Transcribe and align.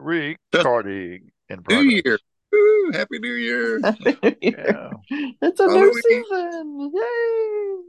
recording 0.00 1.30
in 1.48 1.62
New. 1.68 1.82
Year. 1.82 2.18
Woo, 2.52 2.90
Happy 2.92 3.18
New 3.18 3.34
Year. 3.34 3.80
Yeah. 4.40 4.90
It's 5.42 5.60
a 5.60 5.66
new 5.66 5.92
season. 6.02 6.90
Yay! 6.94 7.80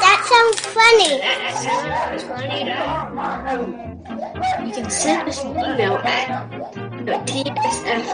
That 0.00 0.20
sounds 0.28 0.60
funny. 0.60 1.12
You 4.66 4.72
can 4.74 4.90
send 4.90 5.28
us 5.28 5.42
an 5.42 5.50
email 5.50 5.96
at 6.04 7.26
tsf 7.26 8.06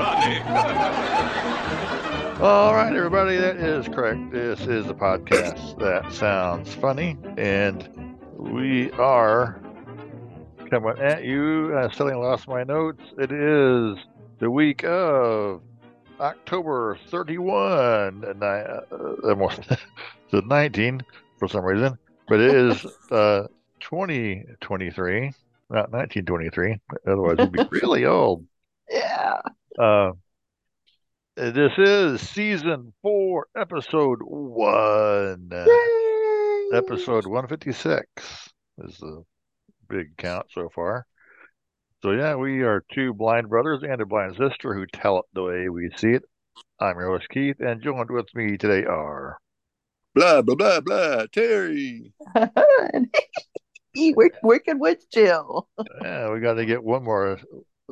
All 2.40 2.74
right, 2.74 2.90
everybody, 2.96 3.36
that 3.36 3.58
is 3.58 3.86
correct. 3.86 4.30
This 4.30 4.58
is 4.62 4.86
a 4.86 4.94
podcast 4.94 5.78
that 5.78 6.10
sounds 6.10 6.72
funny, 6.72 7.18
and 7.36 7.86
we 8.38 8.90
are 8.92 9.60
coming 10.70 10.98
at 11.00 11.24
you. 11.24 11.76
I 11.76 11.90
still 11.90 12.08
ain't 12.08 12.18
lost 12.18 12.48
my 12.48 12.64
notes. 12.64 13.02
It 13.18 13.30
is 13.30 13.98
the 14.38 14.50
week 14.50 14.84
of 14.84 15.60
October 16.18 16.98
31, 17.10 18.24
and 18.24 18.42
I 18.42 18.60
uh, 18.60 18.80
almost 19.24 19.60
the 20.30 20.40
19 20.40 21.02
for 21.38 21.46
some 21.46 21.62
reason, 21.62 21.98
but 22.26 22.40
it 22.40 22.54
is 22.54 22.86
uh, 23.10 23.48
2023, 23.80 25.32
not 25.68 25.92
1923. 25.92 26.80
Otherwise, 27.06 27.36
it'd 27.38 27.52
be 27.52 27.60
really 27.70 28.06
old. 28.06 28.46
Yeah. 28.88 29.42
Uh, 29.78 30.12
this 31.36 31.72
is 31.78 32.20
season 32.28 32.92
four, 33.02 33.46
episode 33.56 34.18
one. 34.22 35.48
Yay! 35.52 36.76
Episode 36.76 37.26
156 37.26 38.50
is 38.78 38.98
the 38.98 39.24
big 39.88 40.16
count 40.16 40.46
so 40.52 40.68
far. 40.74 41.06
So, 42.02 42.12
yeah, 42.12 42.34
we 42.34 42.62
are 42.62 42.84
two 42.92 43.14
blind 43.14 43.48
brothers 43.48 43.82
and 43.82 44.00
a 44.00 44.06
blind 44.06 44.36
sister 44.36 44.74
who 44.74 44.86
tell 44.86 45.18
it 45.18 45.24
the 45.34 45.42
way 45.42 45.68
we 45.68 45.90
see 45.96 46.12
it. 46.12 46.22
I'm 46.78 46.98
your 46.98 47.10
host, 47.10 47.28
Keith, 47.28 47.60
and 47.60 47.82
joined 47.82 48.10
with 48.10 48.26
me 48.34 48.56
today 48.56 48.84
are. 48.86 49.38
blah, 50.14 50.42
blah, 50.42 50.54
blah, 50.54 50.80
blah. 50.80 51.26
Terry. 51.32 52.12
Eat 53.94 54.16
Wick- 54.16 54.34
Wicked 54.42 54.78
Witch 54.80 55.02
Jill. 55.12 55.68
Yeah, 56.02 56.32
we 56.32 56.40
got 56.40 56.54
to 56.54 56.66
get 56.66 56.82
one 56.82 57.04
more 57.04 57.38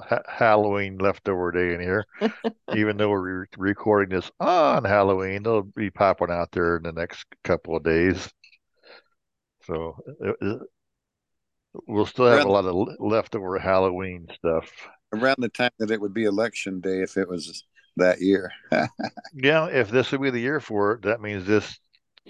ha- 0.07 0.23
Halloween 0.29 0.99
leftover 0.99 1.51
day 1.53 1.75
in 1.75 1.81
here. 1.81 2.05
Even 2.75 2.97
though 2.97 3.11
we're 3.11 3.41
re- 3.41 3.47
recording 3.57 4.17
this 4.17 4.31
on 4.41 4.85
Halloween, 4.85 5.43
they'll 5.43 5.63
be 5.63 5.91
popping 5.91 6.31
out 6.31 6.53
there 6.53 6.77
in 6.77 6.83
the 6.83 6.93
next 6.93 7.25
couple 7.45 7.77
of 7.77 7.83
days. 7.83 8.29
So 9.65 9.97
it, 10.21 10.37
it- 10.41 10.63
we'll 11.87 12.07
still 12.07 12.27
have 12.27 12.45
a 12.45 12.49
lot 12.49 12.65
of 12.65 12.75
le- 12.75 12.97
leftover 12.99 13.59
Halloween 13.59 14.29
stuff. 14.35 14.71
Around 15.13 15.37
the 15.39 15.49
time 15.49 15.71
that 15.79 15.91
it 15.91 16.01
would 16.01 16.15
be 16.15 16.25
election 16.25 16.81
day 16.81 17.03
if 17.03 17.17
it 17.17 17.29
was 17.29 17.65
that 17.97 18.21
year. 18.21 18.53
Yeah, 19.35 19.67
if 19.67 19.91
this 19.91 20.11
would 20.13 20.23
be 20.23 20.31
the 20.31 20.41
year 20.41 20.61
for 20.61 20.93
it, 20.93 21.03
that 21.03 21.21
means 21.21 21.47
this 21.47 21.79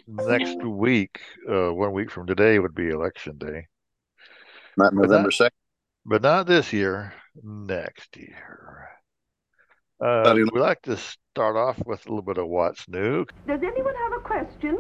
next 0.07 0.63
week, 0.65 1.21
uh, 1.49 1.73
one 1.73 1.93
week 1.93 2.11
from 2.11 2.27
today, 2.27 2.59
would 2.59 2.75
be 2.75 2.89
election 2.89 3.39
day. 3.39 3.67
Not 4.77 4.95
November 4.95 5.31
2nd. 5.31 5.51
But 6.07 6.23
not 6.23 6.47
this 6.47 6.73
year, 6.73 7.13
next 7.43 8.17
year. 8.17 8.89
Uh, 10.01 10.23
Buddy- 10.25 10.45
we 10.53 10.61
like 10.61 10.83
to 10.83 10.97
start 10.97 11.57
off 11.57 11.79
with 11.85 12.07
a 12.07 12.09
little 12.09 12.23
bit 12.23 12.39
of 12.39 12.47
what's 12.49 12.89
new. 12.89 13.25
Does 13.47 13.61
anyone 13.63 13.95
have 13.95 14.13
a 14.13 14.21
question? 14.21 14.79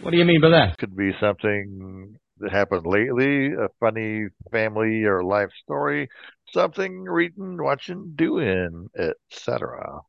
What 0.00 0.10
do 0.10 0.16
you 0.16 0.24
mean 0.24 0.40
by 0.40 0.48
that? 0.50 0.78
Could 0.78 0.96
be 0.96 1.12
something 1.20 2.18
that 2.38 2.52
happened 2.52 2.86
lately, 2.86 3.52
a 3.52 3.68
funny 3.80 4.26
family 4.50 5.04
or 5.04 5.22
life 5.22 5.50
story, 5.62 6.08
something 6.52 7.04
reading, 7.04 7.62
watching, 7.62 8.12
doing, 8.14 8.88
etc. 8.96 10.00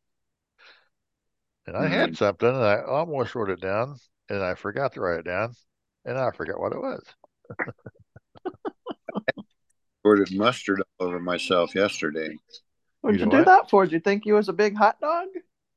And 1.65 1.75
I 1.75 1.87
had 1.87 2.15
something, 2.15 2.47
and 2.47 2.57
I 2.57 2.81
almost 2.81 3.35
wrote 3.35 3.49
it 3.49 3.61
down, 3.61 3.97
and 4.29 4.41
I 4.41 4.55
forgot 4.55 4.93
to 4.93 5.01
write 5.01 5.19
it 5.19 5.25
down, 5.25 5.53
and 6.05 6.17
I 6.17 6.31
forgot 6.31 6.59
what 6.59 6.71
it 6.71 6.79
was. 6.79 7.03
Squirted 10.15 10.37
mustard 10.37 10.81
all 10.99 11.07
over 11.07 11.19
myself 11.19 11.75
yesterday. 11.75 12.37
What'd 13.01 13.19
You 13.19 13.25
you 13.25 13.31
know 13.31 13.31
do 13.31 13.37
what? 13.39 13.45
that 13.45 13.69
for? 13.69 13.83
Did 13.85 13.93
you 13.93 13.99
think 13.99 14.23
he 14.23 14.31
was 14.31 14.47
a 14.49 14.53
big 14.53 14.75
hot 14.75 14.99
dog? 15.01 15.27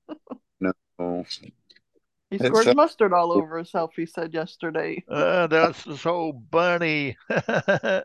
no. 0.61 0.73
He 2.31 2.37
It's 2.37 2.45
squirted 2.47 2.73
a- 2.73 2.77
mustard 2.77 3.13
all 3.13 3.33
over 3.33 3.57
himself, 3.57 3.93
he 3.97 4.07
said 4.07 4.33
yesterday. 4.33 5.05
Uh, 5.09 5.47
that's 5.49 6.01
so 6.01 6.33
bunny. 6.33 7.17
there's 7.29 8.05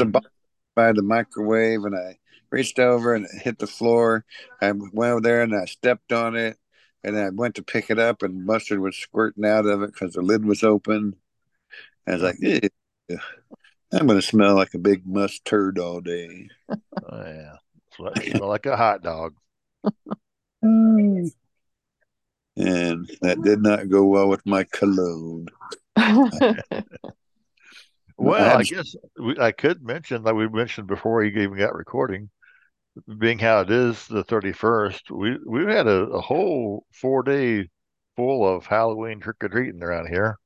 a 0.00 0.04
Bunny. 0.04 0.10
box 0.10 0.26
by 0.74 0.92
the 0.92 1.02
microwave, 1.02 1.84
and 1.84 1.96
I 1.96 2.18
reached 2.50 2.78
over 2.78 3.14
and 3.14 3.24
it 3.24 3.42
hit 3.42 3.58
the 3.58 3.66
floor. 3.66 4.24
I 4.60 4.72
went 4.72 4.94
over 5.12 5.20
there 5.22 5.42
and 5.42 5.54
I 5.54 5.64
stepped 5.64 6.12
on 6.12 6.36
it, 6.36 6.58
and 7.02 7.18
I 7.18 7.30
went 7.30 7.54
to 7.54 7.62
pick 7.62 7.88
it 7.90 7.98
up, 7.98 8.22
and 8.22 8.44
mustard 8.44 8.80
was 8.80 8.96
squirting 8.96 9.46
out 9.46 9.64
of 9.66 9.82
it 9.82 9.92
because 9.94 10.12
the 10.12 10.22
lid 10.22 10.44
was 10.44 10.62
open. 10.62 11.16
I 12.06 12.12
was 12.12 12.22
like, 12.22 12.36
"Ew, 12.40 12.60
I'm 13.92 14.06
going 14.06 14.20
to 14.20 14.26
smell 14.26 14.54
like 14.54 14.74
a 14.74 14.78
big 14.78 15.06
mustard 15.06 15.78
all 15.78 16.00
day. 16.00 16.48
Oh, 16.68 16.76
yeah. 17.12 17.56
Smell 17.94 18.12
smell 18.16 18.48
like 18.48 18.66
a 18.66 18.76
hot 18.76 19.02
dog. 19.02 19.34
And 22.58 23.10
that 23.20 23.42
did 23.42 23.60
not 23.60 23.90
go 23.90 24.06
well 24.06 24.28
with 24.28 24.44
my 24.46 24.64
cologne. 24.64 25.46
Well, 28.18 28.58
I 28.58 28.62
guess 28.62 28.96
we, 29.18 29.38
I 29.38 29.52
could 29.52 29.82
mention, 29.82 30.22
like 30.22 30.34
we 30.34 30.48
mentioned 30.48 30.86
before 30.86 31.22
you 31.22 31.38
even 31.38 31.58
got 31.58 31.74
recording, 31.74 32.30
being 33.18 33.38
how 33.38 33.60
it 33.60 33.70
is 33.70 34.06
the 34.06 34.24
31st, 34.24 35.10
we, 35.10 35.36
we've 35.46 35.68
had 35.68 35.86
a, 35.86 36.04
a 36.04 36.20
whole 36.20 36.86
four 36.92 37.22
day 37.22 37.68
full 38.16 38.48
of 38.48 38.64
Halloween 38.64 39.20
trick 39.20 39.36
or 39.42 39.48
treating 39.48 39.82
around 39.82 40.08
here 40.08 40.38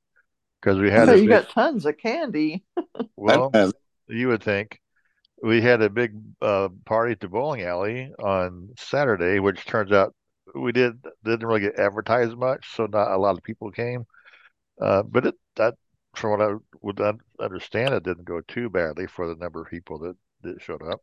because 0.61 0.77
we 0.77 0.91
had 0.91 1.07
so 1.07 1.13
a 1.13 1.17
you 1.17 1.23
big, 1.23 1.29
got 1.29 1.49
tons 1.49 1.85
of 1.85 1.97
candy. 1.97 2.63
well, 3.15 3.51
you 4.07 4.27
would 4.27 4.43
think 4.43 4.79
we 5.41 5.61
had 5.61 5.81
a 5.81 5.89
big 5.89 6.13
uh, 6.41 6.69
party 6.85 7.13
at 7.13 7.19
the 7.19 7.27
bowling 7.27 7.63
alley 7.63 8.13
on 8.19 8.69
Saturday, 8.77 9.39
which 9.39 9.65
turns 9.65 9.91
out 9.91 10.13
we 10.53 10.71
did 10.71 11.03
didn't 11.23 11.47
really 11.47 11.61
get 11.61 11.79
advertised 11.79 12.37
much, 12.37 12.75
so 12.75 12.85
not 12.85 13.11
a 13.11 13.17
lot 13.17 13.37
of 13.37 13.43
people 13.43 13.71
came. 13.71 14.05
Uh, 14.79 15.03
but 15.03 15.25
it 15.27 15.35
that 15.55 15.75
from 16.13 16.31
what 16.31 16.41
I 16.41 16.55
would 16.81 16.99
understand, 17.39 17.93
it 17.93 18.03
didn't 18.03 18.25
go 18.25 18.41
too 18.41 18.69
badly 18.69 19.07
for 19.07 19.27
the 19.27 19.35
number 19.35 19.61
of 19.61 19.69
people 19.69 19.99
that, 19.99 20.15
that 20.41 20.61
showed 20.61 20.83
up. 20.83 21.01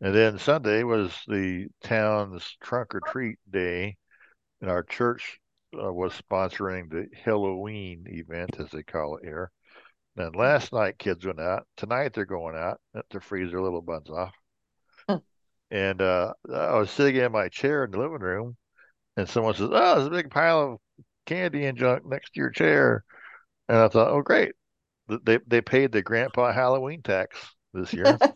And 0.00 0.14
then 0.14 0.38
Sunday 0.38 0.82
was 0.82 1.12
the 1.26 1.68
town's 1.82 2.56
trunk 2.60 2.94
or 2.94 3.00
treat 3.00 3.38
day, 3.50 3.96
and 4.60 4.70
our 4.70 4.82
church 4.82 5.40
uh, 5.74 5.92
was 5.92 6.12
sponsoring 6.12 6.90
the 6.90 7.06
Halloween 7.24 8.04
event, 8.08 8.56
as 8.58 8.70
they 8.70 8.82
call 8.82 9.16
it 9.16 9.24
here. 9.24 9.50
Then 10.16 10.32
last 10.32 10.72
night, 10.72 10.98
kids 10.98 11.26
went 11.26 11.40
out. 11.40 11.66
Tonight, 11.76 12.12
they're 12.12 12.24
going 12.24 12.56
out 12.56 12.80
to 13.10 13.20
freeze 13.20 13.50
their 13.50 13.60
little 13.60 13.82
buns 13.82 14.08
off. 14.10 14.32
Hmm. 15.08 15.16
And 15.70 16.00
uh, 16.00 16.34
I 16.52 16.78
was 16.78 16.90
sitting 16.90 17.20
in 17.20 17.32
my 17.32 17.48
chair 17.48 17.84
in 17.84 17.90
the 17.90 17.98
living 17.98 18.20
room, 18.20 18.56
and 19.16 19.28
someone 19.28 19.54
says, 19.54 19.70
"Oh, 19.72 19.94
there's 19.96 20.06
a 20.06 20.10
big 20.10 20.30
pile 20.30 20.60
of 20.60 20.78
candy 21.26 21.66
and 21.66 21.76
junk 21.76 22.06
next 22.06 22.34
to 22.34 22.40
your 22.40 22.50
chair." 22.50 23.04
And 23.68 23.78
I 23.78 23.88
thought, 23.88 24.10
"Oh, 24.10 24.22
great! 24.22 24.52
They 25.24 25.38
they 25.46 25.60
paid 25.60 25.92
the 25.92 26.02
grandpa 26.02 26.52
Halloween 26.52 27.02
tax 27.02 27.36
this 27.72 27.92
year." 27.92 28.18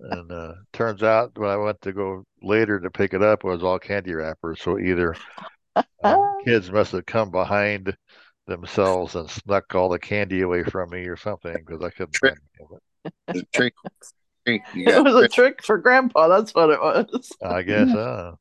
And 0.00 0.32
uh, 0.32 0.54
turns 0.72 1.02
out 1.02 1.36
when 1.36 1.50
I 1.50 1.56
went 1.56 1.80
to 1.82 1.92
go 1.92 2.24
later 2.42 2.80
to 2.80 2.90
pick 2.90 3.12
it 3.12 3.22
up, 3.22 3.44
it 3.44 3.48
was 3.48 3.62
all 3.62 3.78
candy 3.78 4.14
wrappers. 4.14 4.60
So 4.62 4.78
either 4.78 5.14
um, 6.02 6.38
kids 6.44 6.70
must 6.70 6.92
have 6.92 7.06
come 7.06 7.30
behind 7.30 7.96
themselves 8.46 9.14
and 9.14 9.30
snuck 9.30 9.74
all 9.74 9.88
the 9.88 9.98
candy 9.98 10.40
away 10.40 10.64
from 10.64 10.90
me 10.90 11.06
or 11.06 11.16
something 11.16 11.52
because 11.54 11.82
I 11.82 11.90
couldn't 11.90 12.12
Trick. 12.12 12.34
find 12.58 12.68
any 13.34 13.36
of 13.36 13.36
the 13.36 13.46
trick. 13.52 13.74
trick. 14.46 14.62
You 14.74 14.88
it 14.88 15.04
was 15.04 15.14
a 15.14 15.28
trick. 15.28 15.32
trick 15.58 15.64
for 15.64 15.78
Grandpa. 15.78 16.28
That's 16.28 16.54
what 16.54 16.70
it 16.70 16.80
was. 16.80 17.30
I 17.42 17.62
guess 17.62 17.88
uh. 17.94 18.32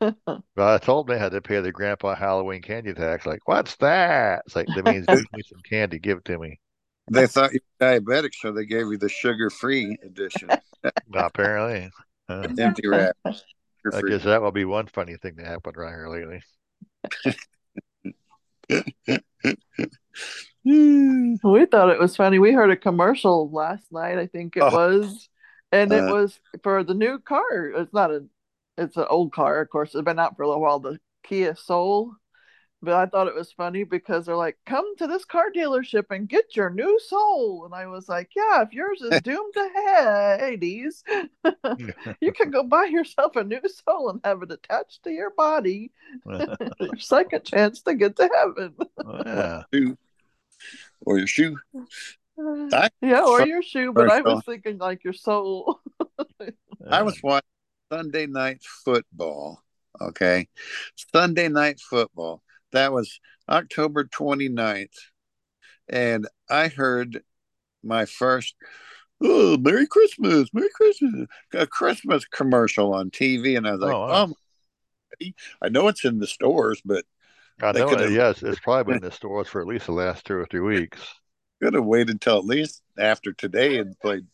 But 0.00 0.42
I 0.56 0.78
told 0.78 1.06
them 1.06 1.14
they 1.14 1.20
had 1.20 1.32
to 1.32 1.40
pay 1.40 1.60
the 1.60 1.70
grandpa 1.70 2.14
Halloween 2.16 2.62
candy 2.62 2.92
tax. 2.94 3.24
Like, 3.26 3.46
what's 3.46 3.76
that? 3.76 4.42
It's 4.46 4.56
like 4.56 4.66
that 4.74 4.84
means 4.84 5.06
give 5.06 5.18
me 5.32 5.42
some 5.42 5.60
candy, 5.68 5.98
give 6.00 6.18
it 6.18 6.24
to 6.26 6.38
me. 6.38 6.58
They 7.10 7.26
thought 7.26 7.52
you 7.52 7.60
were 7.80 7.86
diabetic, 7.86 8.34
so 8.34 8.52
they 8.52 8.66
gave 8.66 8.86
you 8.88 8.98
the 8.98 9.08
sugar-free 9.08 9.98
edition, 10.02 10.50
Apparently, 11.14 11.90
uh, 12.28 12.48
empty 12.58 12.88
wrap. 12.88 13.16
I 13.24 14.02
guess 14.02 14.24
that 14.24 14.42
will 14.42 14.52
be 14.52 14.64
one 14.66 14.88
funny 14.88 15.16
thing 15.16 15.36
that 15.36 15.46
happened 15.46 15.76
around 15.76 15.92
here 15.94 16.08
lately. 16.08 16.42
We 20.64 21.66
thought 21.66 21.90
it 21.90 21.98
was 21.98 22.16
funny. 22.16 22.38
We 22.38 22.52
heard 22.52 22.70
a 22.70 22.76
commercial 22.76 23.50
last 23.50 23.90
night, 23.90 24.18
I 24.18 24.26
think 24.26 24.56
it 24.56 24.62
Oh. 24.62 24.70
was, 24.70 25.28
and 25.72 25.92
it 25.92 26.04
Uh. 26.04 26.12
was 26.12 26.40
for 26.62 26.84
the 26.84 26.94
new 26.94 27.18
car. 27.18 27.66
It's 27.70 27.92
not 27.92 28.10
a 28.10 28.24
it's 28.76 28.96
an 28.96 29.06
old 29.10 29.32
car, 29.32 29.60
of 29.60 29.68
course. 29.70 29.92
It's 29.94 30.04
been 30.04 30.20
out 30.20 30.36
for 30.36 30.42
a 30.44 30.46
little 30.46 30.62
while. 30.62 30.78
The 30.78 31.00
Kia 31.24 31.56
Soul. 31.56 32.14
But 32.80 32.94
I 32.94 33.06
thought 33.06 33.26
it 33.26 33.34
was 33.34 33.50
funny 33.50 33.82
because 33.82 34.26
they're 34.26 34.36
like, 34.36 34.56
"Come 34.64 34.96
to 34.98 35.08
this 35.08 35.24
car 35.24 35.46
dealership 35.54 36.04
and 36.10 36.28
get 36.28 36.54
your 36.54 36.70
new 36.70 36.98
Soul," 37.00 37.64
and 37.64 37.74
I 37.74 37.86
was 37.88 38.08
like, 38.08 38.30
"Yeah, 38.36 38.62
if 38.62 38.72
yours 38.72 39.00
is 39.02 39.20
doomed 39.22 39.52
to 39.54 40.36
Hades, 40.38 41.02
you 42.20 42.32
can 42.32 42.50
go 42.50 42.62
buy 42.62 42.84
yourself 42.84 43.34
a 43.34 43.42
new 43.42 43.60
Soul 43.66 44.10
and 44.10 44.20
have 44.22 44.42
it 44.42 44.52
attached 44.52 45.02
to 45.04 45.10
your 45.10 45.30
body. 45.30 45.90
your 46.80 46.98
second 46.98 47.44
chance 47.44 47.82
to 47.82 47.94
get 47.94 48.14
to 48.16 48.30
heaven." 48.32 48.74
Oh, 49.04 49.22
yeah. 49.26 49.94
Or 51.00 51.18
your 51.18 51.26
shoe. 51.26 51.58
I- 52.72 52.90
yeah, 53.02 53.24
or 53.24 53.44
your 53.44 53.62
shoe, 53.62 53.92
but 53.92 54.08
I 54.08 54.20
was 54.20 54.44
thinking 54.44 54.78
like 54.78 55.02
your 55.02 55.12
soul. 55.12 55.80
I 56.88 57.02
was 57.02 57.20
watching 57.24 57.48
Sunday 57.90 58.26
night 58.26 58.62
football. 58.62 59.64
Okay. 60.00 60.48
Sunday 61.12 61.48
night 61.48 61.80
football. 61.80 62.42
That 62.72 62.92
was 62.92 63.20
October 63.48 64.04
29th. 64.04 64.88
And 65.88 66.26
I 66.50 66.68
heard 66.68 67.22
my 67.82 68.04
first, 68.04 68.54
oh, 69.22 69.56
Merry 69.56 69.86
Christmas, 69.86 70.50
Merry 70.52 70.68
Christmas, 70.74 71.26
a 71.54 71.66
Christmas 71.66 72.24
commercial 72.26 72.94
on 72.94 73.10
TV. 73.10 73.56
And 73.56 73.66
I 73.66 73.72
was 73.72 73.80
like, 73.80 73.94
Oh, 73.94 74.00
wow. 74.00 74.26
my- 74.26 74.34
I 75.62 75.68
know 75.68 75.88
it's 75.88 76.04
in 76.04 76.18
the 76.18 76.26
stores, 76.26 76.80
but 76.84 77.04
I 77.60 77.72
know. 77.72 78.06
Yes, 78.06 78.42
it's 78.42 78.60
probably 78.60 78.84
been 78.94 79.02
in 79.02 79.10
the 79.10 79.14
stores 79.14 79.48
for 79.48 79.60
at 79.60 79.66
least 79.66 79.86
the 79.86 79.92
last 79.92 80.24
two 80.24 80.34
or 80.34 80.46
three 80.46 80.60
weeks. 80.60 81.00
could 81.62 81.74
have 81.74 81.84
waited 81.84 82.10
until 82.10 82.38
at 82.38 82.44
least 82.44 82.82
after 82.98 83.32
today 83.32 83.78
and 83.78 83.98
played 83.98 84.26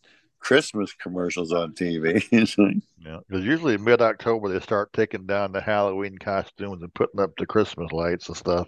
Christmas 0.45 0.93
commercials 0.93 1.51
on 1.51 1.73
TV. 1.73 2.21
Yeah, 3.05 3.19
because 3.27 3.45
usually 3.45 3.77
mid 3.77 4.01
October 4.01 4.49
they 4.49 4.59
start 4.59 4.91
taking 4.93 5.25
down 5.27 5.51
the 5.51 5.61
Halloween 5.61 6.17
costumes 6.17 6.81
and 6.81 6.93
putting 6.95 7.19
up 7.19 7.31
the 7.37 7.45
Christmas 7.45 7.91
lights 7.91 8.27
and 8.29 8.37
stuff. 8.37 8.67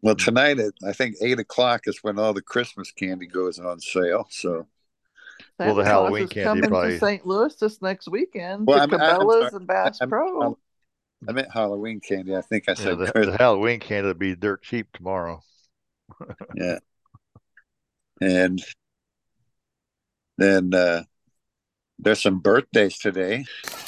well, 0.00 0.16
mm. 0.16 0.24
tonight 0.24 0.58
at 0.58 0.72
I 0.84 0.92
think 0.92 1.14
eight 1.22 1.38
o'clock 1.38 1.82
is 1.86 1.98
when 2.02 2.18
all 2.18 2.32
the 2.32 2.42
Christmas 2.42 2.90
candy 2.90 3.26
goes 3.28 3.60
on 3.60 3.78
sale. 3.78 4.26
So 4.30 4.66
Well, 5.60 5.74
the 5.76 5.82
Claus 5.82 5.86
Halloween 5.86 6.24
is 6.24 6.30
candy 6.30 6.44
coming 6.48 6.70
probably- 6.70 6.90
to 6.94 6.98
St. 6.98 7.24
Louis 7.26 7.54
this 7.54 7.80
next 7.82 8.08
weekend 8.08 8.66
Well, 8.66 8.78
to 8.88 8.96
I'm- 8.96 9.02
I'm 9.02 9.20
Cabela's 9.20 9.54
and 9.54 9.66
Bass 9.66 9.98
I'm- 10.00 10.08
Pro. 10.10 10.42
I'm- 10.42 10.54
I 11.28 11.32
meant 11.32 11.52
Halloween 11.52 12.00
candy. 12.00 12.34
I 12.34 12.40
think 12.42 12.64
I 12.68 12.72
Yeah, 12.72 12.76
said 12.76 12.98
the, 12.98 13.12
the 13.26 13.36
Halloween 13.38 13.78
candy 13.78 14.08
will 14.08 14.14
be 14.14 14.34
dirt 14.34 14.62
cheap 14.62 14.88
tomorrow. 14.92 15.40
Yeah. 16.56 16.78
And 18.20 18.60
then 20.38 20.74
uh, 20.74 21.02
there's 21.98 22.22
some 22.22 22.40
birthdays 22.40 22.98
today. 22.98 23.44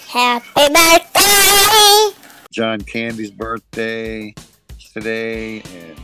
Happy 0.08 0.44
birthday! 0.54 2.18
John 2.52 2.80
Candy's 2.80 3.30
birthday 3.30 4.34
today, 4.92 5.60
and 5.60 6.00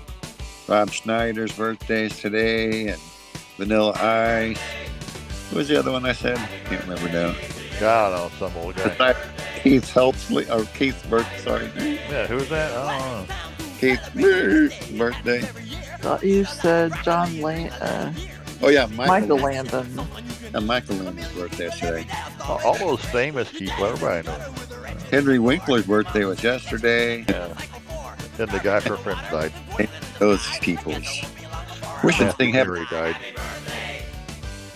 Rob 0.66 0.90
Schneider's 0.90 1.52
birthday 1.52 2.06
is 2.06 2.18
today, 2.18 2.88
and 2.88 3.00
Vanilla 3.56 3.92
Ice. 3.96 4.58
What 5.50 5.58
was 5.58 5.68
the 5.68 5.78
other 5.78 5.92
one 5.92 6.04
I 6.06 6.12
said? 6.12 6.38
I 6.38 6.46
Can't 6.68 6.82
remember 6.82 7.08
now. 7.12 7.34
God, 7.78 8.12
oh, 8.14 8.36
some 8.38 8.56
old 8.56 8.76
guy. 8.76 8.88
Besides 8.88 9.18
Keith 9.62 9.90
Helpsley, 9.92 10.50
or 10.50 10.64
Keith's 10.64 11.04
birthday, 11.06 11.38
sorry. 11.38 11.70
Yeah, 11.76 12.26
who's 12.26 12.48
that? 12.48 12.72
I 12.72 12.98
don't 12.98 13.28
know. 13.28 13.34
Keith's 13.78 14.90
birthday. 14.90 15.40
Thought 16.00 16.24
you 16.24 16.44
said 16.44 16.92
John 17.02 17.40
Lan- 17.40 17.70
uh, 17.72 18.12
Oh, 18.62 18.68
yeah, 18.68 18.86
Michael, 18.86 19.06
Michael 19.06 19.36
Landon. 19.38 20.00
uh, 20.54 20.60
Michael 20.60 20.96
Landon's 20.96 21.32
birthday 21.32 21.66
is 21.66 21.74
today. 21.74 22.06
All, 22.46 22.60
all 22.64 22.74
those 22.78 23.04
famous 23.06 23.50
people, 23.50 23.86
everybody 23.86 24.26
knows. 24.26 25.02
Henry 25.10 25.38
Winkler's 25.38 25.86
birthday 25.86 26.24
was 26.24 26.42
yesterday. 26.42 27.24
Yeah. 27.28 27.54
Then 28.36 28.48
the 28.48 28.58
guy 28.60 28.80
from 28.80 28.98
Friends 28.98 29.20
died. 29.30 29.52
Those 30.18 30.46
people's. 30.60 31.06
Wish 32.04 32.18
this 32.18 32.34
thing 32.36 32.52
Matthew 32.52 32.74
happened. 32.84 32.88
Died. 32.90 33.16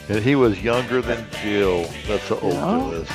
And 0.08 0.22
he 0.24 0.34
was 0.34 0.60
younger 0.62 1.00
than 1.00 1.26
Jill. 1.42 1.86
That's 2.06 2.28
how 2.28 2.36
old 2.40 2.54
Yeah. 2.54 2.78
Jill 2.78 2.92
is. 3.02 3.08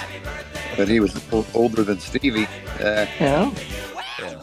but 0.77 0.88
he 0.88 1.00
was 1.00 1.19
older 1.54 1.83
than 1.83 2.00
Stevie. 2.00 2.45
Uh, 2.80 3.06
Yeah. 3.19 3.51
Yeah. 4.19 4.42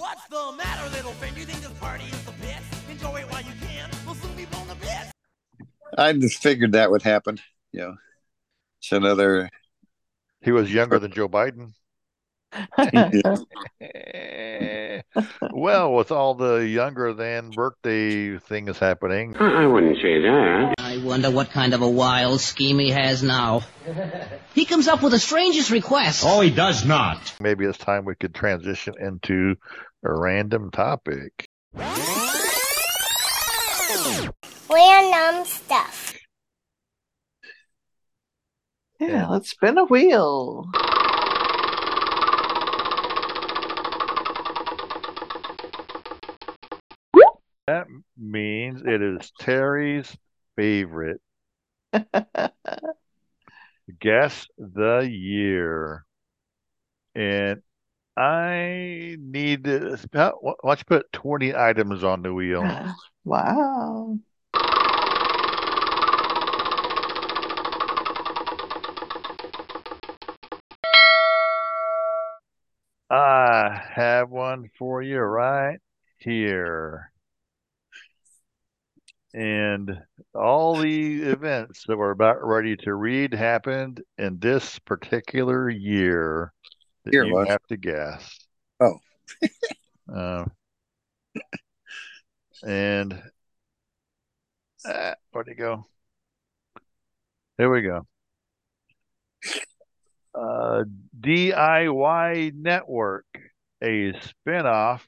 I 5.96 6.12
just 6.12 6.43
figured 6.43 6.72
that 6.72 6.90
would 6.90 7.02
happen. 7.02 7.38
You 7.72 7.81
know, 7.81 7.94
it's 8.81 8.93
another. 8.93 9.48
He 10.43 10.52
was 10.52 10.72
younger 10.72 10.98
than 10.98 11.12
Joe 11.12 11.28
Biden. 11.28 11.72
Well, 15.52 15.94
with 15.94 16.12
all 16.12 16.34
the 16.34 16.66
younger 16.66 17.14
than 17.14 17.50
birthday 17.50 18.38
things 18.38 18.78
happening, 18.78 19.37
I 19.38 19.66
wouldn't 19.66 19.96
say 19.96 20.20
that. 20.20 20.75
I 20.78 20.98
wonder 20.98 21.31
what 21.31 21.50
kind 21.50 21.75
of 21.75 21.82
a 21.82 21.88
wild 21.88 22.40
scheme 22.40 22.78
he 22.78 22.90
has 22.90 23.22
now. 23.22 23.62
He 24.54 24.64
comes 24.66 24.88
up 24.88 25.02
with 25.02 25.12
the 25.12 25.19
strangest 25.19 25.70
requests. 25.70 26.22
Oh, 26.26 26.40
he 26.40 26.50
does 26.50 26.84
not. 26.84 27.34
maybe 27.40 27.64
it's 27.64 27.78
time 27.78 28.04
we 28.04 28.14
could 28.14 28.34
transition 28.34 28.94
into 29.00 29.56
a 30.04 30.12
random 30.12 30.70
topic. 30.70 31.48
Random 34.70 35.44
stuff. 35.44 36.16
Yeah, 38.98 39.28
let's 39.28 39.50
spin 39.50 39.78
a 39.78 39.84
wheel. 39.84 40.66
That 47.66 47.86
means 48.16 48.82
it 48.84 49.02
is 49.02 49.32
Terry's 49.40 50.16
favorite. 50.56 51.20
Guess 54.00 54.46
the 54.58 55.00
year. 55.00 56.04
And 57.14 57.62
I 58.16 59.16
need 59.19 59.64
to, 59.64 59.92
uh, 59.92 59.96
how- 60.12 60.38
why 60.42 60.54
don't 60.64 60.78
you 60.78 60.84
put 60.86 61.12
20 61.12 61.54
items 61.54 62.02
on 62.04 62.22
the 62.22 62.32
wheel? 62.32 62.62
Ah, 62.64 62.94
wow. 63.24 64.19
I 73.08 73.81
have 73.93 74.31
one 74.31 74.70
for 74.79 75.03
you 75.03 75.20
right 75.20 75.79
here. 76.19 77.13
And 79.32 80.01
all 80.34 80.77
the 80.77 81.22
events 81.22 81.84
that 81.86 81.96
we're 81.96 82.10
about 82.10 82.44
ready 82.44 82.77
to 82.79 82.94
read 82.94 83.34
happened 83.34 84.03
in 84.19 84.39
this 84.39 84.79
particular 84.81 85.69
year 85.69 86.53
that 87.05 87.13
Here 87.13 87.25
you 87.25 87.34
was. 87.34 87.48
have 87.48 87.63
to 87.69 87.77
guess. 87.77 88.39
Oh. 88.81 88.98
Um, 90.08 90.51
and 92.67 93.22
uh, 94.84 95.15
where'd 95.32 95.48
it 95.48 95.58
go? 95.58 95.84
There 97.58 97.70
we 97.70 97.82
go. 97.82 98.06
Uh, 100.36 100.84
DIY 101.19 102.52
Network, 102.55 103.26
a 103.82 104.12
spinoff 104.12 105.00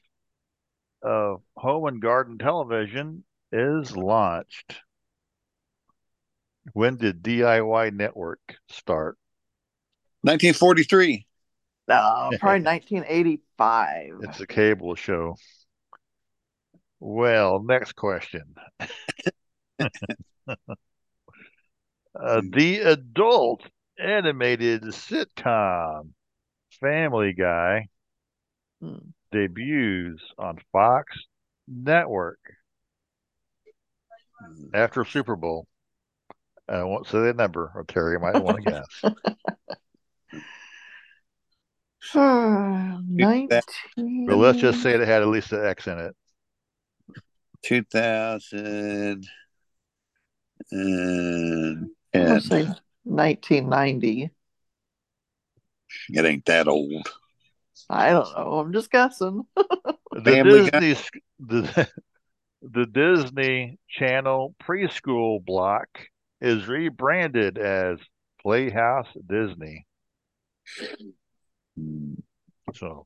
of 1.03 1.41
Home 1.55 1.85
and 1.85 2.01
Garden 2.01 2.39
Television, 2.39 3.23
is 3.51 3.95
launched. 3.95 4.81
When 6.73 6.97
did 6.97 7.21
DIY 7.21 7.93
Network 7.93 8.39
start? 8.69 9.17
1943. 10.21 11.25
No, 11.87 12.29
probably 12.39 12.63
1985. 12.65 14.11
It's 14.21 14.39
a 14.39 14.47
cable 14.47 14.95
show. 14.95 15.35
Well, 16.99 17.63
next 17.63 17.93
question. 17.93 18.55
Uh, 22.19 22.41
the 22.51 22.79
adult 22.79 23.61
animated 23.99 24.83
sitcom 24.83 26.09
Family 26.79 27.33
Guy 27.33 27.87
Hmm. 28.81 29.09
debuts 29.31 30.21
on 30.37 30.57
Fox 30.71 31.13
Network 31.67 32.39
after 34.73 35.03
Super 35.03 35.35
Bowl. 35.35 35.67
I 36.69 36.83
won't 36.83 37.07
say 37.07 37.19
the 37.19 37.33
number, 37.33 37.71
or 37.75 37.83
Terry 37.83 38.17
might 38.19 38.39
want 38.39 38.63
to 38.63 38.65
guess. 38.69 39.11
19. 42.15 43.49
But 44.25 44.37
let's 44.37 44.59
just 44.59 44.81
say 44.81 44.93
it 44.93 45.01
had 45.01 45.21
at 45.21 45.27
least 45.27 45.51
an 45.51 45.65
X 45.65 45.87
in 45.87 45.99
it. 45.99 46.15
2000 47.63 49.27
and 50.71 51.89
Let's 52.13 52.47
say 52.47 52.69
1990. 53.03 54.29
it 56.09 56.25
ain't 56.25 56.45
that 56.45 56.67
old. 56.67 57.07
I 57.89 58.11
don't 58.11 58.31
know. 58.35 58.59
I'm 58.59 58.73
just 58.73 58.91
guessing. 58.91 59.45
The 60.11 60.23
Family 60.23 60.69
Guy. 60.69 60.79
Disney 60.79 61.11
the 61.39 61.87
the 62.63 62.85
Disney 62.87 63.77
Channel 63.89 64.55
preschool 64.63 65.43
block 65.43 65.87
is 66.41 66.67
rebranded 66.67 67.57
as 67.57 67.99
Playhouse 68.41 69.07
Disney. 69.27 69.85
So 72.73 73.05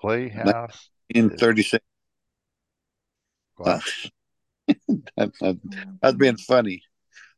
Playhouse 0.00 0.90
In 1.10 1.30
36. 1.30 1.84
what? 3.56 3.82
that, 5.16 5.32
that, 5.40 5.60
that's 6.02 6.16
being 6.16 6.36
funny. 6.36 6.82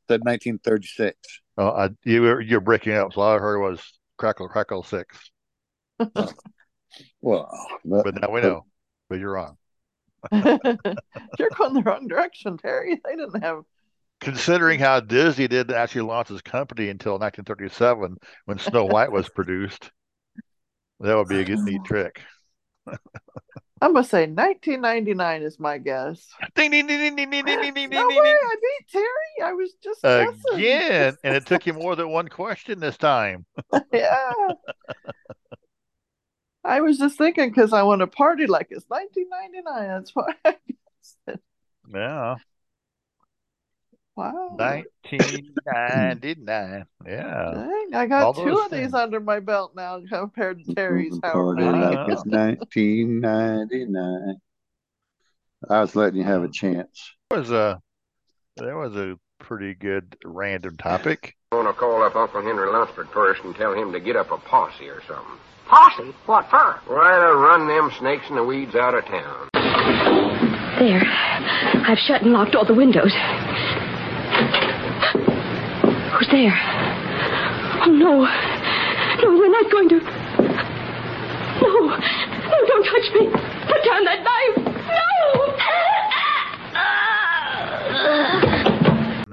Said 0.08 0.20
1936. 0.24 1.16
Oh, 1.56 1.68
I, 1.68 1.90
you 2.04 2.22
were 2.22 2.40
you're 2.40 2.60
breaking 2.60 2.92
up. 2.94 3.12
So 3.12 3.20
all 3.20 3.34
I 3.36 3.38
heard 3.38 3.60
was 3.60 3.80
crackle 4.16 4.48
crackle 4.48 4.82
six. 4.82 5.30
Well, 7.20 7.50
But 7.84 8.20
now 8.20 8.30
we 8.30 8.40
know. 8.40 8.66
But 9.08 9.18
you're 9.18 9.32
wrong. 9.32 9.56
You're 10.32 11.50
going 11.56 11.74
the 11.74 11.82
wrong 11.84 12.08
direction, 12.08 12.56
Terry. 12.56 13.00
They 13.04 13.16
didn't 13.16 13.42
have. 13.42 13.64
Considering 14.20 14.78
how 14.78 15.00
Disney 15.00 15.48
didn't 15.48 15.76
actually 15.76 16.02
launch 16.02 16.28
his 16.28 16.40
company 16.40 16.88
until 16.88 17.18
1937 17.18 18.16
when 18.46 18.58
Snow 18.58 18.86
White 18.86 19.12
was 19.12 19.28
produced, 19.28 19.90
that 21.00 21.14
would 21.16 21.28
be 21.28 21.40
a 21.40 21.44
good 21.44 21.60
neat 21.60 21.84
trick. 21.84 22.22
I'm 23.84 23.92
gonna 23.92 24.02
say 24.02 24.26
1999 24.26 25.42
is 25.42 25.60
my 25.60 25.76
guess. 25.76 26.26
No 26.56 28.08
way, 28.08 28.16
I 28.16 28.56
beat 28.62 28.88
Terry. 28.90 29.04
I 29.44 29.52
was 29.52 29.74
just 29.74 30.00
again, 30.02 30.32
guessing. 30.56 31.18
and 31.24 31.36
it 31.36 31.44
took 31.44 31.66
you 31.66 31.74
more 31.74 31.94
than 31.94 32.08
one 32.08 32.28
question 32.28 32.80
this 32.80 32.96
time. 32.96 33.44
yeah. 33.92 34.32
I 36.64 36.80
was 36.80 36.96
just 36.96 37.18
thinking 37.18 37.50
because 37.50 37.74
I 37.74 37.82
want 37.82 38.00
to 38.00 38.06
party 38.06 38.46
like 38.46 38.68
it's 38.70 38.86
1999. 38.88 39.88
That's 39.88 40.12
why 40.14 40.32
I 40.46 40.56
guessed 40.66 41.18
it. 41.26 41.40
Yeah. 41.92 42.36
Wow. 44.16 44.54
1999. 44.56 46.86
Yeah. 47.04 47.50
Dang, 47.52 47.88
I 47.94 48.02
All 48.02 48.32
got 48.32 48.36
two 48.36 48.44
those 48.50 48.66
of 48.66 48.70
these 48.70 48.94
under 48.94 49.18
my 49.18 49.40
belt 49.40 49.74
now 49.74 50.00
compared 50.08 50.64
to 50.64 50.74
Terry's. 50.74 51.18
How 51.22 51.32
Party 51.32 51.64
like 51.64 52.08
it's 52.08 52.24
1999. 52.24 54.36
I 55.68 55.80
was 55.80 55.96
letting 55.96 56.20
you 56.20 56.24
have 56.24 56.44
a 56.44 56.48
chance. 56.48 57.10
That 57.30 57.40
was 57.40 57.50
a 57.50 57.80
that 58.56 58.76
was 58.76 58.94
a 58.94 59.18
pretty 59.40 59.74
good 59.74 60.16
random 60.24 60.76
topic. 60.76 61.34
I 61.50 61.56
want 61.56 61.66
to 61.68 61.74
call 61.74 62.00
up 62.02 62.14
Uncle 62.14 62.40
Henry 62.42 62.70
Lunsford 62.70 63.08
first 63.12 63.42
and 63.42 63.52
tell 63.56 63.74
him 63.74 63.90
to 63.92 63.98
get 64.00 64.14
up 64.16 64.30
a 64.30 64.38
posse 64.38 64.88
or 64.88 65.02
something. 65.08 65.38
Posse? 65.66 66.14
What 66.26 66.48
for? 66.50 66.78
Why 66.86 67.18
to 67.18 67.34
run 67.34 67.66
them 67.66 67.90
snakes 67.98 68.26
and 68.28 68.36
the 68.36 68.44
weeds 68.44 68.76
out 68.76 68.94
of 68.94 69.04
town. 69.06 69.48
There. 70.78 71.02
I've 71.86 71.98
shut 71.98 72.22
and 72.22 72.32
locked 72.32 72.54
all 72.54 72.64
the 72.64 72.74
windows. 72.74 73.12
Who's 76.14 76.28
there? 76.28 76.54
Oh, 77.82 77.90
no. 77.90 78.24
No, 79.20 79.34
you're 79.34 79.50
not 79.50 79.68
going 79.70 79.88
to. 79.88 79.98
No. 81.60 81.70
No, 81.90 82.56
don't 82.68 82.84
touch 82.84 83.12
me. 83.14 83.26
Put 83.66 83.82
down 83.84 84.04
that 84.04 84.22
knife. 84.22 84.56
No. 84.86 85.04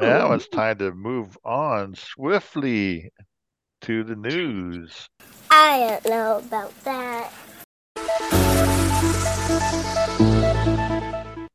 Now 0.07 0.31
it's 0.33 0.47
time 0.47 0.79
to 0.79 0.91
move 0.91 1.37
on 1.45 1.93
swiftly 1.93 3.11
to 3.81 4.03
the 4.03 4.15
news. 4.15 5.07
I 5.51 5.79
don't 5.79 6.05
know 6.05 6.37
about 6.39 6.73
that. 6.83 7.31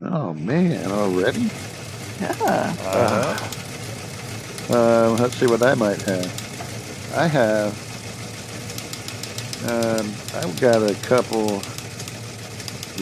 Oh 0.03 0.35
man, 0.35 0.93
already? 0.93 1.51
Yeah. 2.21 2.31
Uh-huh. 2.41 3.66
Uh, 4.69 5.17
let's 5.21 5.37
see 5.37 5.47
what 5.47 5.63
I 5.63 5.75
might 5.75 6.03
have. 6.03 7.13
I 7.17 7.27
have. 7.29 7.87
Um, 9.65 10.13
I've 10.35 10.61
got 10.61 10.83
a 10.83 10.95
couple 11.07 11.63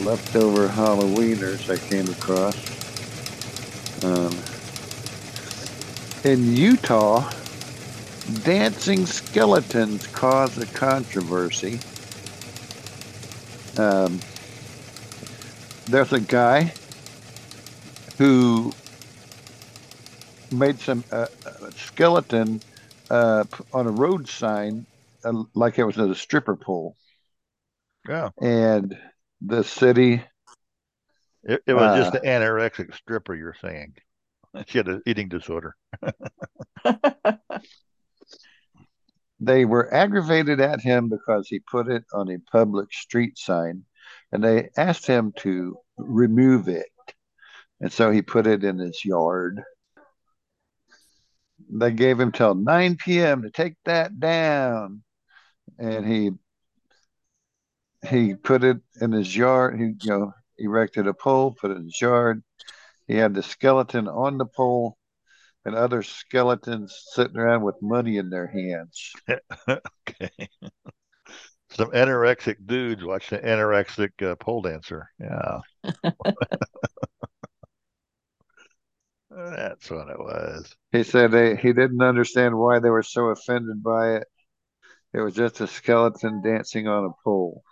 leftover 0.05 0.69
Halloweeners 0.69 1.71
I 1.71 1.79
came 1.89 2.09
across. 2.09 2.55
Um, 4.05 4.37
in 6.25 6.55
Utah, 6.55 7.31
dancing 8.43 9.07
skeletons 9.07 10.07
cause 10.09 10.59
a 10.59 10.67
controversy. 10.67 11.81
Um, 13.79 14.21
there's 15.87 16.13
a 16.13 16.21
guy 16.21 16.75
who 18.19 18.73
made 20.53 20.79
some 20.81 21.05
uh, 21.11 21.27
uh, 21.47 21.71
skeleton 21.77 22.61
uh, 23.11 23.45
on 23.73 23.87
a 23.87 23.91
road 23.91 24.29
sign 24.29 24.87
uh, 25.25 25.33
like 25.55 25.79
it 25.79 25.85
was 25.85 25.99
at 25.99 26.09
a 26.11 26.15
stripper 26.15 26.57
pole, 26.57 26.97
Yeah. 28.09 28.31
and 28.41 28.97
the 29.41 29.63
city 29.65 30.23
It, 31.45 31.63
it 31.67 31.75
was 31.75 31.93
just 31.93 32.15
Uh, 32.15 32.15
an 32.15 32.23
anorexic 32.25 32.95
stripper, 32.95 33.35
you're 33.35 33.55
saying. 33.61 33.95
She 34.67 34.79
had 34.79 34.89
an 34.89 35.03
eating 35.07 35.29
disorder. 35.29 35.77
they 39.41 39.65
were 39.65 39.93
aggravated 39.93 40.61
at 40.61 40.81
him 40.81 41.09
because 41.09 41.49
he 41.49 41.61
put 41.61 41.89
it 41.89 42.05
on 42.13 42.31
a 42.31 42.39
public 42.51 42.93
street 42.93 43.39
sign, 43.39 43.85
and 44.33 44.43
they 44.43 44.71
asked 44.77 45.07
him 45.07 45.33
to 45.39 45.77
remove 45.97 46.69
it, 46.69 46.87
and 47.81 47.93
so 47.93 48.11
he 48.11 48.23
put 48.23 48.47
it 48.47 48.65
in 48.65 48.79
his 48.79 49.05
yard. 49.05 49.63
They 51.71 51.93
gave 51.93 52.21
him 52.21 52.33
till 52.33 52.55
9 52.55 52.97
p.m. 52.97 53.43
to 53.43 53.51
take 53.51 53.75
that 53.85 54.19
down, 54.21 55.03
and 55.79 56.07
he 56.07 56.31
he 58.09 58.35
put 58.35 58.65
it 58.65 58.79
in 59.01 59.13
his 59.13 59.35
yard. 59.37 59.79
He 59.79 59.87
you 60.03 60.11
know 60.11 60.33
erected 60.59 61.07
a 61.07 61.15
pole, 61.15 61.53
put 61.59 61.71
it 61.71 61.77
in 61.79 61.85
his 61.85 62.01
yard. 62.01 62.43
He 63.07 63.15
had 63.17 63.35
the 63.35 63.43
skeleton 63.43 64.09
on 64.09 64.39
the 64.39 64.47
pole, 64.47 64.97
and 65.65 65.75
other 65.75 66.03
skeletons 66.03 66.95
sitting 67.13 67.37
around 67.37 67.63
with 67.63 67.77
money 67.83 68.17
in 68.19 68.31
their 68.31 68.47
hands. 68.47 69.13
okay. 69.69 70.49
Some 71.71 71.91
anorexic 71.91 72.57
dudes 72.67 73.03
watched 73.03 73.33
an 73.33 73.43
anorexic 73.45 74.23
uh, 74.23 74.37
pole 74.37 74.63
dancer. 74.63 75.11
Yeah. 75.19 75.61
That's 79.35 79.91
what 79.91 80.09
it 80.09 80.19
was. 80.19 80.77
He 80.93 81.03
said 81.03 81.33
they, 81.33 81.57
he 81.57 81.73
didn't 81.73 82.03
understand 82.03 82.57
why 82.57 82.79
they 82.79 82.91
were 82.91 83.03
so 83.03 83.27
offended 83.27 83.83
by 83.83 84.17
it. 84.17 84.29
It 85.13 85.21
was 85.21 85.35
just 85.35 85.61
a 85.61 85.67
skeleton 85.67 86.41
dancing 86.41 86.87
on 86.87 87.05
a 87.07 87.11
pole. 87.25 87.65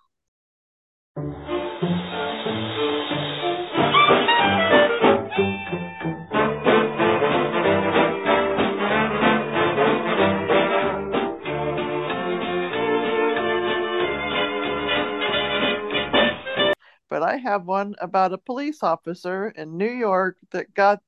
But 17.09 17.23
I 17.23 17.37
have 17.37 17.67
one 17.67 17.95
about 18.01 18.33
a 18.33 18.39
police 18.39 18.83
officer 18.83 19.49
in 19.49 19.77
New 19.77 19.91
York 19.91 20.39
that 20.51 20.75
got 20.75 21.01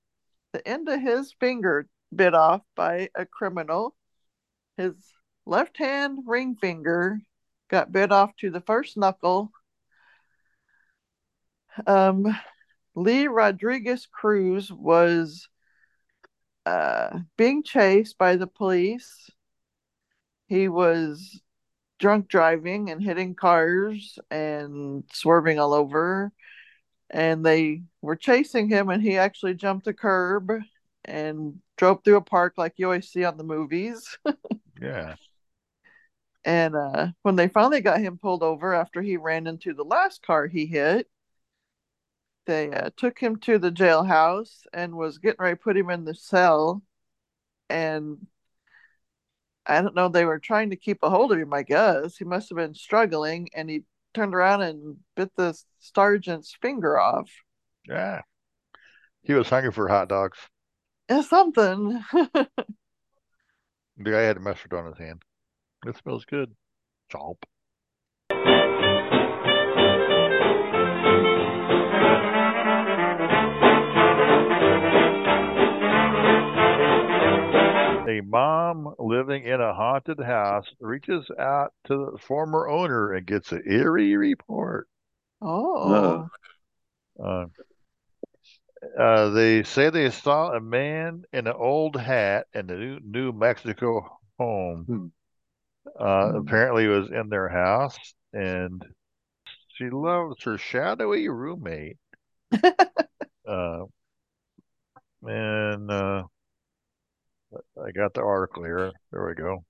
the 0.55 0.67
end 0.69 0.89
of 0.89 1.01
his 1.01 1.35
finger 1.41 1.89
bit 2.15 2.33
off 2.33 2.63
by 2.77 3.09
a 3.17 3.27
criminal. 3.27 3.93
His 4.77 4.95
left 5.45 5.77
hand 5.77 6.21
ring 6.27 6.55
finger 6.55 7.19
got 7.69 7.91
bit 7.91 8.13
off 8.13 8.31
to 8.37 8.51
the 8.51 8.61
first 8.61 8.97
knuckle. 8.97 9.51
Um, 11.89 12.37
Lee 12.95 13.27
Rodriguez 13.27 14.07
Cruz 14.07 14.71
was 14.71 15.49
uh, 16.67 17.19
being 17.37 17.65
chased 17.65 18.17
by 18.17 18.37
the 18.37 18.47
police. 18.47 19.29
He 20.47 20.69
was 20.69 21.41
drunk 21.99 22.29
driving 22.29 22.91
and 22.91 23.03
hitting 23.03 23.35
cars 23.35 24.21
and 24.31 25.03
swerving 25.13 25.59
all 25.59 25.75
over. 25.75 26.33
And 27.11 27.45
they 27.45 27.83
were 28.03 28.17
chasing 28.17 28.69
him, 28.69 28.89
and 28.91 29.03
he 29.03 29.19
actually 29.19 29.55
jumped 29.55 29.87
a 29.87 29.93
curb 29.93 30.51
and 31.05 31.61
drove 31.77 32.03
through 32.03 32.17
a 32.17 32.23
park 32.23 32.55
like 32.57 32.75
you 32.77 32.87
always 32.87 33.09
see 33.09 33.25
on 33.25 33.37
the 33.37 33.45
movies. 33.45 34.19
Yeah. 34.81 35.15
And 36.45 36.77
uh, 36.77 37.09
when 37.23 37.37
they 37.37 37.49
finally 37.49 37.81
got 37.81 38.01
him 38.01 38.19
pulled 38.19 38.43
over 38.43 38.75
after 38.75 39.01
he 39.01 39.17
ran 39.17 39.47
into 39.47 39.73
the 39.73 39.85
last 39.85 40.23
car 40.23 40.47
he 40.47 40.67
hit, 40.67 41.09
they 42.47 42.71
uh, 42.71 42.91
took 42.97 43.19
him 43.19 43.37
to 43.41 43.59
the 43.59 43.71
jailhouse 43.73 44.67
and 44.73 44.95
was 44.95 45.19
getting 45.19 45.39
ready 45.41 45.57
to 45.57 45.63
put 45.63 45.77
him 45.77 45.91
in 45.91 46.05
the 46.05 46.15
cell. 46.15 46.83
And 47.71 48.27
I 49.67 49.81
don't 49.81 49.95
know, 49.95 50.09
they 50.09 50.27
were 50.27 50.39
trying 50.39 50.71
to 50.71 50.77
keep 50.77 50.99
a 51.03 51.09
hold 51.09 51.33
of 51.33 51.39
him, 51.39 51.55
I 51.55 51.63
guess. 51.63 52.19
He 52.19 52.25
must 52.25 52.51
have 52.51 52.57
been 52.57 52.75
struggling, 52.75 53.49
and 53.55 53.71
he 53.71 53.85
turned 54.15 54.35
around 54.35 54.63
and 54.63 54.97
bit 55.17 55.31
the 55.37 55.59
sergeant's 55.79 56.57
finger 56.61 56.99
off. 56.99 57.31
Yeah. 57.89 58.23
He 59.23 59.35
was 59.35 59.49
hungry 59.49 59.73
for 59.73 59.89
hot 59.89 60.09
dogs. 60.09 60.39
It's 61.09 61.29
something. 61.29 62.03
The 63.97 64.11
guy 64.11 64.23
had 64.23 64.41
mustard 64.41 64.73
on 64.75 64.87
his 64.87 64.99
hand. 64.99 65.23
It 65.87 65.97
smells 65.97 66.25
good. 66.25 66.55
Chomp. 67.13 67.45
A 78.15 78.21
mom 78.23 78.95
living 78.99 79.43
in 79.43 79.61
a 79.61 79.75
haunted 79.75 80.21
house 80.21 80.73
reaches 80.79 81.29
out 81.37 81.75
to 81.85 82.13
the 82.13 82.19
former 82.19 82.69
owner 82.69 83.13
and 83.13 83.27
gets 83.27 83.51
an 83.51 83.63
eerie 83.67 84.17
report. 84.17 84.89
oh. 85.41 86.29
Uh, 87.19 87.47
uh, 88.99 89.31
they 89.31 89.63
say 89.63 89.91
they 89.91 90.11
saw 90.11 90.53
a 90.53 90.61
man 90.61 91.25
in 91.33 91.47
an 91.47 91.55
old 91.57 91.97
hat 91.97 92.47
in 92.55 92.67
the 92.67 92.75
New, 92.75 93.01
New 93.03 93.33
Mexico 93.33 94.19
home. 94.39 94.85
Hmm. 94.87 95.07
Uh, 95.99 96.33
Hmm. 96.33 96.37
apparently, 96.37 96.87
was 96.89 97.11
in 97.11 97.29
their 97.29 97.49
house, 97.49 97.97
and 98.33 98.85
she 99.75 99.91
loves 99.91 100.43
her 100.45 100.59
shadowy 100.59 101.29
roommate. 101.29 101.99
uh, 103.49 103.85
and 105.23 105.91
uh, 105.91 106.25
I 107.85 107.91
got 107.93 108.15
the 108.15 108.23
article 108.23 108.65
here. 108.65 108.93
There 109.11 109.27
we 109.27 109.35
go. 109.35 109.65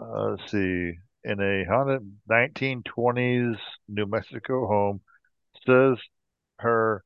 Uh, 0.00 0.30
let's 0.30 0.50
see. 0.50 0.92
In 1.24 1.40
a 1.40 1.64
haunted 1.64 2.02
1920s 2.30 3.58
New 3.88 4.06
Mexico 4.06 4.66
home, 4.66 5.00
says 5.66 5.98
her 6.58 7.04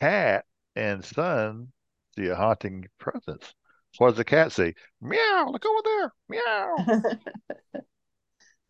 cat 0.00 0.44
and 0.76 1.04
son 1.04 1.72
see 2.16 2.26
a 2.28 2.36
haunting 2.36 2.86
presence. 2.98 3.54
What 3.98 4.10
does 4.10 4.16
the 4.18 4.24
cat 4.24 4.52
say? 4.52 4.74
Meow, 5.00 5.48
look 5.50 5.64
over 5.66 5.82
there. 5.84 6.12
Meow. 6.28 6.76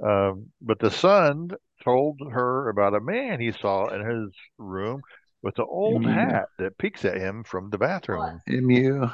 Um, 0.03 0.53
but 0.61 0.79
the 0.81 0.91
son 0.91 1.51
told 1.83 2.21
her 2.33 2.69
about 2.69 2.95
a 2.95 3.01
man 3.01 3.41
he 3.41 3.53
saw 3.53 3.89
in 3.89 4.05
his 4.05 4.35
room 4.59 5.03
with 5.45 5.59
an 5.59 5.67
old 5.69 6.03
Meow. 6.03 6.13
hat 6.13 6.49
that 6.59 6.79
peeks 6.79 7.05
at 7.05 7.17
him 7.19 7.45
from 7.45 7.71
the 7.71 7.79
bathroom. 7.79 8.41
Mu. 8.49 9.07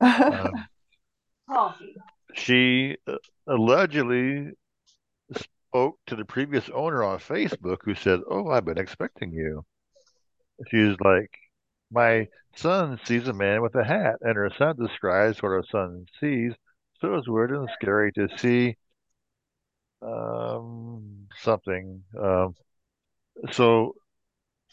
Um, 0.00 1.74
she 2.34 2.96
uh, 3.06 3.16
allegedly 3.46 4.50
spoke 5.34 5.98
to 6.06 6.16
the 6.16 6.24
previous 6.24 6.68
owner 6.70 7.04
on 7.04 7.18
Facebook 7.18 7.78
who 7.84 7.94
said, 7.94 8.20
Oh, 8.28 8.48
I've 8.48 8.64
been 8.64 8.78
expecting 8.78 9.32
you. 9.32 9.64
She's 10.70 10.96
like, 11.00 11.30
My 11.92 12.26
son 12.56 12.98
sees 13.04 13.28
a 13.28 13.32
man 13.32 13.62
with 13.62 13.74
a 13.74 13.84
hat, 13.84 14.16
and 14.22 14.34
her 14.34 14.50
son 14.58 14.76
describes 14.76 15.42
what 15.42 15.50
her 15.50 15.64
son 15.70 16.06
sees. 16.20 16.52
So 17.00 17.14
it's 17.14 17.28
weird 17.28 17.52
and 17.52 17.68
scary 17.78 18.10
to 18.12 18.28
see 18.38 18.76
um, 20.02 21.26
something. 21.42 22.02
Um, 22.20 22.54
so, 23.52 23.94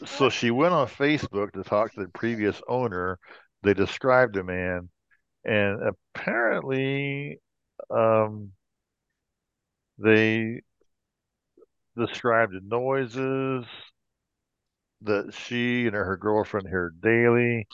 so 0.06 0.30
she 0.30 0.50
went 0.50 0.74
on 0.74 0.86
Facebook 0.86 1.52
to 1.52 1.62
talk 1.62 1.92
to 1.94 2.00
the 2.00 2.08
previous 2.08 2.60
owner. 2.68 3.18
They 3.62 3.74
described 3.74 4.34
the 4.34 4.44
man, 4.44 4.88
and 5.44 5.80
apparently, 6.14 7.38
um, 7.90 8.52
they 9.98 10.60
described 11.96 12.52
the 12.52 12.60
noises 12.62 13.64
that 15.02 15.34
she 15.34 15.86
and 15.86 15.94
her 15.94 16.16
girlfriend 16.16 16.68
hear 16.68 16.92
daily. 17.02 17.66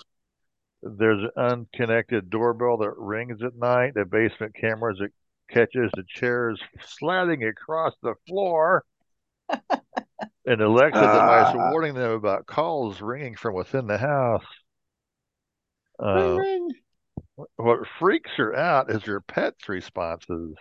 There's 0.83 1.22
an 1.22 1.31
unconnected 1.37 2.31
doorbell 2.31 2.78
that 2.78 2.96
rings 2.96 3.42
at 3.42 3.57
night. 3.57 3.94
The 3.94 4.05
basement 4.05 4.55
cameras 4.55 4.98
that 4.98 5.11
catches 5.50 5.90
the 5.94 6.05
chairs 6.09 6.61
sliding 6.81 7.44
across 7.44 7.94
the 8.02 8.14
floor. 8.26 8.85
And 10.46 10.61
Alexa 10.61 11.00
device 11.00 11.54
Ah. 11.54 11.70
warning 11.70 11.94
them 11.94 12.12
about 12.12 12.46
calls 12.46 13.00
ringing 13.00 13.37
from 13.37 13.54
within 13.54 13.87
the 13.87 13.98
house. 13.98 14.44
Uh, 16.02 16.37
ring. 16.38 16.70
what 17.56 17.87
freaks 17.98 18.30
her 18.37 18.54
out 18.54 18.90
is 18.90 19.02
her 19.04 19.20
pets' 19.20 19.68
responses. 19.68 20.54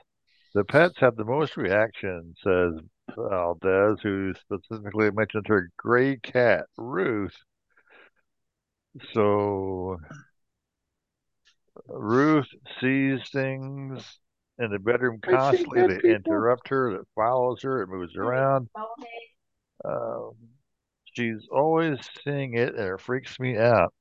The 0.53 0.65
pets 0.65 0.95
have 0.99 1.15
the 1.15 1.25
most 1.25 1.55
reaction, 1.57 2.35
says 2.43 2.73
Valdez, 3.15 3.99
who 4.01 4.33
specifically 4.33 5.11
mentioned 5.11 5.47
her 5.47 5.69
gray 5.77 6.17
cat, 6.17 6.65
Ruth. 6.77 7.35
So 9.13 9.97
Ruth 11.87 12.47
sees 12.81 13.19
things 13.31 14.19
in 14.57 14.71
the 14.71 14.79
bedroom 14.79 15.19
constantly 15.21 15.87
that 15.87 16.03
interrupt 16.03 16.67
her, 16.69 16.97
that 16.97 17.07
follows 17.15 17.61
her, 17.61 17.81
it 17.81 17.87
moves 17.87 18.15
around. 18.17 18.69
Um, 19.85 20.33
she's 21.15 21.47
always 21.51 21.99
seeing 22.23 22.55
it, 22.55 22.75
and 22.75 22.85
it 22.95 23.01
freaks 23.01 23.39
me 23.39 23.57
out. 23.57 23.93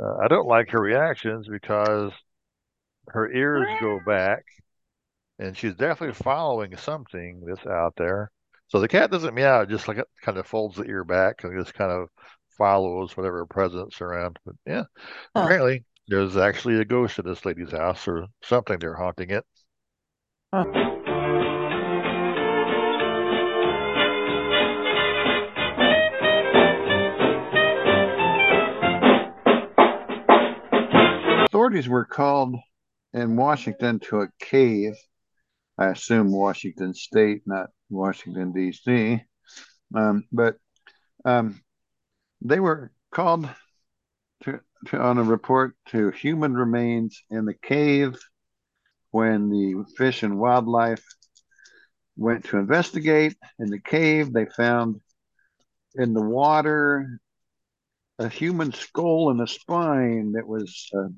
Uh, 0.00 0.16
I 0.24 0.28
don't 0.28 0.48
like 0.48 0.70
her 0.70 0.80
reactions 0.80 1.48
because 1.48 2.12
her 3.08 3.30
ears 3.32 3.74
go 3.74 4.00
back, 4.00 4.44
and 5.38 5.56
she's 5.56 5.74
definitely 5.74 6.14
following 6.14 6.76
something 6.76 7.42
that's 7.46 7.66
out 7.66 7.94
there. 7.96 8.30
So 8.68 8.80
the 8.80 8.88
cat 8.88 9.10
doesn't 9.10 9.34
meow; 9.34 9.62
it 9.62 9.68
just 9.68 9.88
like 9.88 9.98
it 9.98 10.08
kind 10.22 10.38
of 10.38 10.46
folds 10.46 10.76
the 10.76 10.84
ear 10.84 11.04
back 11.04 11.44
and 11.44 11.58
just 11.58 11.74
kind 11.74 11.92
of 11.92 12.08
follows 12.58 13.16
whatever 13.16 13.46
presence 13.46 14.00
around. 14.00 14.38
But 14.44 14.56
yeah, 14.66 14.84
Huh. 15.34 15.48
apparently 15.48 15.84
there's 16.08 16.36
actually 16.36 16.80
a 16.80 16.84
ghost 16.84 17.18
at 17.18 17.24
this 17.26 17.44
lady's 17.44 17.72
house 17.72 18.08
or 18.08 18.26
something. 18.42 18.78
They're 18.78 18.94
haunting 18.96 19.30
it. 19.30 19.44
Authorities 31.64 31.88
were 31.88 32.04
called 32.04 32.56
in 33.14 33.36
Washington 33.36 33.98
to 34.00 34.20
a 34.20 34.28
cave. 34.38 34.98
I 35.78 35.86
assume 35.86 36.30
Washington 36.30 36.92
State, 36.92 37.40
not 37.46 37.70
Washington, 37.88 38.52
D.C. 38.52 39.22
Um, 39.96 40.24
but 40.30 40.58
um, 41.24 41.62
they 42.42 42.60
were 42.60 42.92
called 43.10 43.48
to, 44.42 44.60
to 44.88 45.00
on 45.00 45.16
a 45.16 45.22
report 45.22 45.74
to 45.86 46.10
human 46.10 46.52
remains 46.52 47.22
in 47.30 47.46
the 47.46 47.54
cave 47.54 48.18
when 49.12 49.48
the 49.48 49.86
Fish 49.96 50.22
and 50.22 50.38
Wildlife 50.38 51.02
went 52.14 52.44
to 52.44 52.58
investigate. 52.58 53.38
In 53.58 53.70
the 53.70 53.80
cave, 53.80 54.34
they 54.34 54.44
found 54.44 55.00
in 55.94 56.12
the 56.12 56.20
water 56.20 57.20
a 58.18 58.28
human 58.28 58.70
skull 58.74 59.30
and 59.30 59.40
a 59.40 59.46
spine 59.46 60.32
that 60.32 60.46
was 60.46 60.90
a 60.92 61.08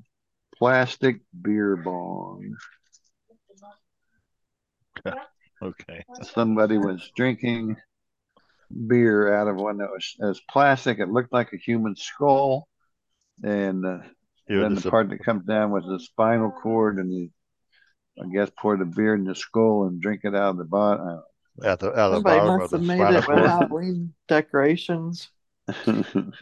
plastic 0.57 1.21
beer 1.41 1.75
bong. 1.77 2.55
Okay. 5.59 6.03
Somebody 6.21 6.77
was 6.77 7.09
drinking 7.15 7.77
beer 8.87 9.33
out 9.33 9.47
of 9.47 9.55
one 9.55 9.77
that 9.77 9.89
was 9.89 10.15
as 10.21 10.39
plastic. 10.51 10.99
It 10.99 11.09
looked 11.09 11.33
like 11.33 11.51
a 11.51 11.57
human 11.57 11.95
skull, 11.95 12.67
and 13.43 13.83
uh, 13.83 13.97
then 14.47 14.73
just 14.75 14.83
the 14.83 14.89
a- 14.89 14.91
part 14.91 15.09
that 15.09 15.23
comes 15.23 15.45
down 15.45 15.71
was 15.71 15.83
the 15.85 15.99
spinal 15.99 16.51
cord, 16.51 16.97
and 16.99 17.11
he, 17.11 17.31
I 18.23 18.27
guess, 18.31 18.51
pour 18.59 18.77
the 18.77 18.85
beer 18.85 19.15
in 19.15 19.23
the 19.23 19.33
skull 19.33 19.87
and 19.87 19.99
drink 19.99 20.21
it 20.25 20.35
out 20.35 20.51
of 20.51 20.57
the 20.57 20.63
bottom. 20.65 21.23
at 21.63 21.79
the 21.79 21.87
at 21.87 21.95
the 21.95 22.13
Somebody 22.17 22.37
bottom 22.39 22.53
of 22.53 22.59
must 22.59 22.71
the 22.71 22.77
have 22.77 22.85
made 22.85 23.01
it 23.15 23.15
with 23.15 23.25
cord. 23.25 23.39
Halloween 23.39 24.13
decorations. 24.27 25.27
And 25.77 26.05
it 26.05 26.35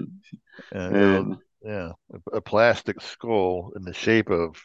was- 0.73 0.91
and 1.25 1.37
yeah, 1.65 1.91
a, 2.13 2.37
a 2.37 2.41
plastic 2.41 3.01
skull 3.01 3.71
in 3.75 3.83
the 3.83 3.93
shape 3.93 4.29
of 4.29 4.55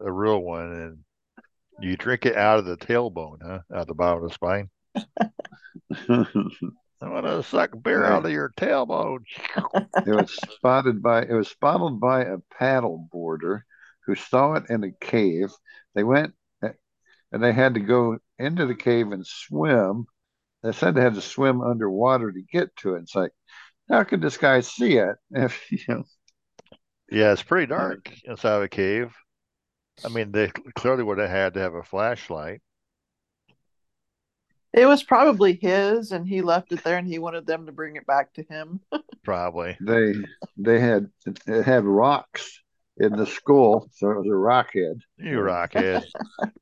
a 0.00 0.10
real 0.10 0.40
one, 0.40 0.72
and 0.72 0.98
you 1.80 1.96
drink 1.96 2.26
it 2.26 2.36
out 2.36 2.58
of 2.58 2.64
the 2.64 2.76
tailbone, 2.76 3.38
huh? 3.42 3.60
Out 3.74 3.86
the 3.86 3.94
bottom 3.94 4.24
of 4.24 4.28
the 4.28 4.34
spine. 4.34 4.70
I 7.00 7.08
want 7.08 7.26
to 7.26 7.42
suck 7.44 7.70
beer 7.80 8.04
out 8.04 8.26
of 8.26 8.32
your 8.32 8.52
tailbone. 8.56 9.20
it 10.06 10.10
was 10.10 10.32
spotted 10.56 11.02
by 11.02 11.22
it 11.22 11.32
was 11.32 11.48
spotted 11.48 12.00
by 12.00 12.22
a 12.22 12.38
paddle 12.58 13.08
boarder 13.12 13.64
who 14.06 14.14
saw 14.16 14.54
it 14.54 14.64
in 14.68 14.82
a 14.82 14.90
cave. 14.90 15.52
They 15.94 16.02
went 16.02 16.34
and 17.32 17.42
they 17.42 17.52
had 17.52 17.74
to 17.74 17.80
go 17.80 18.18
into 18.38 18.66
the 18.66 18.74
cave 18.74 19.12
and 19.12 19.26
swim. 19.26 20.06
They 20.62 20.72
said 20.72 20.94
they 20.94 21.02
had 21.02 21.14
to 21.14 21.20
swim 21.20 21.60
underwater 21.60 22.32
to 22.32 22.42
get 22.42 22.74
to 22.76 22.94
it. 22.94 23.02
It's 23.02 23.14
like, 23.14 23.32
how 23.88 24.04
could 24.04 24.20
this 24.20 24.36
guy 24.36 24.60
see 24.60 24.96
it? 24.96 25.16
If 25.30 25.60
you 25.70 25.78
know, 25.88 26.04
Yeah, 27.10 27.32
it's 27.32 27.42
pretty 27.42 27.72
uh, 27.72 27.76
dark 27.76 28.12
inside 28.24 28.56
of 28.56 28.62
a 28.62 28.68
cave. 28.68 29.14
I 30.04 30.08
mean, 30.08 30.30
they 30.30 30.48
clearly 30.76 31.02
would 31.02 31.18
have 31.18 31.30
had 31.30 31.54
to 31.54 31.60
have 31.60 31.74
a 31.74 31.82
flashlight. 31.82 32.60
It 34.72 34.86
was 34.86 35.02
probably 35.02 35.58
his, 35.60 36.12
and 36.12 36.26
he 36.26 36.42
left 36.42 36.72
it 36.72 36.84
there, 36.84 36.98
and 36.98 37.06
he 37.06 37.18
wanted 37.18 37.46
them 37.46 37.66
to 37.66 37.72
bring 37.72 37.96
it 37.96 38.06
back 38.06 38.34
to 38.34 38.42
him. 38.42 38.80
Probably. 39.24 39.76
They 39.80 40.14
they 40.56 40.78
had 40.78 41.10
it 41.46 41.64
had 41.64 41.84
rocks 41.84 42.62
in 42.98 43.16
the 43.16 43.26
school, 43.26 43.88
so 43.92 44.10
it 44.10 44.18
was 44.18 44.28
a 44.28 44.34
rock 44.34 44.70
head. 44.74 45.00
You 45.16 45.38
rockhead. 45.38 46.04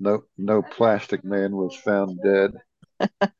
No 0.00 0.22
no 0.36 0.62
plastic 0.62 1.24
man 1.24 1.56
was 1.56 1.74
found 1.74 2.20
dead. 2.22 2.52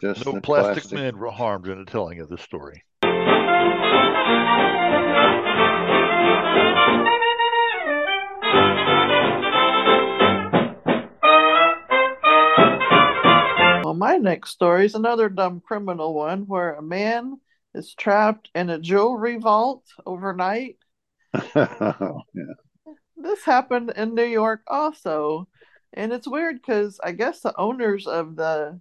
Just 0.00 0.26
No 0.26 0.32
the 0.32 0.40
plastic 0.40 0.92
men 0.92 1.16
were 1.16 1.30
harmed 1.30 1.68
in 1.68 1.78
the 1.78 1.90
telling 1.90 2.18
of 2.20 2.28
the 2.28 2.38
story. 2.38 2.82
My 13.98 14.16
next 14.16 14.50
story 14.50 14.86
is 14.86 14.94
another 14.94 15.28
dumb 15.28 15.60
criminal 15.60 16.14
one 16.14 16.46
where 16.46 16.74
a 16.74 16.82
man 16.82 17.40
is 17.74 17.94
trapped 17.94 18.50
in 18.54 18.70
a 18.70 18.78
jewelry 18.78 19.36
vault 19.36 19.84
overnight. 20.04 20.78
yeah. 21.54 22.22
This 23.16 23.44
happened 23.44 23.92
in 23.96 24.14
New 24.14 24.24
York 24.24 24.62
also. 24.66 25.48
And 25.92 26.12
it's 26.12 26.28
weird 26.28 26.56
because 26.56 27.00
I 27.02 27.12
guess 27.12 27.40
the 27.40 27.56
owners 27.58 28.06
of 28.06 28.36
the 28.36 28.80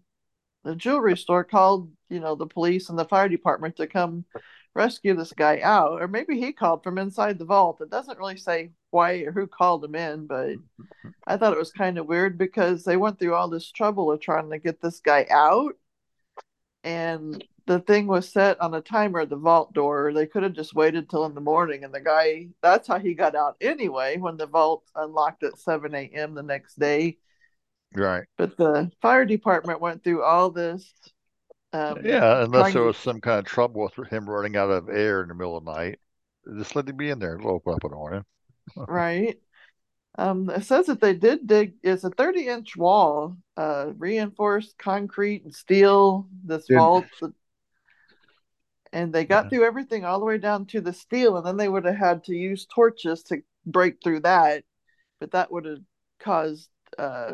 the 0.63 0.75
jewelry 0.75 1.15
store 1.15 1.43
called, 1.43 1.91
you 2.09 2.19
know, 2.19 2.35
the 2.35 2.47
police 2.47 2.89
and 2.89 2.97
the 2.97 3.05
fire 3.05 3.29
department 3.29 3.75
to 3.77 3.85
come 3.85 4.25
rescue 4.73 5.15
this 5.15 5.31
guy 5.31 5.61
out. 5.61 6.01
Or 6.01 6.07
maybe 6.07 6.39
he 6.39 6.51
called 6.51 6.83
from 6.83 6.97
inside 6.97 7.37
the 7.37 7.45
vault. 7.45 7.81
It 7.81 7.91
doesn't 7.91 8.17
really 8.17 8.37
say 8.37 8.71
why 8.95 9.15
or 9.25 9.31
who 9.33 9.45
called 9.45 9.83
him 9.83 9.93
in, 9.93 10.25
but 10.25 10.55
I 11.27 11.35
thought 11.35 11.53
it 11.53 11.59
was 11.59 11.71
kind 11.71 11.97
of 11.97 12.07
weird 12.07 12.37
because 12.37 12.83
they 12.85 12.95
went 12.95 13.19
through 13.19 13.35
all 13.35 13.49
this 13.49 13.69
trouble 13.69 14.11
of 14.11 14.21
trying 14.21 14.49
to 14.49 14.57
get 14.57 14.81
this 14.81 15.01
guy 15.01 15.27
out. 15.29 15.73
And 16.83 17.43
the 17.67 17.79
thing 17.79 18.07
was 18.07 18.31
set 18.31 18.61
on 18.61 18.73
a 18.73 18.81
timer 18.81 19.21
at 19.21 19.29
the 19.29 19.35
vault 19.35 19.73
door. 19.73 20.13
They 20.13 20.27
could 20.27 20.43
have 20.43 20.53
just 20.53 20.75
waited 20.75 21.09
till 21.09 21.25
in 21.25 21.35
the 21.35 21.41
morning. 21.41 21.83
And 21.83 21.93
the 21.93 21.99
guy, 21.99 22.47
that's 22.61 22.87
how 22.87 22.99
he 22.99 23.15
got 23.15 23.35
out 23.35 23.57
anyway, 23.59 24.17
when 24.17 24.37
the 24.37 24.47
vault 24.47 24.83
unlocked 24.95 25.43
at 25.43 25.57
7 25.57 25.93
a.m. 25.93 26.35
the 26.35 26.43
next 26.43 26.79
day. 26.79 27.17
Right. 27.93 28.25
But 28.37 28.55
the 28.55 28.91
fire 29.01 29.25
department 29.25 29.81
went 29.81 30.03
through 30.03 30.23
all 30.23 30.51
this. 30.51 30.89
Um, 31.73 32.05
Yeah, 32.05 32.43
unless 32.43 32.73
there 32.73 32.83
was 32.83 32.97
some 32.97 33.19
kind 33.19 33.39
of 33.39 33.45
trouble 33.45 33.89
with 33.97 34.07
him 34.09 34.29
running 34.29 34.55
out 34.55 34.69
of 34.69 34.87
air 34.89 35.23
in 35.23 35.27
the 35.27 35.35
middle 35.35 35.57
of 35.57 35.65
the 35.65 35.73
night. 35.73 35.99
Just 36.57 36.75
let 36.75 36.87
him 36.87 36.97
be 36.97 37.09
in 37.09 37.19
there. 37.19 37.35
It'll 37.35 37.55
open 37.55 37.73
up 37.73 37.83
in 37.83 37.89
the 37.89 37.97
morning. 37.97 38.23
Right? 38.75 39.39
Um, 40.17 40.49
it 40.49 40.63
says 40.63 40.85
that 40.85 41.01
they 41.01 41.13
did 41.13 41.45
dig. 41.45 41.73
It's 41.83 42.03
a 42.03 42.09
30 42.09 42.47
inch 42.47 42.77
wall, 42.77 43.35
uh, 43.57 43.91
reinforced 43.97 44.77
concrete 44.77 45.43
and 45.43 45.53
steel. 45.53 46.27
This 46.43 46.67
vault, 46.69 47.05
and 48.93 49.11
they 49.11 49.25
got 49.25 49.49
through 49.49 49.65
everything 49.65 50.05
all 50.05 50.19
the 50.19 50.25
way 50.25 50.37
down 50.37 50.65
to 50.67 50.79
the 50.79 50.93
steel, 50.93 51.35
and 51.35 51.45
then 51.45 51.57
they 51.57 51.67
would 51.67 51.85
have 51.85 51.97
had 51.97 52.23
to 52.25 52.33
use 52.33 52.65
torches 52.65 53.23
to 53.23 53.41
break 53.65 53.97
through 54.01 54.21
that, 54.21 54.63
but 55.19 55.31
that 55.31 55.51
would 55.51 55.65
have 55.65 55.81
caused 56.19 56.69
uh, 56.97 57.33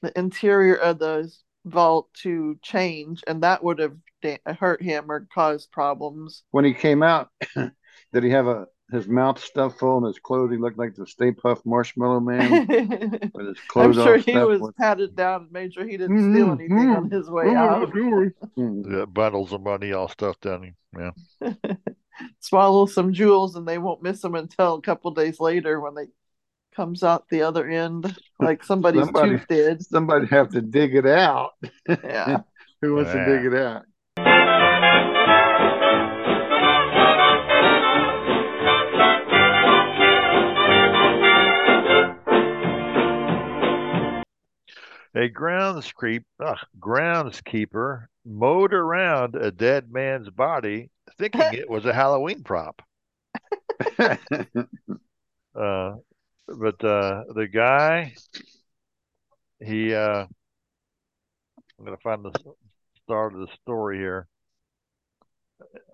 the 0.00 0.18
interior 0.18 0.76
of 0.76 0.98
the 0.98 1.30
vault 1.66 2.08
to 2.22 2.58
change, 2.62 3.22
and 3.26 3.42
that 3.42 3.62
would 3.62 3.78
have 3.80 3.96
da- 4.22 4.38
hurt 4.58 4.82
him 4.82 5.10
or 5.10 5.28
caused 5.34 5.70
problems. 5.70 6.42
When 6.52 6.64
he 6.64 6.72
came 6.72 7.02
out, 7.02 7.28
did 7.54 8.24
he 8.24 8.30
have 8.30 8.46
a 8.46 8.66
his 8.90 9.06
mouth 9.06 9.38
stuffed 9.42 9.78
full 9.78 9.98
and 9.98 10.06
his 10.06 10.18
clothing 10.18 10.60
looked 10.60 10.78
like 10.78 10.94
the 10.94 11.06
Stay 11.06 11.30
Puft 11.30 11.66
Marshmallow 11.66 12.20
Man 12.20 12.66
with 13.34 13.46
his 13.48 13.58
clothes 13.68 13.98
I'm 13.98 14.04
sure 14.04 14.16
he 14.16 14.36
was 14.38 14.60
with- 14.60 14.76
patted 14.76 15.14
down 15.14 15.42
and 15.42 15.52
made 15.52 15.74
sure 15.74 15.86
he 15.86 15.96
didn't 15.98 16.32
steal 16.32 16.46
Mm, 16.48 16.52
anything 16.58 16.76
mm, 16.88 16.96
on 16.96 17.10
his 17.10 17.28
way 17.30 17.44
oh, 17.48 17.56
out. 17.56 17.90
Mm. 17.92 18.90
Yeah, 18.98 19.04
bundles 19.04 19.52
of 19.52 19.62
money 19.62 19.92
all 19.92 20.08
stuffed 20.08 20.40
down. 20.42 20.62
him. 20.64 20.76
Yeah. 21.42 21.52
Swallow 22.40 22.86
some 22.86 23.12
jewels 23.12 23.56
and 23.56 23.66
they 23.66 23.78
won't 23.78 24.02
miss 24.02 24.20
them 24.22 24.34
until 24.34 24.74
a 24.74 24.80
couple 24.82 25.10
days 25.12 25.38
later 25.38 25.80
when 25.80 25.94
they 25.94 26.06
comes 26.74 27.02
out 27.02 27.28
the 27.28 27.42
other 27.42 27.68
end, 27.68 28.16
like 28.40 28.64
somebody's 28.64 29.04
Somebody- 29.04 29.30
tooth 29.32 29.48
did. 29.48 29.84
Somebody 29.84 30.26
have 30.28 30.48
to 30.50 30.60
dig 30.62 30.94
it 30.94 31.06
out. 31.06 31.50
Yeah. 31.88 32.38
Who 32.82 32.94
wants 32.94 33.12
Yeah. 33.12 33.24
to 33.24 33.36
dig 33.36 33.52
it 33.52 33.54
out? 33.58 33.82
A 45.14 45.28
groundskeep, 45.28 46.24
ugh, 46.40 46.58
groundskeeper 46.78 48.06
mowed 48.24 48.74
around 48.74 49.34
a 49.34 49.50
dead 49.50 49.90
man's 49.90 50.28
body, 50.30 50.90
thinking 51.16 51.52
it 51.54 51.68
was 51.68 51.86
a 51.86 51.92
Halloween 51.92 52.42
prop. 52.42 52.82
Uh, 55.54 55.96
but 56.46 56.82
uh, 56.84 57.24
the 57.34 57.48
guy, 57.52 58.14
he, 59.60 59.92
uh, 59.92 60.24
I'm 61.78 61.84
gonna 61.84 61.96
find 61.96 62.24
the 62.24 62.32
start 63.02 63.34
of 63.34 63.40
the 63.40 63.48
story 63.62 63.98
here. 63.98 64.28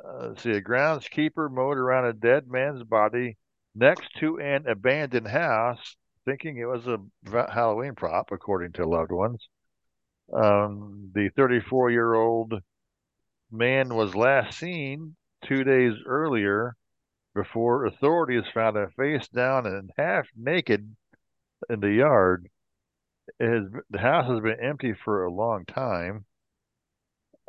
Uh, 0.06 0.34
see, 0.36 0.50
a 0.50 0.60
groundskeeper 0.60 1.50
mowed 1.50 1.78
around 1.78 2.04
a 2.04 2.12
dead 2.12 2.46
man's 2.46 2.82
body 2.82 3.38
next 3.74 4.08
to 4.18 4.38
an 4.38 4.66
abandoned 4.68 5.28
house, 5.28 5.96
thinking 6.24 6.56
it 6.58 6.66
was 6.66 6.86
a 6.86 6.98
Halloween 7.52 7.94
prop, 7.94 8.30
according 8.32 8.72
to 8.72 8.86
loved 8.86 9.12
ones. 9.12 9.48
Um, 10.32 11.10
the 11.14 11.30
34 11.36 11.90
year 11.90 12.14
old 12.14 12.54
man 13.50 13.94
was 13.94 14.14
last 14.14 14.58
seen 14.58 15.16
two 15.44 15.64
days 15.64 15.94
earlier 16.06 16.76
before 17.34 17.84
authorities 17.84 18.44
found 18.52 18.76
him 18.76 18.90
face 18.96 19.28
down 19.28 19.66
and 19.66 19.90
half 19.98 20.26
naked 20.36 20.94
in 21.68 21.80
the 21.80 21.92
yard. 21.92 22.48
Has, 23.40 23.64
the 23.90 23.98
house 23.98 24.30
has 24.30 24.40
been 24.40 24.60
empty 24.60 24.92
for 24.92 25.24
a 25.24 25.32
long 25.32 25.64
time. 25.66 26.24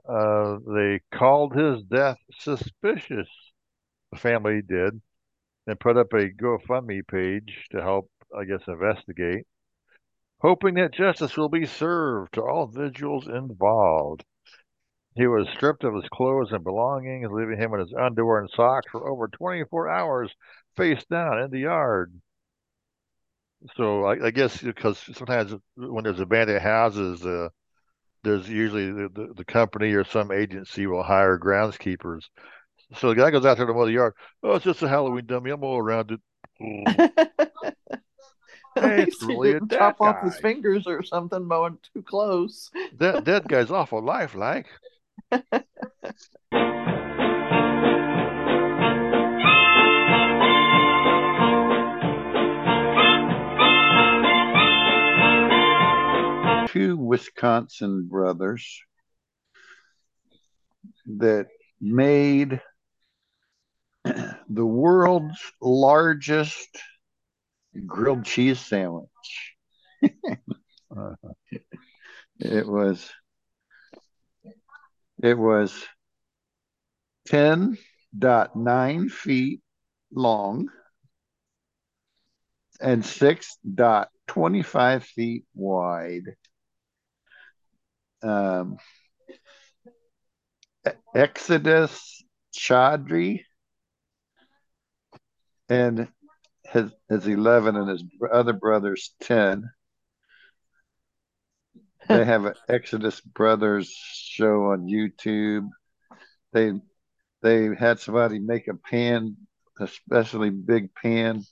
Uh, 0.07 0.57
they 0.67 1.01
called 1.11 1.55
his 1.55 1.83
death 1.83 2.17
suspicious. 2.39 3.27
The 4.11 4.19
family 4.19 4.61
did, 4.61 5.01
and 5.67 5.79
put 5.79 5.97
up 5.97 6.13
a 6.13 6.29
GoFundMe 6.29 7.05
page 7.07 7.67
to 7.71 7.81
help, 7.81 8.09
I 8.37 8.45
guess, 8.45 8.67
investigate, 8.67 9.45
hoping 10.41 10.75
that 10.75 10.93
justice 10.93 11.37
will 11.37 11.49
be 11.49 11.65
served 11.65 12.33
to 12.35 12.41
all 12.43 12.67
vigils 12.67 13.27
involved. 13.27 14.23
He 15.15 15.27
was 15.27 15.49
stripped 15.49 15.83
of 15.83 15.95
his 15.95 16.07
clothes 16.09 16.51
and 16.53 16.63
belongings, 16.63 17.29
leaving 17.31 17.59
him 17.59 17.73
in 17.73 17.81
his 17.81 17.93
underwear 17.93 18.39
and 18.39 18.49
socks 18.51 18.87
for 18.91 19.09
over 19.09 19.27
24 19.27 19.89
hours, 19.89 20.35
face 20.77 21.05
down 21.05 21.39
in 21.39 21.51
the 21.51 21.59
yard. 21.59 22.21
So 23.77 24.05
I, 24.05 24.27
I 24.27 24.31
guess 24.31 24.61
because 24.61 24.99
sometimes 24.99 25.53
when 25.75 26.03
there's 26.03 26.19
abandoned 26.19 26.61
houses, 26.61 27.25
uh, 27.25 27.49
there's 28.23 28.49
usually 28.49 28.91
the, 28.91 29.09
the, 29.13 29.33
the 29.37 29.45
company 29.45 29.93
or 29.93 30.03
some 30.05 30.31
agency 30.31 30.87
will 30.87 31.03
hire 31.03 31.39
groundskeepers. 31.39 32.23
So 32.97 33.09
the 33.09 33.15
guy 33.15 33.31
goes 33.31 33.45
out 33.45 33.57
there 33.57 33.67
to 33.67 33.73
mow 33.73 33.85
the 33.85 33.93
yard. 33.93 34.13
Oh, 34.43 34.53
it's 34.55 34.65
just 34.65 34.83
a 34.83 34.89
Halloween 34.89 35.25
dummy. 35.25 35.51
I'm 35.51 35.63
all 35.63 35.79
around 35.79 36.11
it. 36.11 36.21
At 38.81 38.91
Hey, 38.95 39.05
least 39.05 39.21
it's 39.21 39.25
he 39.25 39.27
really 39.27 39.51
a 39.51 39.53
didn't 39.53 39.71
chop 39.71 40.01
off 40.01 40.21
his 40.21 40.37
fingers 40.37 40.87
or 40.87 41.03
something 41.03 41.45
mowing 41.45 41.77
too 41.93 42.01
close. 42.03 42.71
that 42.97 43.25
that 43.25 43.47
guy's 43.47 43.71
awful 43.71 44.01
lifelike. 44.01 44.67
Two 56.67 56.97
Wisconsin 56.97 58.07
brothers 58.09 58.81
that 61.05 61.47
made 61.79 62.61
the 64.03 64.65
world's 64.65 65.39
largest 65.61 66.69
grilled 67.85 68.25
cheese 68.25 68.59
sandwich. 68.59 69.09
it 72.39 72.67
was 72.67 73.11
it 75.21 75.37
was 75.37 75.85
10.9 77.29 79.11
feet 79.11 79.61
long 80.11 80.69
and 82.79 83.03
6.25 83.03 85.03
feet 85.03 85.45
wide. 85.53 86.35
Um, 88.21 88.77
Exodus 91.15 92.23
Chaudhry 92.53 93.45
and 95.69 96.07
his, 96.75 96.91
his 97.09 97.27
11 97.27 97.75
and 97.75 97.89
his 97.89 98.03
other 98.31 98.53
brother's 98.53 99.13
10 99.21 99.69
they 102.07 102.25
have 102.25 102.45
an 102.45 102.53
Exodus 102.69 103.19
Brothers 103.21 103.89
show 103.89 104.65
on 104.65 104.87
YouTube. 104.87 105.69
They 106.53 106.73
they 107.41 107.75
had 107.75 107.99
somebody 107.99 108.39
make 108.39 108.67
a 108.67 108.73
pan, 108.75 109.37
especially 109.79 110.49
big 110.49 110.93
pan. 110.95 111.43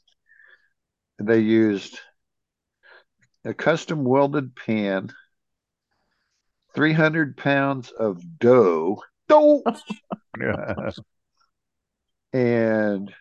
They 1.19 1.39
used 1.39 1.99
a 3.45 3.53
custom 3.53 4.03
welded 4.03 4.55
pan, 4.55 5.11
300 6.75 7.37
pounds 7.37 7.91
of 7.91 8.21
dough, 8.39 9.01
dough, 9.27 9.63
and 12.33 13.13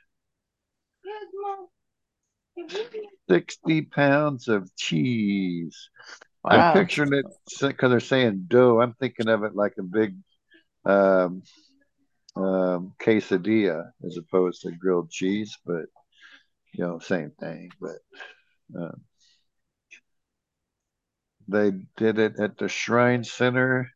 60 3.29 3.83
pounds 3.83 4.48
of 4.48 4.75
cheese. 4.77 5.90
I'm 6.44 6.75
picturing 6.75 7.12
it 7.14 7.27
because 7.61 7.90
they're 7.90 8.01
saying 8.01 8.46
dough. 8.48 8.81
I'm 8.81 8.94
thinking 8.94 9.29
of 9.29 9.44
it 9.44 9.55
like 9.55 9.75
a 9.79 9.83
big 9.83 10.16
um, 10.85 11.42
um, 12.35 12.94
quesadilla 13.01 13.90
as 14.05 14.16
opposed 14.16 14.62
to 14.62 14.72
grilled 14.72 15.11
cheese, 15.11 15.57
but 15.64 15.85
you 16.72 16.85
know, 16.85 16.98
same 16.98 17.31
thing. 17.38 17.70
But 17.81 17.98
um, 18.77 19.03
they 21.48 21.72
did 21.96 22.18
it 22.18 22.40
at 22.40 22.59
the 22.59 22.68
Shrine 22.68 23.25
Center 23.25 23.88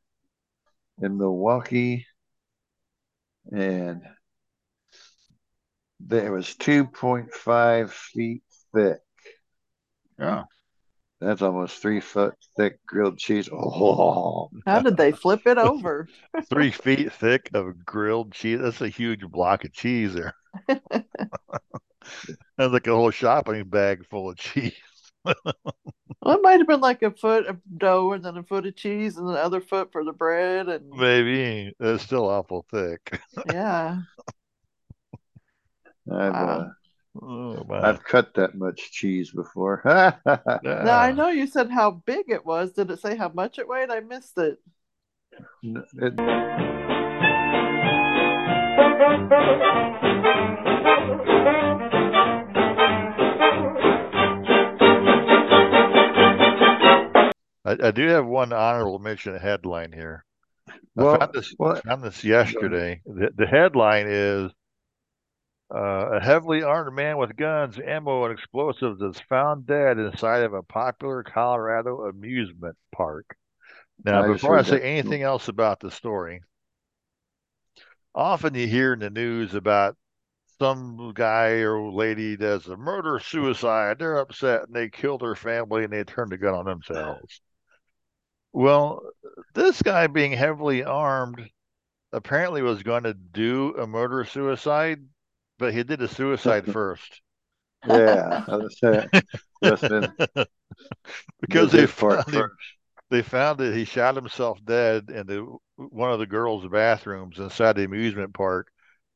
in 1.03 1.19
Milwaukee, 1.19 2.07
and 3.53 4.03
there 6.01 6.33
was 6.33 6.55
2.5 6.55 7.91
feet 7.91 8.43
thick. 8.77 8.99
Yeah. 10.19 10.45
That's 11.21 11.41
almost 11.41 11.81
three 11.81 12.01
foot 12.01 12.35
thick 12.59 12.79
grilled 12.87 13.19
cheese. 13.19 13.49
Oh, 13.53 14.51
How 14.67 14.81
did 14.81 14.97
they 14.99 15.13
flip 15.13 15.47
it 15.47 15.57
over? 15.59 16.09
Three 16.51 16.71
feet 16.71 17.11
thick 17.13 17.49
of 17.55 17.85
grilled 17.87 18.33
cheese. 18.33 18.61
That's 18.61 18.83
a 18.83 18.89
huge 18.89 19.23
block 19.23 19.65
of 19.65 19.73
cheese 19.73 20.13
there. 20.15 20.35
That's 22.59 22.73
like 22.73 22.87
a 22.87 22.95
whole 22.95 23.11
shopping 23.11 23.65
bag 23.65 24.07
full 24.07 24.31
of 24.31 24.37
cheese. 24.37 24.75
Well, 25.25 26.37
it 26.37 26.43
might 26.43 26.59
have 26.59 26.67
been 26.69 26.81
like 26.81 27.03
a 27.03 27.11
foot 27.11 27.47
of 27.47 27.59
dough 27.79 28.13
and 28.13 28.25
then 28.25 28.37
a 28.37 28.43
foot 28.43 28.67
of 28.67 28.77
cheese 28.77 29.17
and 29.17 29.29
the 29.29 29.33
other 29.33 29.61
foot 29.61 29.91
for 29.93 30.05
the 30.05 30.13
bread 30.13 30.69
and 30.69 30.89
Maybe 30.91 31.73
it's 31.81 32.03
still 32.05 32.29
awful 32.29 32.65
thick. 32.71 33.21
yeah. 33.53 33.99
I've 36.11 36.33
Wow. 36.33 36.49
uh, 36.61 36.69
Oh, 37.23 37.65
my. 37.69 37.81
I've 37.81 38.03
cut 38.05 38.35
that 38.35 38.55
much 38.55 38.93
cheese 38.93 39.31
before. 39.31 39.83
Now 40.65 40.99
I 40.99 41.13
know 41.13 41.29
you 41.29 41.47
said 41.47 41.71
how 41.71 41.91
big 42.07 42.27
it 42.29 42.45
was. 42.45 42.73
Did 42.73 42.91
it 42.91 43.01
say 43.01 43.17
how 43.17 43.29
much 43.31 43.59
it 43.59 43.69
weighed? 43.69 43.91
I 43.91 44.01
missed 44.01 44.39
it. 44.39 44.59
It- 45.63 47.27
I, 57.65 57.77
I 57.83 57.91
do 57.91 58.07
have 58.09 58.27
one 58.27 58.53
honorable 58.53 58.99
mention 59.01 59.37
headline 59.37 59.93
here. 59.93 60.25
I 60.99 61.03
found 61.19 61.33
this 61.33 61.55
well- 61.59 61.81
found 61.85 62.03
this 62.05 62.25
yesterday. 62.25 63.01
The, 63.05 63.31
the 63.37 63.47
headline 63.47 64.07
is 64.09 64.53
uh, 65.75 66.11
a 66.13 66.21
heavily 66.21 66.63
armed 66.63 66.95
man 66.95 67.19
with 67.19 67.37
guns, 67.37 67.79
ammo, 67.85 68.25
and 68.25 68.33
explosives 68.33 69.01
is 69.03 69.21
found 69.29 69.67
dead 69.67 69.99
inside 69.99 70.43
of 70.43 70.55
a 70.55 70.63
popular 70.63 71.23
Colorado 71.23 72.07
amusement 72.07 72.77
park. 72.95 73.37
Now, 74.05 74.23
I 74.23 74.29
before 74.29 74.59
I 74.59 74.63
say 74.63 74.79
that. 74.79 74.87
anything 74.87 75.23
else 75.23 75.49
about 75.49 75.81
the 75.81 75.91
story, 75.91 76.43
often 78.15 78.55
you 78.55 78.67
hear 78.67 78.93
in 78.93 79.01
the 79.01 79.11
news 79.11 79.55
about 79.55 79.97
some 80.59 81.13
guy 81.15 81.61
or 81.61 81.91
lady 81.91 82.37
does 82.37 82.67
a 82.69 82.77
murder 82.77 83.19
suicide. 83.19 83.99
They're 83.99 84.19
upset 84.19 84.67
and 84.67 84.75
they 84.75 84.89
kill 84.89 85.19
their 85.19 85.35
family 85.35 85.85
and 85.85 85.93
they 85.93 86.05
turn 86.05 86.29
the 86.31 86.39
gun 86.39 86.55
on 86.55 86.65
themselves. 86.65 87.41
Well, 88.53 89.03
this 89.55 89.83
guy 89.83 90.07
being 90.07 90.33
heavily 90.33 90.83
armed 90.83 91.43
apparently 92.13 92.63
was 92.63 92.83
going 92.83 93.03
to 93.03 93.13
do 93.13 93.75
a 93.77 93.87
murder 93.87 94.25
suicide, 94.25 95.01
but 95.59 95.73
he 95.75 95.83
did 95.83 96.03
a 96.03 96.09
suicide 96.09 96.67
first 96.67 97.21
yeah. 97.89 98.45
Just 99.63 99.85
because 101.41 101.73
they 101.73 101.87
found 101.87 102.29
him, 102.29 102.51
they 103.11 103.23
found 103.23 103.59
that 103.59 103.75
he 103.75 103.85
shot 103.85 104.17
himself 104.17 104.59
dead 104.65 105.11
in 105.11 105.27
the 105.27 105.57
one 105.77 106.11
of 106.11 106.19
the 106.19 106.27
girls' 106.27 106.67
bathrooms 106.67 107.39
inside 107.39 107.77
the 107.77 107.85
amusement 107.85 108.35
park. 108.35 108.69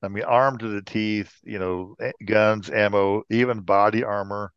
I 0.02 0.08
mean, 0.08 0.24
armed 0.24 0.60
to 0.60 0.68
the 0.68 0.82
teeth, 0.82 1.34
you 1.42 1.58
know, 1.58 1.96
guns, 2.24 2.70
ammo, 2.70 3.24
even 3.28 3.60
body 3.60 4.04
armor, 4.04 4.52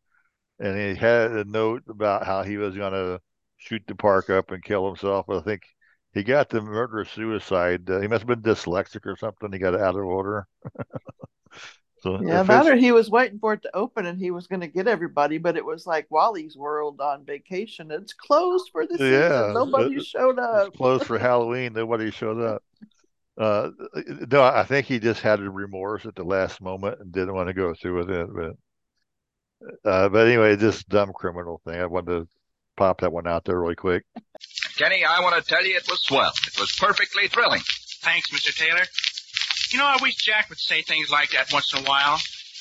and 0.58 0.78
he 0.78 0.94
had 0.94 1.32
a 1.32 1.44
note 1.44 1.82
about 1.88 2.24
how 2.24 2.42
he 2.42 2.56
was 2.56 2.76
going 2.76 2.92
to 2.92 3.20
shoot 3.58 3.82
the 3.86 3.94
park 3.94 4.30
up 4.30 4.50
and 4.52 4.62
kill 4.62 4.86
himself. 4.86 5.28
I 5.28 5.40
think 5.40 5.62
he 6.14 6.22
got 6.22 6.48
the 6.48 6.60
murder 6.60 7.04
suicide. 7.04 7.88
Uh, 7.90 8.00
he 8.00 8.08
must 8.08 8.26
have 8.26 8.28
been 8.28 8.54
dyslexic 8.54 9.06
or 9.06 9.16
something. 9.16 9.52
He 9.52 9.58
got 9.58 9.74
out 9.78 9.96
of 9.96 10.04
order. 10.04 10.46
so 12.02 12.18
Yeah, 12.18 12.42
that 12.42 12.78
he 12.78 12.92
was 12.92 13.10
waiting 13.10 13.38
for 13.38 13.54
it 13.54 13.62
to 13.62 13.76
open 13.76 14.06
and 14.06 14.18
he 14.18 14.30
was 14.30 14.46
going 14.46 14.60
to 14.60 14.68
get 14.68 14.86
everybody, 14.86 15.38
but 15.38 15.56
it 15.56 15.64
was 15.64 15.86
like 15.86 16.10
Wally's 16.10 16.56
World 16.56 17.00
on 17.00 17.24
vacation. 17.24 17.90
It's 17.90 18.12
closed 18.12 18.70
for 18.72 18.86
the 18.86 18.96
Yeah, 18.98 19.28
season. 19.30 19.54
Nobody 19.54 19.96
it- 19.96 20.06
showed 20.06 20.38
up. 20.38 20.68
It's 20.68 20.76
closed 20.76 21.04
for 21.04 21.18
Halloween. 21.18 21.72
Nobody 21.72 22.10
showed 22.10 22.40
up. 22.40 22.62
Uh, 23.36 23.70
no, 24.30 24.44
I 24.44 24.62
think 24.64 24.86
he 24.86 25.00
just 25.00 25.20
had 25.20 25.40
a 25.40 25.50
remorse 25.50 26.06
at 26.06 26.14
the 26.14 26.22
last 26.22 26.60
moment 26.60 27.00
and 27.00 27.10
didn't 27.10 27.34
want 27.34 27.48
to 27.48 27.54
go 27.54 27.74
through 27.74 27.98
with 27.98 28.10
it. 28.10 28.28
But, 28.32 29.90
uh, 29.90 30.08
but 30.08 30.26
anyway, 30.26 30.54
this 30.56 30.84
dumb 30.84 31.12
criminal 31.12 31.60
thing. 31.64 31.80
I 31.80 31.86
wanted 31.86 32.20
to 32.20 32.28
pop 32.76 33.00
that 33.00 33.12
one 33.12 33.26
out 33.26 33.44
there 33.44 33.60
really 33.60 33.74
quick. 33.74 34.04
Kenny, 34.76 35.04
I 35.04 35.20
want 35.20 35.36
to 35.36 35.48
tell 35.48 35.64
you 35.64 35.76
it 35.76 35.88
was 35.88 36.00
swell. 36.02 36.32
It 36.46 36.58
was 36.58 36.74
perfectly 36.80 37.28
thrilling. 37.28 37.60
Thanks, 38.02 38.30
Mr. 38.30 38.54
Taylor. 38.54 38.84
You 39.70 39.78
know, 39.78 39.86
I 39.86 39.98
wish 40.02 40.16
Jack 40.16 40.48
would 40.48 40.58
say 40.58 40.82
things 40.82 41.10
like 41.10 41.30
that 41.30 41.52
once 41.52 41.72
in 41.74 41.84
a 41.84 41.88
while. 41.88 42.18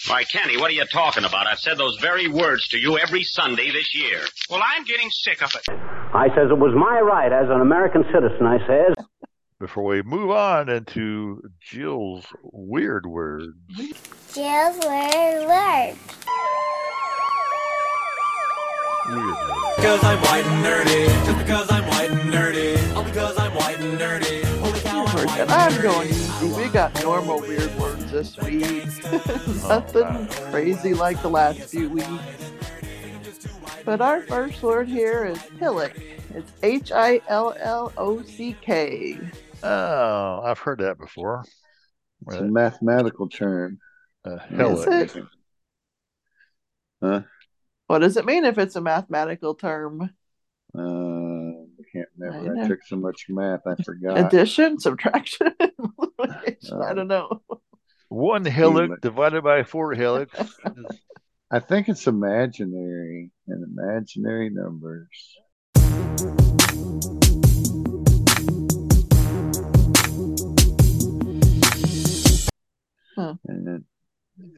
Why, 0.08 0.24
Kenny, 0.26 0.58
what 0.58 0.70
are 0.70 0.74
you 0.74 0.86
talking 0.86 1.24
about? 1.24 1.48
I've 1.48 1.60
said 1.60 1.78
those 1.78 1.98
very 2.02 2.28
words 2.28 2.68
to 2.70 2.78
you 2.78 2.98
every 2.98 3.24
Sunday 3.24 3.72
this 3.72 3.96
year. 3.96 4.20
Well, 4.50 4.62
I'm 4.64 4.84
getting 4.84 5.10
sick 5.10 5.42
of 5.42 5.52
it. 5.56 5.64
I 6.14 6.28
says 6.30 6.50
it 6.52 6.58
was 6.58 6.76
my 6.76 7.00
right 7.00 7.32
as 7.32 7.50
an 7.50 7.62
American 7.62 8.04
citizen, 8.14 8.46
I 8.46 8.60
says. 8.68 9.06
Before 9.60 9.86
we 9.86 10.02
move 10.02 10.30
on 10.30 10.70
into 10.70 11.42
Jill's 11.62 12.26
weird 12.44 13.06
words. 13.06 13.54
Jill's 14.34 14.78
weird 14.86 15.48
word. 15.48 15.96
Weird 19.10 19.26
words. 19.26 19.76
Because 19.76 20.04
I'm 20.04 20.22
white 20.22 20.46
and 20.46 20.66
nerdy. 20.66 21.26
Just 21.26 21.38
because 21.40 21.72
I'm 21.72 21.86
white 21.88 22.12
and 22.12 22.34
nerdy. 22.34 22.96
All 22.96 23.04
because 23.04 23.38
I'm 23.38 23.54
white 23.56 23.80
and 23.80 24.00
nerdy. 24.00 24.44
Holy 24.60 24.80
cow, 24.80 25.06
I'm 25.06 25.28
white 25.28 25.40
and 25.40 25.52
I'm 25.52 25.82
going 25.82 26.08
easy. 26.10 26.54
We 26.54 26.70
got 26.70 27.02
normal 27.02 27.42
weird 27.42 27.76
words 27.78 28.12
this 28.12 28.38
week. 28.38 28.64
Nothing 29.68 30.28
crazy 30.52 30.94
like 30.94 31.22
the 31.22 31.30
last 31.30 31.70
few 31.70 31.90
weeks. 31.90 32.08
But 33.86 34.00
our 34.00 34.22
first 34.22 34.64
word 34.64 34.88
here 34.88 35.26
is 35.26 35.42
hillock. 35.60 35.92
It's 36.34 36.52
H 36.64 36.92
I 36.94 37.20
L 37.28 37.54
L 37.60 37.92
O 37.98 38.22
C 38.24 38.56
K. 38.62 39.20
Oh, 39.62 40.42
I've 40.44 40.60
heard 40.60 40.80
that 40.80 40.98
before. 40.98 41.44
It's 42.28 42.38
a 42.38 42.44
mathematical 42.44 43.28
term. 43.28 43.80
Uh, 44.26 44.36
Is 44.36 44.42
hillock. 44.86 44.88
it? 44.88 45.24
Huh? 47.02 47.22
What 47.94 48.02
does 48.02 48.18
it 48.18 48.26
mean 48.26 48.44
if 48.44 48.58
it's 48.58 48.76
a 48.76 48.82
mathematical 48.82 49.54
term? 49.54 50.10
Uh, 50.76 50.82
I 50.82 51.84
can't 51.94 52.08
remember. 52.18 52.52
I, 52.52 52.56
know. 52.56 52.68
took 52.68 52.80
so 52.88 52.96
much 52.96 53.28
math, 53.30 53.68
I 53.68 53.76
forgot. 53.84 54.18
Addition, 54.18 54.80
subtraction, 54.80 55.54
multiplication? 56.00 56.82
I 56.82 56.96
don't 56.96 57.08
know. 57.08 57.44
One 58.10 58.46
hillock 58.46 58.86
Hillock. 58.86 59.02
divided 59.02 59.44
by 59.44 59.62
four 59.62 59.94
hillocks. 59.94 60.58
I 61.52 61.60
think 61.60 61.88
it's 61.88 62.08
imaginary 62.08 63.30
and 63.48 63.64
imaginary 63.64 64.50
numbers. 64.50 65.38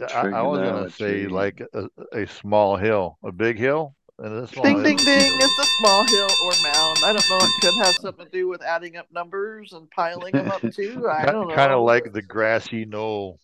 I, 0.02 0.30
I, 0.30 0.42
was 0.42 0.60
going 0.60 0.84
to 0.84 0.90
say 0.90 1.28
like 1.28 1.62
a, 1.74 1.90
a, 2.12 2.28
small 2.28 2.78
hill, 2.78 3.18
a 3.24 3.32
big 3.32 3.58
hill. 3.58 3.96
And 4.18 4.44
a 4.44 4.48
small 4.48 4.64
ding, 4.64 4.76
hill. 4.76 4.84
ding, 4.84 4.98
ding. 4.98 5.32
It's 5.36 5.60
a 5.60 5.66
small 5.80 6.04
hill 6.06 6.30
or 6.44 6.52
mound. 6.64 7.00
I 7.04 7.14
don't 7.14 7.30
know. 7.30 7.38
It 7.42 7.62
could 7.62 7.74
have 7.76 7.96
something 7.96 8.26
to 8.26 8.32
do 8.32 8.48
with 8.48 8.62
adding 8.62 8.96
up 8.96 9.08
numbers 9.12 9.74
and 9.74 9.90
piling 9.92 10.32
them 10.32 10.50
up 10.50 10.62
too. 10.74 11.08
I 11.10 11.26
don't 11.26 11.50
know. 11.50 11.56
Kind 11.56 11.74
of 11.74 11.84
like 11.84 12.14
the 12.14 12.22
grassy 12.22 12.86
knoll 12.86 13.40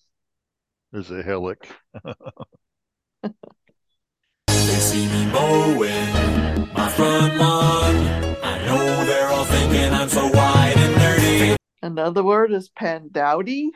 is 0.93 1.11
a 1.11 1.21
hillock. 1.23 1.67
they 3.23 3.31
see 4.47 5.07
me 5.07 5.25
mowing 5.31 6.69
my 6.73 6.89
front 6.89 7.35
lawn. 7.37 7.95
I 8.43 8.65
know 8.65 9.05
they're 9.05 9.27
all 9.27 9.45
thinking 9.45 9.93
I'm 9.93 10.09
so 10.09 10.27
wide 10.27 10.77
and 10.77 10.95
nerdy. 10.95 11.55
Another 11.81 12.23
word 12.23 12.51
is 12.51 12.69
pandowdy. 12.69 13.69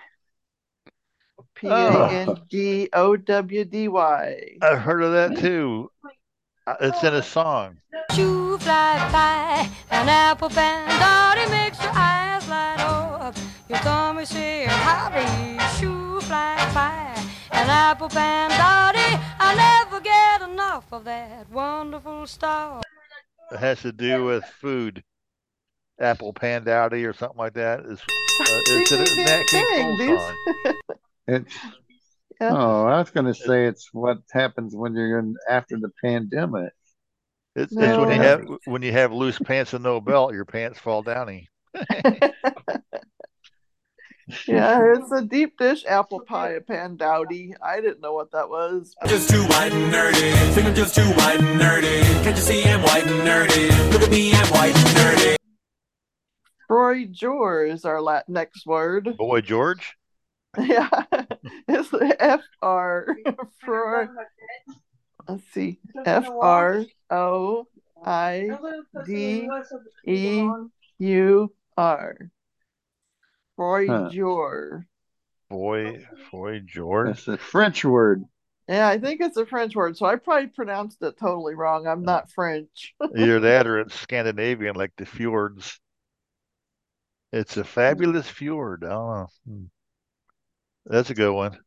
P 1.55 1.67
A 1.67 2.07
N 2.09 2.37
D 2.49 2.89
O 2.93 3.15
W 3.15 3.65
D 3.65 3.87
Y. 3.87 4.57
I've 4.61 4.79
heard 4.79 5.01
of 5.03 5.11
that 5.13 5.37
too. 5.39 5.89
Uh, 6.67 6.75
It's 6.81 7.03
in 7.03 7.13
a 7.13 7.23
song. 7.23 7.77
Shoe 8.13 8.57
fly 8.57 9.09
by, 9.11 9.69
an 9.91 10.09
apple 10.09 10.49
pandowdy 10.49 11.49
makes 11.51 11.81
your 11.81 11.91
eyes 11.93 12.47
light 12.49 12.79
up. 12.79 13.35
Your 13.69 13.79
tummy 13.79 14.25
say 14.25 14.65
howdy, 14.65 15.59
shoe 15.79 16.19
fly 16.21 16.55
by, 16.73 17.21
an 17.51 17.69
apple 17.69 18.09
pandowdy. 18.09 19.19
I 19.39 19.55
never 19.55 20.01
get 20.01 20.41
enough 20.49 20.85
of 20.91 21.03
that 21.05 21.49
wonderful 21.51 22.25
stuff. 22.27 22.83
It 23.51 23.59
has 23.59 23.81
to 23.81 23.91
do 23.91 24.25
with 24.25 24.43
food. 24.45 25.03
Apple 25.99 26.33
pandowdy 26.33 27.07
or 27.07 27.13
something 27.13 27.37
like 27.37 27.53
that. 27.53 27.79
Is 27.81 27.99
uh, 27.99 28.43
it's 28.67 28.91
in 28.91 28.99
a 28.99 29.25
Nat 29.25 29.43
King 29.47 29.97
Cole 29.97 30.17
song. 30.19 30.75
It's 31.27 31.53
Yeah. 32.39 32.51
oh, 32.53 32.85
I 32.85 32.99
was 32.99 33.09
going 33.11 33.25
to 33.27 33.33
say 33.33 33.65
it's 33.65 33.89
what 33.93 34.17
happens 34.31 34.75
when 34.75 34.93
you're 34.93 35.19
in 35.19 35.35
after 35.49 35.77
the 35.77 35.89
pandemic. 36.03 36.71
It's, 37.55 37.71
it's 37.71 37.97
when 37.97 38.09
you 38.11 38.21
have 38.21 38.41
when 38.65 38.81
you 38.81 38.91
have 38.91 39.13
loose 39.13 39.39
pants 39.39 39.73
and 39.73 39.83
no 39.83 40.01
belt, 40.01 40.33
your 40.33 40.45
pants 40.45 40.79
fall 40.79 41.01
downy. 41.03 41.47
Yeah, 44.47 44.81
it's 44.95 45.11
a 45.11 45.21
deep 45.21 45.55
dish 45.59 45.85
apple 45.87 46.19
pie, 46.19 46.53
a 46.53 46.61
pan 46.61 46.95
dowdy. 46.97 47.53
I 47.61 47.79
didn't 47.79 48.01
know 48.01 48.13
what 48.13 48.31
that 48.31 48.49
was. 48.49 48.95
Just 49.05 49.29
too 49.29 49.43
white 49.43 49.71
and 49.71 49.93
nerdy. 49.93 50.33
Think 50.53 50.65
I'm 50.67 50.73
just 50.73 50.95
too 50.95 51.03
white 51.11 51.39
and 51.39 51.61
nerdy. 51.61 52.01
Can't 52.23 52.35
you 52.35 52.41
see 52.41 52.63
I'm 52.65 52.81
white 52.81 53.05
and 53.05 53.21
nerdy? 53.21 53.91
Look 53.93 54.01
at 54.01 54.09
me, 54.09 54.33
I'm 54.33 54.47
white 54.47 54.75
and 54.75 54.97
nerdy. 54.97 55.35
Froy 56.67 57.05
Jor 57.05 57.65
is 57.65 57.85
our 57.85 58.01
la- 58.01 58.23
next 58.27 58.65
word. 58.65 59.15
Boy 59.15 59.41
George. 59.41 59.95
Yeah, 60.65 60.89
it's 61.67 61.89
F 62.19 62.41
R 62.61 63.07
Froy. 63.63 64.07
Let's 65.27 65.43
see, 65.53 65.79
F 66.05 66.29
R 66.29 66.85
O 67.09 67.67
I 68.05 68.49
D 69.05 69.49
E 70.07 70.49
U 70.99 71.53
R. 71.77 72.15
Froy 73.55 73.87
Huh. 73.87 74.09
Jor. 74.11 74.85
Boy 75.49 76.05
boy 76.31 76.59
George. 76.65 77.07
That's 77.07 77.27
a 77.27 77.37
French 77.37 77.85
word. 77.85 78.23
Yeah, 78.67 78.87
I 78.87 78.97
think 78.97 79.21
it's 79.21 79.37
a 79.37 79.45
French 79.45 79.75
word, 79.75 79.95
so 79.95 80.07
I 80.07 80.15
probably 80.15 80.47
pronounced 80.47 81.01
it 81.03 81.17
totally 81.19 81.53
wrong. 81.53 81.85
I'm 81.87 82.01
not 82.01 82.31
French. 82.31 82.95
Either 83.15 83.39
that 83.41 83.67
or 83.67 83.79
it's 83.79 83.93
Scandinavian 83.95 84.75
like 84.75 84.91
the 84.97 85.05
fjords. 85.05 85.79
It's 87.31 87.57
a 87.57 87.63
fabulous 87.63 88.27
fjord. 88.27 88.83
I 88.83 88.89
don't 88.89 89.07
know. 89.07 89.27
Hmm. 89.47 89.63
That's 90.85 91.09
a 91.09 91.15
good 91.15 91.33
one. 91.33 91.57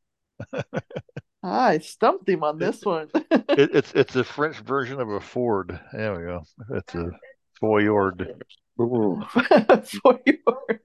I 1.43 1.79
stumped 1.79 2.29
him 2.29 2.45
on 2.45 2.59
this 2.59 2.85
one. 2.85 3.09
It, 3.15 3.71
it's 3.75 3.93
it's 3.95 4.17
a 4.17 4.25
French 4.25 4.59
version 4.59 5.01
of 5.01 5.09
a 5.09 5.21
Ford. 5.21 5.79
There 5.93 6.15
we 6.15 6.25
go. 6.25 6.43
It's 6.71 6.95
a 6.95 7.11
fjord. 7.59 8.45
Ooh. 8.81 9.25
Fjord. 9.85 10.81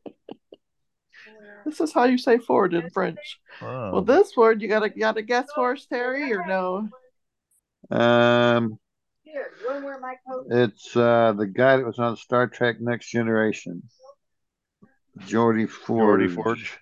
This 1.66 1.80
is 1.80 1.94
how 1.94 2.06
you 2.06 2.18
say 2.18 2.40
Ford 2.40 2.74
in 2.74 2.90
French. 2.90 3.40
Oh. 3.62 3.92
Well, 3.92 4.02
this 4.02 4.36
word 4.36 4.62
you 4.62 4.68
got 4.68 4.80
to 4.80 4.90
got 4.90 5.18
a 5.18 5.22
guess 5.22 5.48
for 5.54 5.74
us, 5.74 5.86
Terry, 5.86 6.34
or 6.34 6.46
no? 6.46 6.90
Um, 7.90 8.80
it's 10.50 10.96
uh 10.96 11.34
the 11.38 11.48
guy 11.48 11.78
that 11.78 11.86
was 11.86 12.00
on 12.00 12.16
Star 12.18 12.48
Trek 12.48 12.78
Next 12.80 13.10
Generation. 13.10 13.84
Geordi 15.20 15.70
Ford. 15.70 16.22
Geordi 16.22 16.34
Forge. 16.34 16.80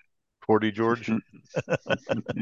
Forty 0.52 0.70
George. 0.70 1.10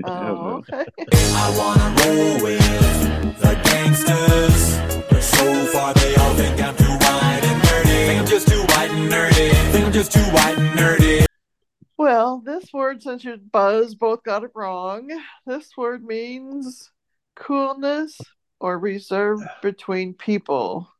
Oh, 0.05 0.57
okay. 0.69 0.85
I 1.01 1.55
wanna 1.57 1.95
roll 2.03 2.43
with 2.43 3.39
the 3.39 3.55
gangsters. 3.63 5.07
But 5.09 5.21
so 5.23 5.67
far 5.67 5.95
they 5.95 6.17
all 6.17 6.35
think 6.35 6.61
I'm 6.61 6.77
too 6.77 6.85
white 6.85 7.41
and 7.45 7.63
nerdy. 7.63 8.07
Think 8.07 8.21
I'm 8.21 8.27
just 8.27 8.49
too 8.49 8.63
white 8.63 8.91
and 8.91 9.13
nerdy. 9.13 9.53
Think 9.71 9.87
I'm 9.87 9.93
just 9.93 10.13
too 10.13 10.23
white 10.23 10.59
and 10.59 10.77
nerdy. 10.77 11.25
Well, 11.97 12.43
this 12.45 12.73
word, 12.73 13.01
since 13.01 13.23
you 13.23 13.37
Buzz 13.37 13.95
both 13.95 14.25
got 14.25 14.43
it 14.43 14.51
wrong, 14.57 15.09
this 15.47 15.69
word 15.77 16.03
means 16.03 16.91
coolness 17.37 18.21
or 18.59 18.77
reserve 18.77 19.39
between 19.63 20.15
people. 20.15 20.93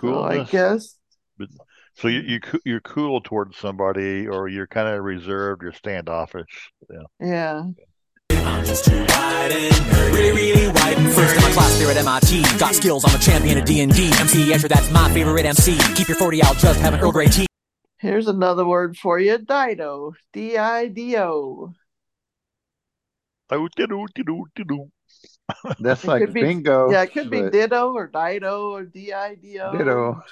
So 0.00 0.22
I 0.22 0.44
guess 0.44 0.96
But, 1.36 1.48
so 1.96 2.08
you, 2.08 2.20
you 2.20 2.40
you're 2.64 2.80
cool 2.80 3.20
towards 3.20 3.56
somebody, 3.58 4.26
or 4.28 4.48
you're 4.48 4.66
kind 4.66 4.88
of 4.88 5.02
reserved, 5.04 5.62
you're 5.62 5.72
standoffish. 5.72 6.70
Yeah. 6.90 7.02
yeah. 7.20 7.62
I'm 8.30 8.64
just 8.64 8.84
too 8.84 8.98
white 8.98 9.50
and. 9.52 9.96
Really, 10.14 10.32
really 10.32 10.68
white 10.68 10.96
and 10.96 11.12
First 11.12 11.36
in 11.36 11.42
my 11.42 11.50
class 11.50 11.78
there 11.78 11.90
at 11.90 11.96
MIT. 11.98 12.58
Got 12.58 12.74
skills, 12.74 13.04
I'm 13.06 13.14
a 13.14 13.18
champion 13.18 13.58
of 13.58 13.66
D&D. 13.66 13.86
MC 14.18 14.50
Escher, 14.50 14.68
that's 14.68 14.90
my 14.90 15.10
favorite 15.12 15.44
MC. 15.44 15.76
Keep 15.94 16.08
your 16.08 16.16
40 16.16 16.42
out, 16.42 16.56
just 16.56 16.80
have 16.80 16.94
an 16.94 17.00
Earl 17.00 17.12
Grey 17.12 17.26
tea. 17.26 17.46
Here's 17.98 18.26
another 18.28 18.64
word 18.66 18.96
for 18.96 19.18
you, 19.18 19.36
Dido. 19.38 20.12
D 20.32 20.56
I 20.56 20.88
D 20.88 21.18
O. 21.18 21.72
That's 25.80 26.04
It 26.04 26.08
like 26.08 26.24
could 26.24 26.32
be- 26.34 26.42
bingo. 26.42 26.90
Yeah, 26.90 27.02
it 27.02 27.12
could 27.12 27.30
be 27.30 27.42
but 27.42 27.52
Ditto 27.52 27.92
or 27.92 28.06
Dido 28.06 28.70
or 28.72 28.84
D 28.84 29.12
I 29.12 29.34
D 29.34 29.58
O. 29.60 29.76
Ditto. 29.76 30.22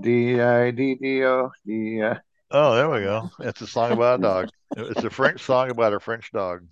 D 0.00 0.40
I 0.40 0.70
D 0.70 0.94
D 0.94 1.24
O 1.24 1.50
D 1.66 2.02
I. 2.02 2.16
Oh, 2.50 2.74
there 2.74 2.90
we 2.90 3.00
go. 3.00 3.30
It's 3.40 3.60
a 3.60 3.66
song 3.66 3.92
about 3.92 4.18
a 4.20 4.22
dog. 4.22 4.48
It's 4.76 5.04
a 5.04 5.10
French 5.10 5.42
song 5.42 5.70
about 5.70 5.92
a 5.94 6.00
French 6.00 6.30
dog. 6.32 6.66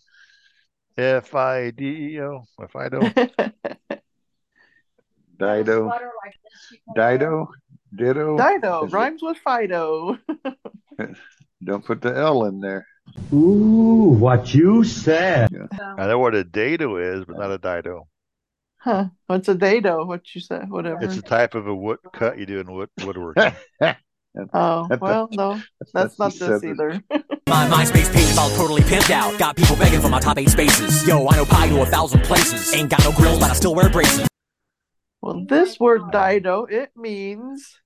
F 0.96 1.34
I 1.34 1.70
D 1.70 1.84
E 2.14 2.20
O. 2.20 2.44
If 2.60 2.74
I 2.74 2.88
don't. 2.88 3.14
Dido. 5.38 5.92
Dido. 6.96 7.48
Ditto. 7.94 8.36
Dido 8.36 8.84
Is 8.84 8.92
it- 8.92 8.96
rhymes 8.96 9.22
with 9.22 9.38
Fido. 9.38 10.18
Don't 11.64 11.84
put 11.84 12.00
the 12.02 12.14
L 12.16 12.44
in 12.44 12.60
there. 12.60 12.86
Ooh, 13.32 14.14
what 14.18 14.52
you 14.54 14.84
said. 14.84 15.50
I 15.80 16.06
know 16.06 16.18
what 16.18 16.34
a 16.34 16.44
dado 16.44 16.96
is, 16.98 17.24
but 17.24 17.38
not 17.38 17.50
a 17.50 17.58
dido. 17.58 18.06
Huh? 18.78 19.06
What's 19.26 19.48
a 19.48 19.54
dado? 19.54 20.04
What 20.04 20.34
you 20.34 20.40
said? 20.40 20.70
Whatever. 20.70 21.02
It's 21.02 21.16
a 21.16 21.22
type 21.22 21.54
of 21.54 21.66
a 21.66 21.74
wood 21.74 21.98
cut 22.12 22.38
you 22.38 22.46
do 22.46 22.60
in 22.60 22.72
wood 22.72 22.90
woodworking. 23.04 23.52
Oh 24.52 24.86
well, 25.00 25.28
no, 25.32 25.60
that's 25.92 26.16
not 26.18 26.32
this 26.32 26.62
either. 26.62 27.02
My 27.48 27.66
MySpace 27.66 28.12
page 28.12 28.24
is 28.24 28.38
all 28.38 28.50
totally 28.50 28.82
pimped 28.82 29.10
out. 29.10 29.36
Got 29.38 29.56
people 29.56 29.74
begging 29.74 30.00
for 30.00 30.10
my 30.10 30.20
top 30.20 30.38
eight 30.38 30.50
spaces. 30.50 31.04
Yo, 31.08 31.26
I 31.26 31.36
know 31.36 31.44
pi 31.44 31.68
to 31.68 31.80
a 31.80 31.86
thousand 31.86 32.22
places. 32.22 32.72
Ain't 32.74 32.90
got 32.90 33.02
no 33.02 33.10
grills, 33.12 33.40
but 33.40 33.50
I 33.50 33.54
still 33.54 33.74
wear 33.74 33.88
braces. 33.88 34.28
Well, 35.22 35.44
this 35.48 35.80
word 35.80 36.12
Dido 36.12 36.66
it 36.66 36.90
means 36.94 37.80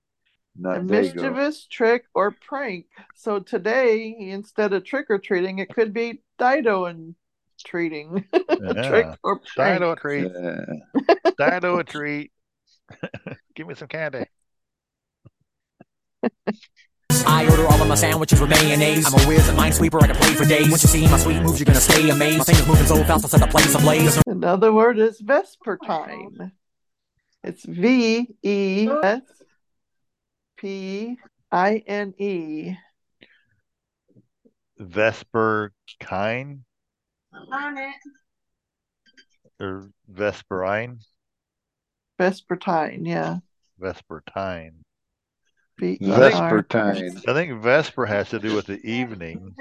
a 0.58 0.62
Not 0.62 0.80
Dago. 0.80 0.90
mischievous 0.90 1.64
trick 1.66 2.04
or 2.12 2.32
prank. 2.32 2.86
So 3.14 3.38
today, 3.38 4.14
instead 4.18 4.74
of 4.74 4.84
trick 4.84 5.06
or 5.08 5.18
treating, 5.18 5.58
it 5.58 5.70
could 5.70 5.94
be 5.94 6.22
Dido 6.38 6.84
and 6.84 7.14
treating. 7.62 8.24
trick 8.32 9.06
or 9.22 9.40
prank. 9.54 9.80
Dido 9.80 9.92
a 9.92 9.96
treat. 9.96 10.30
Yeah. 10.34 11.14
Dido 11.38 11.78
a 11.78 11.84
treat. 11.84 12.32
Give 13.54 13.66
me 13.66 13.74
some 13.74 13.88
candy. 13.88 14.26
I 17.26 17.48
order 17.48 17.66
all 17.66 17.80
of 17.80 17.88
my 17.88 17.94
sandwiches 17.94 18.40
with 18.40 18.50
mayonnaise. 18.50 19.06
I'm 19.06 19.20
a 19.20 19.24
whiz 19.26 19.48
at 19.48 19.56
Minesweeper, 19.56 20.02
I 20.02 20.06
can 20.06 20.16
play 20.16 20.34
for 20.34 20.44
days. 20.44 20.68
Once 20.70 20.82
you 20.82 20.88
see 20.88 21.06
my 21.08 21.18
sweet 21.18 21.40
moves, 21.42 21.58
you're 21.60 21.66
gonna 21.66 21.80
stay 21.80 22.08
amazed. 22.10 22.38
My 22.38 22.44
fingers 22.44 22.66
moving 22.66 22.86
so 22.86 22.96
fast, 23.04 23.24
I'll 23.24 23.28
set 23.28 23.40
the 23.40 23.46
place 23.46 23.74
ablaze. 23.74 24.20
Another 24.26 24.72
word 24.72 24.98
is 24.98 25.20
vespertine. 25.20 26.52
It's 27.44 27.64
V 27.64 28.28
E 28.42 28.88
S 29.02 29.22
P 30.56 31.16
I 31.50 31.82
N 31.86 32.14
E. 32.18 32.76
Vesper 34.78 35.72
kine 36.00 36.64
On 37.52 37.78
it. 37.78 37.94
or 39.60 39.88
vesperine? 40.12 40.98
Vespertine, 42.20 43.06
yeah. 43.06 43.38
Vespertine. 43.80 44.72
V 45.78 45.98
E 46.00 46.10
Vesper 46.10 46.36
R. 46.58 46.62
time. 46.62 47.16
I 47.26 47.32
think 47.32 47.60
Vesper 47.62 48.04
has 48.06 48.28
to 48.30 48.38
do 48.38 48.54
with 48.54 48.66
the 48.66 48.78
evening. 48.88 49.54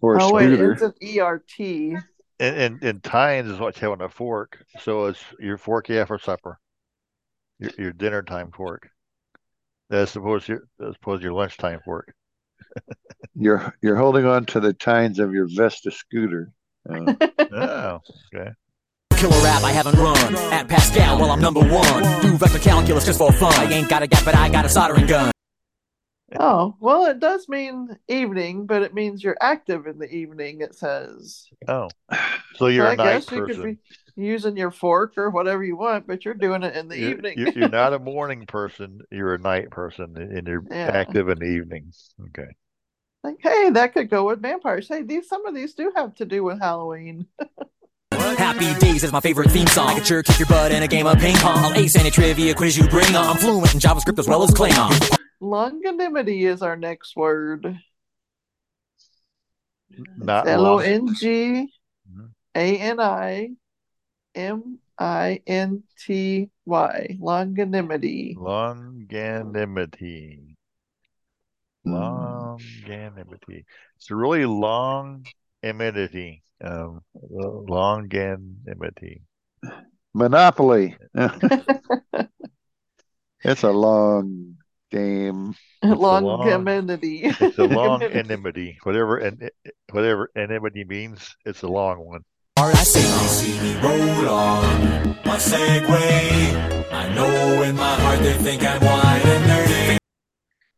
Or 0.00 0.16
a 0.16 0.24
Oh 0.24 0.34
wait, 0.34 0.46
scooter. 0.48 0.72
it's 0.72 0.82
an 0.82 0.92
E 1.00 1.20
R 1.20 1.42
T. 1.48 1.96
And, 2.40 2.56
and 2.56 2.82
and 2.82 3.02
tines 3.02 3.50
is 3.50 3.58
what 3.60 3.76
you 3.76 3.88
have 3.88 4.00
on 4.00 4.04
a 4.04 4.08
fork. 4.08 4.58
So 4.80 5.06
it's 5.06 5.22
your 5.38 5.56
fork 5.58 5.88
you 5.88 5.96
have 5.96 6.08
for 6.08 6.18
supper. 6.18 6.58
Your 7.58 7.70
your 7.78 7.92
dinner 7.92 8.22
time 8.22 8.50
fork. 8.50 8.88
As 9.90 10.14
opposed 10.16 10.46
to 10.46 10.52
your 10.54 10.88
as 10.88 10.96
opposed 10.96 11.20
to 11.20 11.24
your 11.26 11.34
lunchtime 11.34 11.80
fork. 11.84 12.12
You're 13.34 13.74
you're 13.82 13.96
holding 13.96 14.26
on 14.26 14.44
to 14.46 14.60
the 14.60 14.72
tines 14.72 15.18
of 15.18 15.32
your 15.32 15.46
Vespa 15.48 15.90
scooter. 15.90 16.52
Uh, 16.88 17.14
Oh, 17.52 18.00
okay. 18.34 18.50
Killer 19.16 19.42
rap 19.44 19.62
I 19.62 19.72
haven't 19.72 19.96
run. 19.98 20.34
At 20.52 20.68
Pascal, 20.68 21.18
well, 21.18 21.30
I'm 21.30 21.40
number 21.40 21.60
one. 21.60 22.22
Do 22.22 22.36
vector 22.38 22.58
calculus 22.58 23.04
just 23.06 23.18
for 23.18 23.32
fun. 23.32 23.52
I 23.54 23.70
ain't 23.72 23.88
got 23.88 24.02
a 24.02 24.06
gap, 24.06 24.24
but 24.24 24.34
I 24.34 24.48
got 24.48 24.64
a 24.64 24.68
soldering 24.68 25.06
gun. 25.06 25.30
Oh, 26.38 26.76
well, 26.78 27.06
it 27.06 27.18
does 27.18 27.48
mean 27.48 27.96
evening, 28.06 28.66
but 28.66 28.82
it 28.82 28.94
means 28.94 29.22
you're 29.22 29.36
active 29.40 29.86
in 29.86 29.98
the 29.98 30.08
evening, 30.08 30.60
it 30.60 30.76
says. 30.76 31.48
Oh, 31.66 31.88
so 32.54 32.68
you're 32.68 32.86
I 32.86 32.92
a 32.92 32.96
night 32.96 33.04
guess 33.14 33.30
you 33.32 33.38
could 33.46 33.56
person. 33.56 33.64
be 33.64 33.78
using 34.16 34.56
your 34.56 34.70
fork 34.70 35.14
or 35.16 35.30
whatever 35.30 35.62
you 35.64 35.76
want, 35.76 36.06
but 36.06 36.24
you're 36.24 36.34
doing 36.34 36.62
it 36.62 36.74
in 36.76 36.88
the 36.88 36.98
You're, 36.98 37.10
evening. 37.10 37.34
you're, 37.38 37.50
you're 37.50 37.68
not 37.80 37.92
a 37.92 37.98
morning 37.98 38.46
person. 38.46 39.00
You're 39.10 39.34
a 39.34 39.38
night 39.38 39.70
person, 39.70 40.16
and 40.16 40.46
you're 40.46 40.64
Yeah. 40.70 40.90
active 40.92 41.28
in 41.28 41.38
the 41.38 41.44
evening. 41.46 41.92
Okay. 42.28 42.48
Like, 43.22 43.36
hey, 43.40 43.70
that 43.70 43.92
could 43.92 44.08
go 44.08 44.26
with 44.26 44.40
vampires. 44.40 44.88
Hey, 44.88 45.02
these 45.02 45.28
some 45.28 45.44
of 45.46 45.54
these 45.54 45.74
do 45.74 45.92
have 45.94 46.14
to 46.16 46.24
do 46.24 46.42
with 46.42 46.58
Halloween. 46.60 47.26
Happy 48.12 48.72
Days 48.80 49.04
is 49.04 49.12
my 49.12 49.20
favorite 49.20 49.50
theme 49.50 49.66
song. 49.68 49.88
I 49.88 49.94
can 49.94 50.04
sure 50.04 50.22
kick 50.22 50.38
your 50.38 50.48
butt 50.48 50.72
in 50.72 50.82
a 50.82 50.88
game 50.88 51.06
of 51.06 51.18
ping 51.18 51.36
pong. 51.36 51.58
I'll 51.58 51.74
ace 51.74 51.96
any 51.96 52.10
trivia 52.10 52.54
quiz 52.54 52.76
you 52.76 52.88
bring 52.88 53.14
on. 53.14 53.24
I'm 53.26 53.36
fluent 53.36 53.72
in 53.74 53.80
JavaScript 53.80 54.18
as 54.18 54.26
well 54.26 54.42
as 54.42 54.50
Klingon. 54.50 55.18
Longanimity 55.42 56.46
is 56.46 56.62
our 56.62 56.76
next 56.76 57.14
word. 57.16 57.78
Not 60.16 60.48
L 60.48 60.66
O 60.66 60.74
long. 60.76 60.84
N 60.84 61.14
G 61.14 61.72
A 62.54 62.78
N 62.78 63.00
I 63.00 63.50
M 64.34 64.78
I 64.98 65.40
N 65.46 65.82
T 65.98 66.50
Y. 66.66 67.16
Longanimity. 67.20 68.36
Longanimity. 68.36 70.56
Longanimity. 71.86 73.64
It's 73.96 74.10
a 74.10 74.14
really 74.14 74.44
long 74.46 75.24
immunity. 75.62 76.42
Um, 76.62 77.00
longanimity. 77.32 79.22
Monopoly. 80.12 80.96
it's 83.42 83.62
a 83.62 83.70
long 83.70 84.56
game. 84.90 85.54
It's 85.82 85.92
a 85.92 85.96
long- 85.96 86.22
Longanimity. 86.22 87.40
It's 87.40 87.58
a 87.58 87.64
long 87.64 88.02
enmity. 88.02 88.78
Whatever 88.82 89.20
en- 89.20 89.48
whatever 89.90 90.30
enmity 90.36 90.84
means, 90.84 91.34
it's 91.46 91.62
a 91.62 91.68
long 91.68 92.04
one. 92.04 92.20
Alright, 92.58 92.76
I 92.76 92.82
say 92.82 93.00
See 93.00 93.60
me 93.60 93.80
roll 93.80 94.28
on 94.28 95.18
my 95.24 95.36
Segway. 95.36 96.92
I 96.92 97.14
know 97.14 97.62
in 97.62 97.76
my 97.76 97.94
heart 98.00 98.20
they 98.20 98.34
think 98.34 98.62
I'm 98.62 98.80
wide 98.80 99.22
and 99.24 99.44
nerdy. 99.44 99.98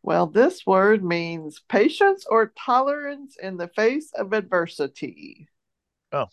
Well, 0.02 0.26
this 0.26 0.66
word 0.66 1.04
means 1.04 1.60
patience 1.68 2.26
or 2.28 2.52
tolerance 2.58 3.36
in 3.40 3.56
the 3.56 3.68
face 3.68 4.12
of 4.14 4.32
adversity. 4.32 5.48
Oh. 6.12 6.26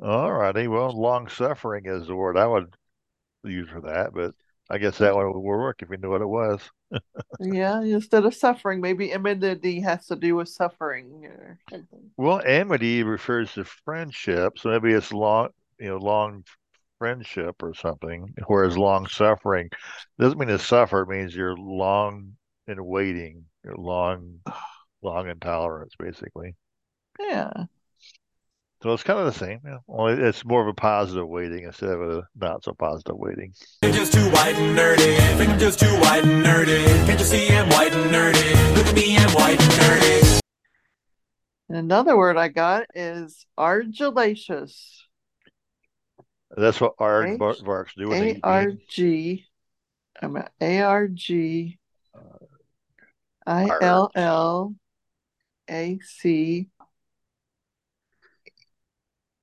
All 0.00 0.32
righty. 0.32 0.68
Well, 0.68 0.92
long 0.92 1.28
suffering 1.28 1.86
is 1.86 2.06
the 2.06 2.14
word 2.14 2.36
I 2.36 2.46
would 2.46 2.76
use 3.42 3.68
for 3.68 3.80
that, 3.82 4.12
but 4.12 4.34
I 4.68 4.78
guess 4.78 4.98
that 4.98 5.14
one 5.14 5.26
would 5.26 5.38
work 5.38 5.82
if 5.82 5.88
we 5.88 5.96
knew 5.96 6.10
what 6.10 6.22
it 6.22 6.26
was. 6.26 6.60
Yeah, 7.40 7.82
instead 7.82 8.24
of 8.24 8.34
suffering, 8.34 8.80
maybe 8.80 9.12
enmity 9.12 9.80
has 9.80 10.06
to 10.06 10.16
do 10.16 10.36
with 10.36 10.48
suffering 10.48 11.24
or 11.26 11.58
something. 11.70 12.10
Well, 12.16 12.40
amity 12.44 13.02
refers 13.02 13.52
to 13.54 13.64
friendship, 13.64 14.58
so 14.58 14.70
maybe 14.70 14.92
it's 14.92 15.12
long, 15.12 15.50
you 15.78 15.88
know, 15.88 15.98
long 15.98 16.44
friendship 16.98 17.62
or 17.62 17.74
something, 17.74 18.32
whereas 18.46 18.78
long 18.78 19.06
suffering 19.06 19.68
doesn't 20.18 20.38
mean 20.38 20.48
to 20.48 20.58
suffer, 20.58 21.02
it 21.02 21.08
means 21.08 21.36
you're 21.36 21.56
long 21.56 22.32
in 22.66 22.82
waiting, 22.84 23.44
you're 23.64 23.76
long, 23.76 24.40
long 25.02 25.28
in 25.28 25.38
tolerance, 25.38 25.92
basically. 25.98 26.56
Yeah. 27.20 27.66
So 28.82 28.92
it's 28.92 29.02
kind 29.02 29.18
of 29.18 29.24
the 29.26 29.32
same, 29.32 29.60
yeah. 29.64 29.78
Only 29.88 30.22
it's 30.22 30.44
more 30.44 30.60
of 30.60 30.68
a 30.68 30.74
positive 30.74 31.26
weighting 31.26 31.64
instead 31.64 31.88
of 31.90 32.00
a 32.02 32.28
not 32.36 32.62
so 32.62 32.72
positive 32.74 33.16
weighting. 33.16 33.52
Just 33.82 34.12
too 34.12 34.28
white 34.30 34.54
and 34.54 34.78
nerdy. 34.78 35.16
Think 35.38 35.50
I'm 35.50 35.58
just 35.58 35.80
too 35.80 35.86
white 36.00 36.24
and 36.24 36.44
nerdy. 36.44 36.84
Can't 37.06 37.18
you 37.18 37.24
see 37.24 37.48
I'm 37.48 37.68
white 37.70 37.94
and 37.94 38.10
nerdy? 38.10 38.76
Look 38.76 38.86
at 38.86 38.94
me, 38.94 39.16
I'm 39.16 39.30
white 39.30 39.60
and 39.60 39.72
nerdy. 39.72 40.40
And 41.68 41.78
another 41.78 42.16
word 42.16 42.36
I 42.36 42.48
got 42.48 42.86
is 42.94 43.46
argillaceous. 43.58 44.76
That's 46.56 46.80
what 46.80 46.92
H- 46.92 47.38
aardvarks 47.38 47.94
do 47.96 48.08
when 48.08 48.20
they 48.20 48.30
A 48.30 48.34
eat 48.34 48.40
R 48.44 48.66
meat. 48.68 48.88
G. 48.88 49.46
I'm 50.22 50.36
at 50.36 50.52
A 50.60 50.80
R 50.80 51.08
G 51.08 51.78
uh, 52.14 52.20
I 53.46 53.68
L 53.80 54.10
L 54.14 54.74
A 55.68 55.98
C 56.02 56.68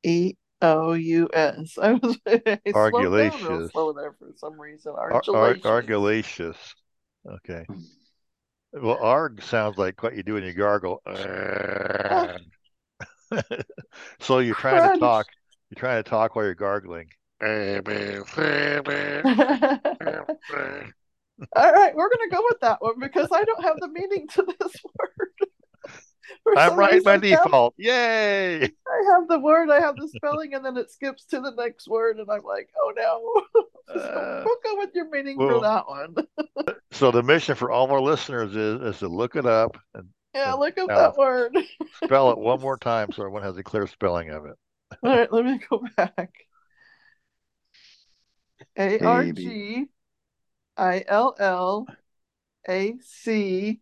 E 0.04 0.36
O 0.62 0.94
U 0.94 1.30
S. 1.34 1.78
I 1.82 1.94
was 1.94 2.18
I 2.28 2.60
slow 3.72 3.94
there 3.94 4.14
for 4.14 4.32
some 4.38 4.60
reason. 4.60 4.94
Ar- 4.98 5.12
ar-. 5.36 5.56
Okay. 7.28 7.66
Well, 8.74 8.98
arg 9.02 9.42
sounds 9.44 9.78
like 9.78 10.02
what 10.02 10.16
you 10.16 10.24
do 10.24 10.34
when 10.34 10.44
you 10.44 10.54
gargle. 10.54 11.02
So 14.20 14.40
you're 14.40 14.56
trying 14.56 14.94
to 14.94 15.00
talk. 15.00 15.26
You're 15.70 15.80
trying 15.80 16.04
to 16.04 16.10
talk 16.10 16.36
while 16.36 16.46
you're 16.46 16.56
gargling. 16.56 17.10
All 21.56 21.72
right, 21.74 21.96
we're 21.96 22.10
gonna 22.10 22.30
go 22.32 22.42
with 22.50 22.60
that 22.62 22.82
one 22.82 23.00
because 23.00 23.28
I 23.32 23.44
don't 23.44 23.64
have 23.64 23.78
the 23.80 23.88
meaning 23.88 24.28
to 24.30 24.46
this 24.60 24.74
word. 24.84 25.33
I'm 26.58 26.76
right 26.76 27.04
by 27.04 27.12
I 27.12 27.14
have- 27.14 27.22
default. 27.22 27.74
Yay! 27.78 28.64
I 28.64 29.12
have 29.14 29.28
the 29.28 29.40
word, 29.40 29.70
I 29.70 29.80
have 29.80 29.96
the 29.96 30.08
spelling, 30.08 30.54
and 30.54 30.64
then 30.66 30.78
it 30.78 30.92
skips 30.92 31.26
to 31.26 31.40
the 31.42 31.52
next 31.52 31.88
word, 31.88 32.18
and 32.18 32.30
I'm 32.30 32.44
like, 32.44 32.70
oh 32.82 32.94
no. 32.96 33.62
So 33.90 34.44
we'll 34.46 34.56
uh, 34.56 34.60
go 34.64 34.78
with 34.78 34.92
your 34.96 35.10
meaning 35.10 35.38
well- 35.38 35.60
for 35.60 35.62
that 35.62 35.88
one. 35.90 36.16
So 36.94 37.12
the 37.12 37.22
mission 37.22 37.56
for 37.56 37.70
all 37.70 37.84
of 37.84 37.92
our 37.92 38.00
listeners 38.02 38.56
is 38.56 38.82
is 38.82 39.00
to 39.00 39.10
look 39.10 39.36
it 39.36 39.46
up 39.46 39.78
and 39.94 40.08
Yeah, 40.34 40.54
look 40.54 40.78
up 40.78 40.88
that 40.88 41.18
word. 41.18 41.56
spell 42.04 42.32
it 42.32 42.38
one 42.38 42.62
more 42.62 42.78
time 42.78 43.12
so 43.12 43.24
everyone 43.24 43.44
has 43.44 43.58
a 43.58 43.64
clear 43.64 43.86
spelling 43.88 44.30
of 44.30 44.46
it. 44.46 44.56
All 45.04 45.10
right, 45.18 45.32
let 45.34 45.44
me 45.44 45.60
go 45.70 45.84
back. 45.98 46.32
A 48.78 49.00
R 49.00 49.26
G 49.32 49.86
I 50.78 51.04
L 51.08 51.36
L 51.38 51.88
A 52.70 52.94
C 53.02 53.82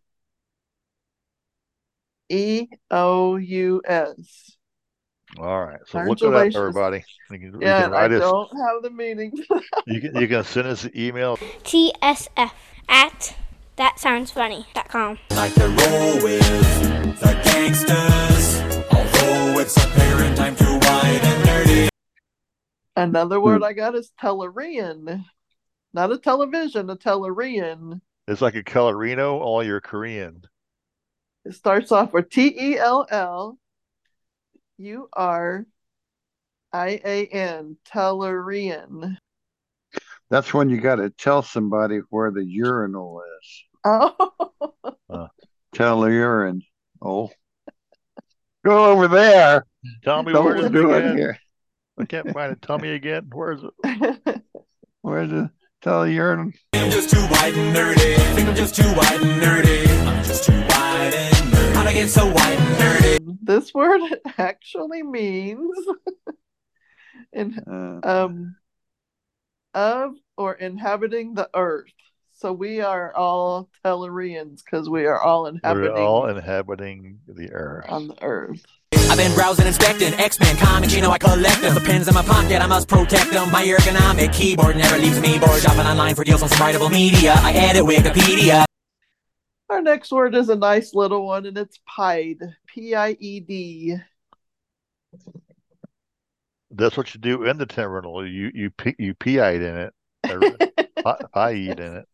E 2.31 2.67
O 2.89 3.35
U 3.35 3.81
S. 3.85 4.55
All 5.37 5.65
right. 5.65 5.79
So 5.87 6.01
look 6.01 6.21
it 6.21 6.33
up, 6.33 6.55
everybody. 6.55 7.03
You 7.29 7.39
can, 7.39 7.53
you 7.53 7.59
Yeah, 7.61 7.83
can 7.83 7.93
and 7.93 7.95
I 7.95 8.05
us. 8.05 8.21
don't 8.21 8.49
have 8.57 8.81
the 8.83 8.89
meaning. 8.89 9.33
You 9.87 9.99
can 9.99 10.15
you 10.15 10.27
can 10.27 10.43
send 10.43 10.67
us 10.67 10.83
an 10.83 10.91
email. 10.95 11.37
TSF 11.37 12.51
at 12.87 13.35
thatsoundsfunny.com. 13.77 15.19
Like 15.31 15.53
to 15.55 15.67
roll 15.67 16.23
with 16.23 17.19
the 17.19 17.41
gangsters. 17.43 18.61
Although 18.91 19.59
it's 19.59 19.75
apparent 19.77 20.39
I'm 20.39 20.55
too 20.55 20.65
wide 20.65 21.21
and 21.23 21.47
nerdy. 21.47 21.89
Another 22.95 23.41
word 23.41 23.59
hmm. 23.59 23.63
I 23.63 23.73
got 23.73 23.95
is 23.95 24.11
Tellurian. 24.21 25.25
Not 25.93 26.11
a 26.11 26.17
television, 26.17 26.89
a 26.89 26.95
Tellurian. 26.95 27.99
It's 28.27 28.41
like 28.41 28.55
a 28.55 28.63
colorino, 28.63 29.39
all 29.39 29.63
you're 29.63 29.81
Korean. 29.81 30.43
It 31.45 31.53
starts 31.55 31.91
off 31.91 32.13
with 32.13 32.29
T 32.29 32.55
E 32.59 32.77
L 32.77 33.05
L 33.09 33.57
U 34.77 35.09
R 35.13 35.65
I 36.73 37.01
A 37.03 37.25
N. 37.27 37.77
Tellurian. 37.87 39.17
That's 40.29 40.53
when 40.53 40.69
you 40.69 40.79
got 40.79 40.95
to 40.95 41.09
tell 41.09 41.41
somebody 41.41 41.99
where 42.09 42.31
the 42.31 42.43
urinal 42.45 43.21
is. 43.41 43.63
Oh, 43.83 44.33
uh, 45.09 45.27
Tell 45.73 46.01
the 46.01 46.11
urine. 46.11 46.61
Oh, 47.01 47.31
go 48.63 48.91
over 48.91 49.07
there. 49.07 49.65
Tell 50.03 50.21
me 50.21 50.33
Don't 50.33 50.45
where 50.45 50.55
is 50.57 50.65
it 50.65 50.75
again? 50.75 51.17
here. 51.17 51.39
I 51.97 52.05
can't 52.05 52.31
find 52.31 52.51
it. 52.51 52.61
Tell 52.61 52.77
me 52.77 52.91
again. 52.93 53.27
Where 53.33 53.53
is 53.53 53.61
it? 53.63 54.41
Where's 55.01 55.31
the 55.31 55.49
tell 55.81 56.03
the 56.03 56.11
urine? 56.11 56.53
I'm 56.73 56.91
just 56.91 57.09
too 57.09 57.21
white 57.21 57.55
and 57.55 57.75
nerdy. 57.75 58.15
Think 58.35 58.49
I'm 58.49 58.55
just 58.55 58.75
too 58.75 58.83
white 58.83 59.19
and 59.19 59.41
nerdy. 59.41 60.05
I'm 60.05 60.23
just 60.23 60.43
too 60.43 60.51
white 60.53 60.61
and 60.61 60.69
nerdy. 60.69 61.30
How'd 61.30 61.30
I 61.91 61.93
get 61.93 62.09
so 62.09 62.25
white 62.25 62.57
and 62.57 63.19
nerdy? 63.19 63.37
this 63.41 63.73
word 63.73 63.99
actually 64.37 65.03
means 65.03 65.75
in 67.33 67.59
Uh, 67.59 67.99
um 68.07 68.55
of 69.73 70.13
or 70.37 70.53
inhabiting 70.53 71.33
the 71.33 71.49
earth. 71.53 71.91
So 72.31 72.53
we 72.53 72.79
are 72.79 73.13
all 73.13 73.69
Tellurians 73.83 74.63
because 74.63 74.89
we 74.89 75.05
are 75.05 75.21
all 75.21 75.47
inhabiting 75.47 75.91
We're 75.91 75.99
all 75.99 76.27
inhabiting 76.27 77.19
the 77.27 77.51
earth. 77.51 77.87
on 77.89 78.07
the 78.07 78.23
earth. 78.23 78.65
I've 78.93 79.17
been 79.17 79.33
browsing, 79.35 79.67
inspecting 79.67 80.13
X-Men 80.13 80.55
comics, 80.55 80.95
you 80.95 81.01
know 81.01 81.11
I 81.11 81.17
collect 81.17 81.59
them. 81.59 81.75
The 81.75 81.81
pens 81.81 82.07
in 82.07 82.13
my 82.13 82.23
pocket, 82.23 82.61
I 82.61 82.67
must 82.67 82.87
protect 82.87 83.31
them. 83.31 83.51
My 83.51 83.65
ergonomic 83.65 84.31
keyboard 84.31 84.77
never 84.77 84.97
leaves 84.97 85.19
me 85.19 85.37
bored. 85.39 85.61
Shopping 85.61 85.81
online 85.85 86.15
for 86.15 86.23
deals 86.23 86.41
on 86.41 86.47
some 86.47 86.59
writable 86.65 86.89
media. 86.89 87.33
I 87.39 87.51
edit 87.51 87.83
Wikipedia. 87.83 88.63
Our 89.71 89.81
next 89.81 90.11
word 90.11 90.35
is 90.35 90.49
a 90.49 90.55
nice 90.57 90.93
little 90.93 91.25
one, 91.25 91.45
and 91.45 91.57
it's 91.57 91.79
pied. 91.85 92.39
P 92.67 92.93
I 92.93 93.15
E 93.21 93.39
D. 93.39 93.95
That's 96.71 96.97
what 96.97 97.15
you 97.15 97.21
do 97.21 97.45
in 97.45 97.57
the 97.57 97.65
terminal. 97.65 98.27
You 98.27 98.51
you 98.53 98.71
you 98.99 99.13
pied 99.13 99.61
in 99.61 99.77
it. 99.77 99.93
Or 100.29 100.41
pied 101.33 101.79
in 101.79 101.95
it. 101.95 102.05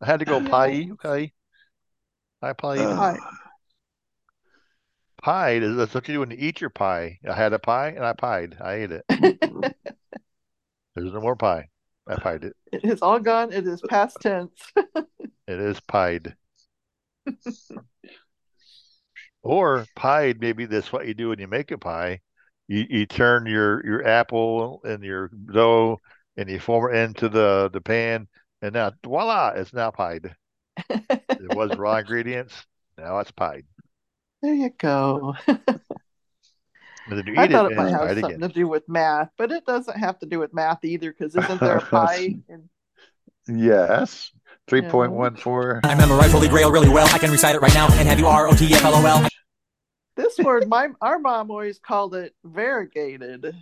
I 0.00 0.06
had 0.06 0.20
to 0.20 0.24
go 0.24 0.40
pie. 0.40 0.88
Okay. 0.92 1.32
I 2.40 2.50
eat 2.50 2.62
uh, 2.62 2.72
it. 2.72 2.96
Pie. 2.96 3.18
Pied 5.20 5.62
is 5.64 5.76
that's 5.76 5.94
what 5.94 6.06
you 6.06 6.14
do 6.14 6.20
when 6.20 6.30
you 6.30 6.36
eat 6.38 6.60
your 6.60 6.70
pie. 6.70 7.18
I 7.28 7.34
had 7.34 7.52
a 7.52 7.58
pie 7.58 7.88
and 7.88 8.04
I 8.04 8.12
pied. 8.12 8.56
I 8.60 8.74
ate 8.74 8.92
it. 8.92 9.04
There's 10.94 11.12
no 11.12 11.20
more 11.20 11.34
pie. 11.34 11.70
I 12.06 12.14
pied 12.16 12.44
it. 12.44 12.54
It 12.72 12.84
is 12.84 13.02
all 13.02 13.18
gone. 13.18 13.52
It 13.52 13.66
is 13.66 13.82
past 13.88 14.18
tense. 14.20 14.52
It 15.48 15.58
is 15.58 15.80
pied. 15.80 16.36
Or 19.42 19.86
pie, 19.96 20.34
maybe 20.38 20.66
that's 20.66 20.92
what 20.92 21.06
you 21.06 21.14
do 21.14 21.30
when 21.30 21.38
you 21.38 21.48
make 21.48 21.70
a 21.70 21.78
pie. 21.78 22.20
You 22.68 22.86
you 22.88 23.06
turn 23.06 23.46
your 23.46 23.84
your 23.84 24.06
apple 24.06 24.80
and 24.84 25.02
your 25.02 25.28
dough 25.28 26.00
and 26.36 26.48
you 26.48 26.60
form 26.60 26.94
it 26.94 26.98
into 26.98 27.28
the 27.28 27.68
the 27.72 27.80
pan 27.80 28.28
and 28.62 28.74
now 28.74 28.92
voila, 29.04 29.48
it's 29.56 29.72
now 29.72 29.90
pied. 29.90 30.36
It 30.88 31.56
was 31.56 31.76
raw 31.76 31.96
ingredients. 31.98 32.54
Now 32.96 33.18
it's 33.18 33.32
pied. 33.32 33.64
There 34.42 34.54
you 34.54 34.70
go. 34.70 35.34
I 37.36 37.48
thought 37.48 37.66
it 37.66 37.72
it 37.72 37.76
might 37.76 37.90
have 37.90 38.10
something 38.12 38.24
again. 38.24 38.48
to 38.48 38.48
do 38.48 38.68
with 38.68 38.88
math, 38.88 39.30
but 39.36 39.50
it 39.50 39.66
doesn't 39.66 39.96
have 39.96 40.18
to 40.20 40.26
do 40.26 40.38
with 40.38 40.54
math 40.54 40.84
either, 40.84 41.12
because 41.12 41.34
isn't 41.34 41.60
there 41.60 41.76
a 41.76 41.80
pi? 41.80 42.36
In, 42.48 42.68
Yes. 43.48 44.30
3.14. 44.68 45.80
I 45.84 45.94
memorize 45.94 46.32
Holy 46.32 46.48
Grail 46.48 46.70
really 46.70 46.88
well. 46.88 47.06
I 47.12 47.18
can 47.18 47.30
recite 47.30 47.54
it 47.54 47.60
right 47.60 47.74
now 47.74 47.86
and 47.92 48.08
have 48.08 48.18
you 48.18 48.26
R 48.26 48.48
O 48.48 48.52
T 48.52 48.72
F 48.72 48.84
L 48.84 48.94
O 48.94 49.04
L. 49.04 49.28
this 50.16 50.38
word, 50.38 50.68
my 50.68 50.88
our 51.00 51.18
mom 51.18 51.50
always 51.50 51.78
called 51.78 52.14
it 52.14 52.34
variegated. 52.44 53.54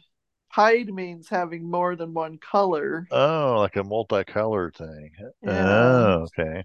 Pied 0.53 0.92
means 0.92 1.28
having 1.28 1.70
more 1.70 1.94
than 1.94 2.12
one 2.12 2.38
color. 2.38 3.07
Oh, 3.11 3.57
like 3.61 3.76
a 3.76 3.84
multicolored 3.84 4.74
thing. 4.74 5.12
Yeah. 5.42 5.68
Oh, 5.68 6.26
okay. 6.38 6.64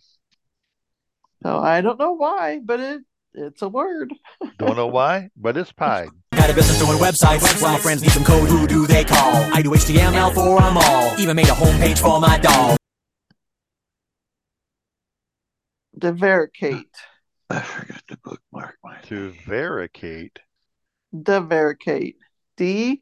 So 1.44 1.60
I 1.60 1.82
don't 1.82 2.00
know 2.00 2.14
why, 2.14 2.60
but 2.64 2.80
it 2.80 3.02
it's 3.36 3.62
a 3.62 3.70
word. 3.70 4.14
Don't 4.58 4.78
know 4.78 4.88
why, 4.88 5.30
but 5.36 5.58
it's 5.58 5.72
pied. 5.72 6.08
Got 6.32 6.50
a 6.50 6.54
business 6.54 6.80
doing 6.80 6.98
websites. 6.98 7.62
While 7.62 7.78
friends 7.78 8.02
need 8.02 8.12
some 8.12 8.24
code, 8.24 8.48
who 8.48 8.66
do 8.66 8.88
they 8.88 9.04
call? 9.04 9.36
I 9.54 9.62
do 9.62 9.72
HTML 9.72 10.34
for 10.34 10.62
them 10.62 10.78
all. 10.78 11.20
Even 11.20 11.36
made 11.36 11.48
a 11.48 11.52
homepage 11.52 12.00
for 12.00 12.20
my 12.20 12.38
dog. 12.40 12.78
Divaricate. 15.98 16.86
I 17.50 17.60
forgot 17.62 18.02
to 18.08 18.18
bookmark 18.24 18.78
mine. 18.84 19.00
To 19.04 19.34
varicate. 19.46 20.40
Divaricate. 21.14 22.16
D 22.58 23.02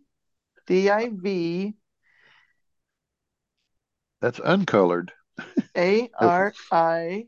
D 0.67 0.89
I 0.89 1.09
V 1.13 1.73
That's 4.21 4.39
uncolored. 4.43 5.11
A 5.75 6.09
R 6.19 6.53
I 6.71 7.27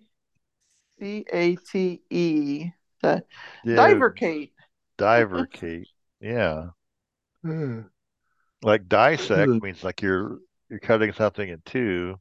C 0.99 1.25
A 1.31 1.55
T 1.55 2.01
E. 2.09 2.69
The 3.01 3.23
Yeah, 3.63 3.75
Divercate. 3.75 4.51
Divercate. 4.97 5.87
Yeah. 6.19 6.67
Like 8.63 8.87
dissect 8.87 9.51
hmm. 9.51 9.59
means 9.61 9.83
like 9.83 10.01
you're 10.01 10.39
you're 10.69 10.79
cutting 10.79 11.13
something 11.13 11.47
in 11.47 11.61
two. 11.65 12.15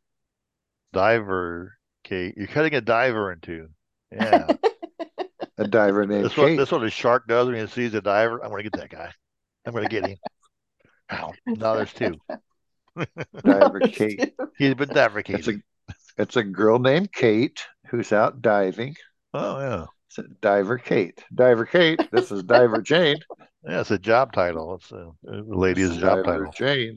Divercate. 2.05 2.37
You're 2.37 2.47
cutting 2.47 2.75
a 2.75 2.81
diver 2.81 3.33
in 3.33 3.41
two. 3.41 3.69
Yeah. 4.13 4.47
A 5.57 5.69
diver 5.69 6.05
named 6.05 6.25
That's 6.25 6.37
what 6.37 6.49
Kate. 6.49 6.57
that's 6.57 6.73
what 6.73 6.83
a 6.83 6.91
shark 6.91 7.29
does 7.29 7.47
when 7.47 7.55
he 7.55 7.65
sees 7.69 7.95
a 7.95 8.01
diver. 8.01 8.43
I'm 8.43 8.51
gonna 8.51 8.65
get 8.65 8.73
that 8.73 8.91
guy. 8.91 9.09
I'm 9.65 9.73
gonna 9.73 9.89
get 9.89 10.05
him. 10.05 10.17
Ow. 11.13 11.33
Now 11.47 11.75
there's 11.77 11.93
two. 11.93 12.17
Diver 13.45 13.79
Kate. 13.87 14.35
He's 14.59 14.75
been 14.75 14.91
It's 14.97 15.47
a 15.47 15.55
it's 16.19 16.35
a 16.37 16.43
girl 16.43 16.81
named 16.81 17.13
Kate 17.13 17.65
who's 17.87 18.13
out 18.13 18.43
diving. 18.43 18.97
Oh 19.33 19.61
yeah. 19.61 19.87
It's 20.09 20.19
a 20.19 20.25
Diver 20.43 20.79
Kate. 20.79 21.23
Diver 21.33 21.67
Kate. 21.67 22.01
This 22.11 22.33
is 22.33 22.43
Diver 22.43 22.83
Jane. 22.83 23.19
Yeah, 23.63 23.81
it's 23.81 23.93
a 23.93 23.99
job 23.99 24.33
title. 24.33 24.75
It's 24.75 24.91
a, 24.91 25.13
a 25.29 25.39
lady's 25.47 25.97
job 25.99 26.25
Diver 26.25 26.47
title. 26.47 26.53
Jane. 26.53 26.97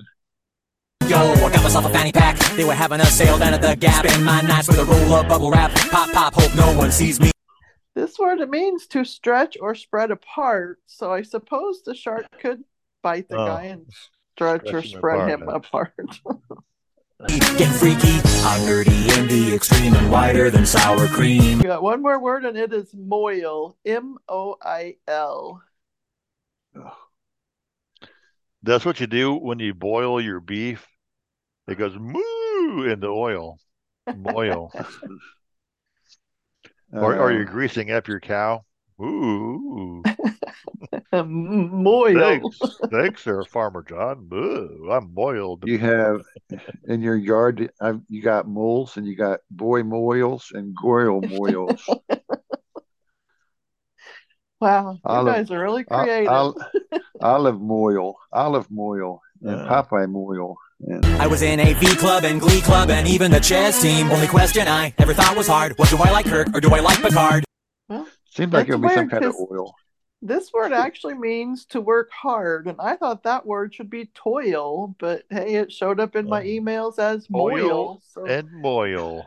Yo, 1.05 1.17
I 1.17 1.39
got 1.53 1.63
myself 1.63 1.85
a 1.85 1.89
fanny 1.89 2.11
pack. 2.11 2.37
They 2.57 2.65
were 2.65 2.73
having 2.73 2.99
a 2.99 3.05
sale 3.05 3.37
down 3.37 3.53
at 3.53 3.61
the 3.61 3.75
Gap. 3.77 4.05
Spend 4.05 4.25
my 4.25 4.41
nights 4.41 4.67
with 4.67 4.79
a 4.79 4.83
roll 4.83 5.13
of 5.13 5.27
bubble 5.29 5.51
wrap. 5.51 5.71
Pop, 5.89 6.11
pop, 6.11 6.33
hope 6.33 6.53
no 6.55 6.75
one 6.77 6.91
sees 6.91 7.19
me. 7.19 7.31
This 7.95 8.19
word 8.19 8.39
it 8.41 8.49
means 8.49 8.87
to 8.87 9.05
stretch 9.05 9.57
or 9.61 9.73
spread 9.73 10.11
apart. 10.11 10.79
So 10.85 11.11
I 11.13 11.21
suppose 11.21 11.81
the 11.83 11.95
shark 11.95 12.25
could 12.41 12.63
bite 13.01 13.29
the 13.29 13.37
Oh. 13.37 13.45
guy 13.47 13.63
and 13.65 13.85
stretch 14.35 14.73
or 14.73 14.81
spread 14.81 15.29
him 15.29 15.47
apart. 15.47 15.93
Getting 17.27 17.67
freaky. 17.69 18.19
I'm 18.43 18.61
nerdy 18.67 19.17
in 19.17 19.27
the 19.27 19.55
extreme 19.55 19.93
and 19.95 20.11
whiter 20.11 20.51
than 20.51 20.65
sour 20.65 21.07
cream. 21.07 21.59
We 21.59 21.63
got 21.63 21.81
one 21.81 22.01
more 22.01 22.19
word 22.19 22.43
and 22.45 22.57
it 22.57 22.73
is 22.73 22.93
moil. 22.93 23.77
M 23.85 24.17
O 24.27 24.57
I 24.61 24.97
L. 25.07 25.63
That's 28.63 28.85
what 28.85 28.99
you 28.99 29.07
do 29.07 29.33
when 29.33 29.59
you 29.59 29.73
boil 29.73 30.21
your 30.21 30.39
beef. 30.39 30.85
It 31.67 31.77
goes 31.77 31.95
moo 31.97 32.83
in 32.83 32.99
the 32.99 33.07
oil. 33.07 33.59
Moil. 34.15 34.71
or 36.93 37.17
or 37.17 37.31
you're 37.31 37.47
Uh, 37.47 37.51
greasing 37.51 37.91
up 37.91 38.07
your 38.07 38.19
cow. 38.19 38.63
Ooh. 39.01 40.01
Moil. 41.13 42.19
Thanks. 42.19 42.59
Thanks 42.91 43.23
there, 43.23 43.43
Farmer 43.43 43.83
John. 43.87 44.27
Moo. 44.29 44.89
I'm 44.89 45.13
moiled. 45.13 45.63
you 45.67 45.77
have 45.77 46.21
in 46.87 47.01
your 47.01 47.15
yard. 47.15 47.71
I've, 47.79 48.01
you 48.09 48.21
got 48.21 48.47
moles 48.47 48.97
and 48.97 49.05
you 49.05 49.15
got 49.15 49.41
boy 49.51 49.83
moils 49.83 50.51
and 50.53 50.75
goyle 50.81 51.21
moils. 51.21 51.87
Wow, 54.59 54.93
you 54.93 54.99
Olive- 55.05 55.35
guys 55.35 55.51
are 55.51 55.59
really 55.61 55.85
Ol- 55.91 56.03
creative. 56.03 56.31
ol- 56.31 56.55
olive 57.21 57.61
moil, 57.61 58.15
olive 58.33 58.69
moil, 58.71 59.21
and 59.41 59.51
Yeah. 59.51 59.67
Popeye 59.67 60.09
moil. 60.09 60.57
And 60.81 61.05
I 61.05 61.27
was 61.27 61.41
in 61.41 61.59
AV 61.59 61.95
club 61.97 62.23
and 62.23 62.39
glee 62.39 62.61
club 62.61 62.89
and 62.89 63.07
even 63.07 63.31
the 63.31 63.39
chess 63.39 63.81
team. 63.81 64.09
Only 64.11 64.27
question 64.27 64.67
I 64.67 64.93
ever 64.97 65.13
thought 65.13 65.35
was 65.35 65.47
hard 65.47 65.75
was 65.77 65.89
do 65.89 65.97
I 65.97 66.11
like 66.11 66.25
Kirk 66.25 66.47
or 66.55 66.61
do 66.61 66.73
I 66.73 66.79
like 66.79 67.01
Picard? 67.01 67.43
well, 67.89 68.07
seems 68.29 68.53
like 68.53 68.67
it 68.69 68.75
would 68.75 68.87
be 68.87 68.93
some 68.93 69.09
kind 69.09 69.25
of 69.25 69.35
oil. 69.51 69.75
this 70.23 70.51
word 70.51 70.73
actually 70.73 71.13
means 71.15 71.65
to 71.67 71.79
work 71.81 72.09
hard, 72.11 72.65
and 72.67 72.77
I 72.79 72.95
thought 72.95 73.23
that 73.23 73.45
word 73.45 73.73
should 73.75 73.89
be 73.91 74.07
toil, 74.15 74.95
but 74.99 75.23
hey, 75.29 75.55
it 75.55 75.71
showed 75.71 75.99
up 75.99 76.15
in 76.15 76.27
my 76.27 76.41
Oh. 76.41 76.45
emails 76.45 76.97
as 76.99 77.29
Moil 77.29 77.57
moil. 77.57 78.01
So 78.13 78.25
and 78.25 78.49
moil. 78.51 79.23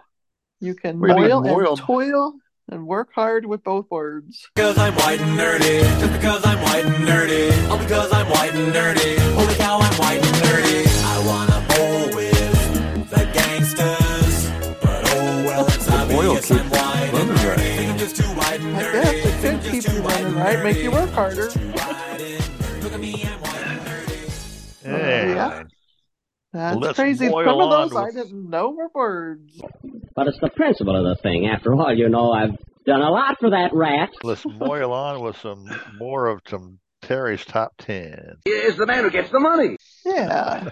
you 0.60 0.74
can 0.74 0.98
What 0.98 1.16
do 1.16 1.22
you 1.22 1.28
moil 1.28 1.42
moil? 1.42 1.68
and 1.70 1.78
toil 1.78 2.34
and 2.70 2.86
work 2.86 3.12
hard 3.14 3.44
with 3.44 3.62
both 3.64 3.90
words. 3.90 4.48
Because 4.54 4.78
I'm 4.78 4.94
white 4.94 5.20
and 5.20 5.38
nerdy. 5.38 5.80
Just 6.00 6.12
because 6.12 6.46
I'm 6.46 6.60
white 6.62 6.84
and 6.84 7.06
nerdy. 7.06 7.68
All 7.68 7.78
because 7.78 8.12
I'm 8.12 8.28
white 8.30 8.54
and 8.54 8.72
nerdy. 8.72 9.16
Oh, 9.18 9.34
Holy 9.40 9.54
cow, 9.56 9.78
I'm 9.80 9.98
white 9.98 10.24
and 10.24 10.36
nerdy. 10.36 10.86
I 11.04 11.26
wanna 11.26 11.66
bowl 11.68 12.16
with 12.16 13.10
the 13.10 13.30
gangsters. 13.32 14.50
But 14.80 15.02
oh 15.12 15.44
well, 15.44 15.66
it's 15.66 15.90
oil 15.90 15.96
obvious 15.96 16.50
I'm 16.50 16.70
white 16.70 17.10
and 17.12 17.12
running 17.12 17.28
right. 17.28 17.58
nerdy. 17.58 17.76
Think 17.76 17.90
I'm 17.90 17.98
just 17.98 18.16
too 18.16 18.22
white 18.24 18.60
and 18.60 18.76
I 18.76 18.92
guess 18.92 19.26
it 19.26 19.30
Think 19.40 19.62
could 19.62 19.72
keep 19.72 19.92
you 19.92 20.02
white 20.02 20.12
running 20.14 20.26
and 20.26 20.36
right, 20.36 20.62
make 20.62 20.78
you 20.78 20.90
work 20.90 21.10
harder. 21.10 21.48
Too 21.48 21.60
white 21.72 22.20
and 22.20 22.42
nerdy. 22.42 22.82
Look 22.82 22.92
at 22.92 23.00
me, 23.00 23.24
I'm 23.24 23.40
white 23.40 23.66
and 23.66 23.80
nerdy. 23.80 24.84
And 24.84 25.30
yeah. 25.34 25.64
That's 26.53 26.76
let's 26.76 26.98
crazy. 26.98 27.28
Some 27.28 27.36
of 27.38 27.70
those 27.70 27.92
on 27.92 27.96
I 27.96 28.05
with- 28.07 28.14
didn't 28.16 28.51
know 28.51 28.70
were 28.70 28.88
words. 28.94 29.61
But 30.16 30.26
it's 30.26 30.38
the 30.40 30.51
principle 30.51 30.96
of 30.96 31.05
the 31.05 31.14
thing. 31.22 31.46
After 31.46 31.72
all, 31.74 31.96
you 31.96 32.09
know, 32.09 32.32
I've 32.32 32.57
done 32.84 33.01
a 33.01 33.11
lot 33.11 33.38
for 33.38 33.51
that 33.51 33.72
rat. 33.72 34.11
let's 34.24 34.42
boil 34.44 34.92
on 34.92 35.20
with 35.20 35.36
some 35.38 35.64
more 35.98 36.26
of 36.26 36.40
some 36.48 36.78
Terry's 37.03 37.44
top 37.44 37.72
ten. 37.78 38.36
Is 38.46 38.76
the 38.76 38.86
man 38.86 39.05
who 39.05 39.11
gets 39.11 39.30
the 39.30 39.38
money. 39.40 39.76
Yeah. 40.05 40.64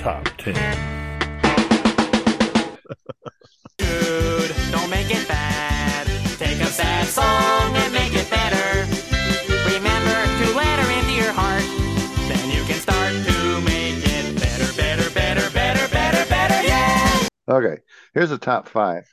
Top 0.00 0.24
ten. 0.38 0.54
Dude, 3.78 4.50
don't 4.72 4.90
make 4.90 5.10
it 5.10 5.28
bad. 5.28 6.06
Take 6.38 6.60
a 6.60 6.66
sad 6.66 7.06
song 7.06 7.76
and 7.76 7.92
make 7.92 8.01
Okay, 17.52 17.82
here's 18.14 18.30
the 18.30 18.38
top 18.38 18.66
five. 18.66 19.04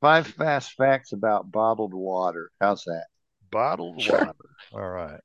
Five 0.00 0.26
fast 0.26 0.72
facts 0.72 1.12
about 1.12 1.50
bottled 1.50 1.92
water. 1.92 2.50
How's 2.58 2.84
that? 2.84 3.04
Bottled 3.50 4.00
Sure. 4.00 4.18
water. 4.18 4.34
All 4.72 4.88
right. 4.88 5.20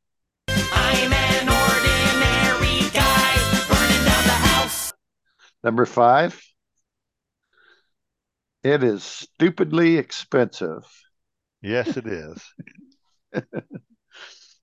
I'm 0.50 1.14
an 1.14 1.48
ordinary 1.48 2.89
guy 2.89 3.36
burning 3.70 4.06
down 4.06 4.24
the 4.26 4.34
house. 4.34 4.92
Number 5.64 5.86
five. 5.86 6.38
It 8.64 8.84
is 8.84 9.02
stupidly 9.04 9.98
expensive. 9.98 10.84
Yes, 11.62 11.96
it 11.96 12.06
is. 12.08 12.44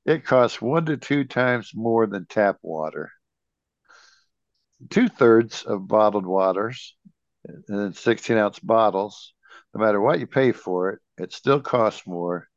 It 0.06 0.24
costs 0.24 0.62
one 0.62 0.86
to 0.86 0.96
two 0.96 1.24
times 1.24 1.72
more 1.74 2.06
than 2.06 2.24
tap 2.24 2.56
water. 2.62 3.10
Two 4.90 5.08
thirds 5.08 5.64
of 5.64 5.88
bottled 5.88 6.26
waters 6.26 6.94
in 7.68 7.92
16 7.92 8.36
ounce 8.36 8.58
bottles 8.58 9.32
no 9.74 9.84
matter 9.84 10.00
what 10.00 10.20
you 10.20 10.26
pay 10.26 10.52
for 10.52 10.90
it, 10.90 11.00
it 11.18 11.32
still 11.32 11.60
costs 11.60 12.06
more 12.06 12.48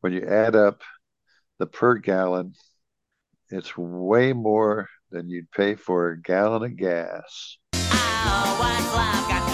when 0.00 0.12
you 0.12 0.22
add 0.22 0.54
up 0.54 0.82
the 1.58 1.66
per 1.66 1.94
gallon. 1.94 2.54
It's 3.50 3.76
way 3.76 4.32
more 4.32 4.88
than 5.10 5.28
you'd 5.28 5.50
pay 5.50 5.74
for 5.74 6.10
a 6.10 6.20
gallon 6.20 6.64
of 6.64 6.76
gas. 6.76 7.58
Oh, 7.74 9.45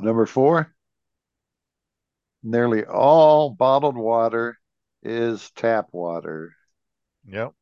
number 0.00 0.26
four, 0.26 0.72
nearly 2.42 2.84
all 2.84 3.50
bottled 3.50 3.96
water 3.96 4.58
is 5.02 5.50
tap 5.52 5.88
water. 5.92 6.52
Yep. 7.26 7.52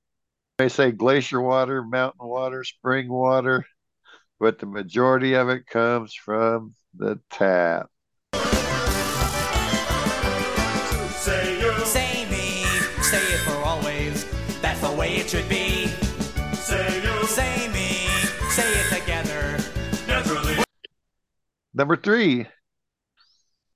They 0.59 0.69
say 0.69 0.91
glacier 0.91 1.41
water, 1.41 1.83
mountain 1.83 2.27
water, 2.27 2.65
spring 2.65 3.09
water, 3.09 3.67
but 4.41 4.59
the 4.59 4.67
majority 4.67 5.35
of 5.35 5.49
it 5.49 5.67
comes 5.67 6.15
from 6.15 6.75
the 6.97 7.21
tap. 7.31 7.91
Say 11.27 11.61
you. 11.61 11.73
Say 11.85 12.25
me. 12.31 12.63
Say 13.03 13.19
it 13.19 13.41
for 13.41 13.57
always. 13.65 14.25
That's 14.63 14.81
the 14.81 14.93
way 14.93 15.17
it 15.17 15.29
should 15.29 15.49
be. 15.49 15.89
Say 16.55 17.03
you. 17.03 17.27
Say 17.27 17.69
me. 17.69 18.07
Say 18.51 18.71
it 18.73 18.85
together. 18.85 18.96
Naturally. 18.96 18.96
Number 21.77 21.95
three, 21.95 22.47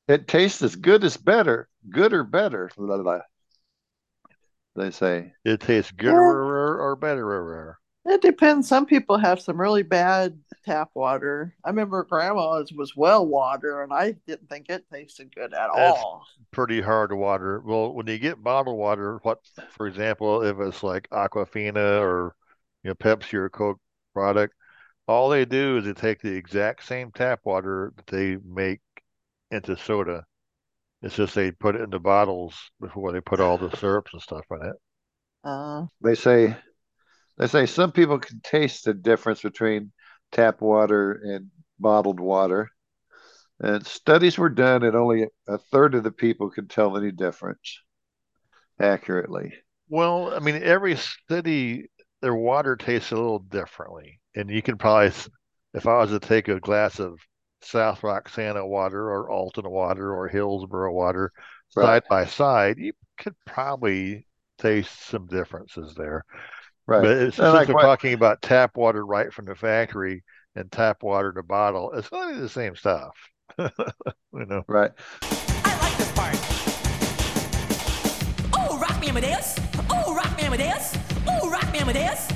it 0.08 0.26
tastes 0.26 0.62
as 0.62 0.74
good 0.74 1.04
as 1.04 1.18
better, 1.18 1.68
good 1.90 2.14
or 2.14 2.24
better. 2.24 2.70
blah, 2.76 2.86
blah, 2.86 3.02
blah. 3.02 3.20
They 4.74 4.90
say 4.90 5.34
It 5.44 5.60
tastes 5.60 5.92
good 5.92 6.14
or, 6.14 6.80
or 6.80 6.96
better. 6.96 7.78
It 8.06 8.22
depends. 8.22 8.66
Some 8.66 8.86
people 8.86 9.18
have 9.18 9.40
some 9.40 9.60
really 9.60 9.82
bad 9.82 10.38
tap 10.64 10.88
water. 10.94 11.54
I 11.62 11.68
remember 11.68 12.02
grandma's 12.04 12.72
was 12.72 12.96
well 12.96 13.26
water, 13.26 13.82
and 13.82 13.92
I 13.92 14.12
didn't 14.26 14.48
think 14.48 14.70
it 14.70 14.86
tasted 14.90 15.34
good 15.34 15.52
at 15.52 15.68
It's 15.74 15.98
all. 15.98 16.24
pretty 16.52 16.80
hard 16.80 17.12
water. 17.12 17.60
Well, 17.60 17.92
when 17.92 18.06
you 18.06 18.18
get 18.18 18.42
bottled 18.42 18.78
water, 18.78 19.18
what, 19.22 19.40
for 19.72 19.86
example, 19.86 20.42
if 20.42 20.58
it's 20.58 20.82
like 20.82 21.08
Aquafina 21.10 22.00
or 22.00 22.34
you 22.82 22.88
know 22.88 22.94
Pepsi 22.94 23.34
or 23.34 23.50
Coke 23.50 23.80
product, 24.14 24.54
all 25.10 25.28
they 25.28 25.44
do 25.44 25.78
is 25.78 25.84
they 25.84 25.92
take 25.92 26.20
the 26.20 26.32
exact 26.32 26.84
same 26.84 27.10
tap 27.10 27.40
water 27.44 27.92
that 27.96 28.06
they 28.06 28.36
make 28.44 28.80
into 29.50 29.76
soda. 29.76 30.24
It's 31.02 31.16
just 31.16 31.34
they 31.34 31.50
put 31.50 31.74
it 31.74 31.80
into 31.80 31.98
bottles 31.98 32.54
before 32.80 33.10
they 33.10 33.20
put 33.20 33.40
all 33.40 33.58
the 33.58 33.74
syrups 33.76 34.12
and 34.12 34.22
stuff 34.22 34.44
in 34.52 34.66
it. 34.66 34.76
Uh, 35.42 35.86
they 36.00 36.14
say 36.14 36.56
they 37.38 37.48
say 37.48 37.66
some 37.66 37.90
people 37.90 38.20
can 38.20 38.40
taste 38.44 38.84
the 38.84 38.94
difference 38.94 39.42
between 39.42 39.90
tap 40.30 40.60
water 40.60 41.20
and 41.24 41.48
bottled 41.80 42.20
water. 42.20 42.70
And 43.58 43.84
studies 43.86 44.38
were 44.38 44.48
done, 44.48 44.84
and 44.84 44.94
only 44.94 45.26
a 45.48 45.58
third 45.58 45.94
of 45.94 46.04
the 46.04 46.12
people 46.12 46.50
could 46.50 46.70
tell 46.70 46.96
any 46.96 47.10
difference 47.10 47.80
accurately. 48.78 49.54
Well, 49.88 50.32
I 50.32 50.38
mean, 50.38 50.62
every 50.62 50.96
city, 51.28 51.90
their 52.22 52.34
water 52.34 52.76
tastes 52.76 53.10
a 53.10 53.16
little 53.16 53.40
differently. 53.40 54.19
And 54.36 54.48
you 54.50 54.62
can 54.62 54.76
probably, 54.78 55.12
if 55.74 55.86
I 55.86 55.98
was 55.98 56.10
to 56.10 56.20
take 56.20 56.48
a 56.48 56.60
glass 56.60 56.98
of 57.00 57.18
South 57.62 58.02
Roxana 58.02 58.66
water 58.66 59.10
or 59.10 59.28
Alton 59.30 59.68
water 59.68 60.14
or 60.14 60.28
Hillsborough 60.28 60.92
water 60.92 61.32
Right. 61.76 61.84
side 61.84 62.02
by 62.08 62.24
side, 62.26 62.78
you 62.78 62.92
could 63.18 63.34
probably 63.46 64.26
taste 64.58 65.06
some 65.08 65.26
differences 65.26 65.94
there. 65.94 66.24
Right. 66.86 67.02
But 67.02 67.10
it's, 67.10 67.38
And 67.38 67.46
since 67.46 67.54
like 67.54 67.68
we're 67.68 67.74
what- 67.74 67.82
talking 67.82 68.14
about 68.14 68.42
tap 68.42 68.76
water 68.76 69.04
right 69.06 69.32
from 69.32 69.44
the 69.44 69.54
factory 69.54 70.24
and 70.56 70.70
tap 70.72 71.02
water 71.02 71.30
in 71.30 71.38
a 71.38 71.42
bottle, 71.44 71.92
it's 71.92 72.08
going 72.08 72.28
to 72.28 72.34
be 72.34 72.40
the 72.40 72.48
same 72.48 72.74
stuff. 72.76 73.16
You 74.32 74.46
know, 74.46 74.62
Right. 74.68 74.92
Oh, 78.52 78.78
rock 78.80 79.00
me 79.00 79.08
Amadeus. 79.08 79.56
Oh, 79.90 80.14
rock 80.14 80.36
me 80.36 80.44
Amadeus. 80.44 80.96
Oh, 81.26 81.50
rock 81.50 81.70
me 81.72 81.80
Amadeus. 81.80 82.28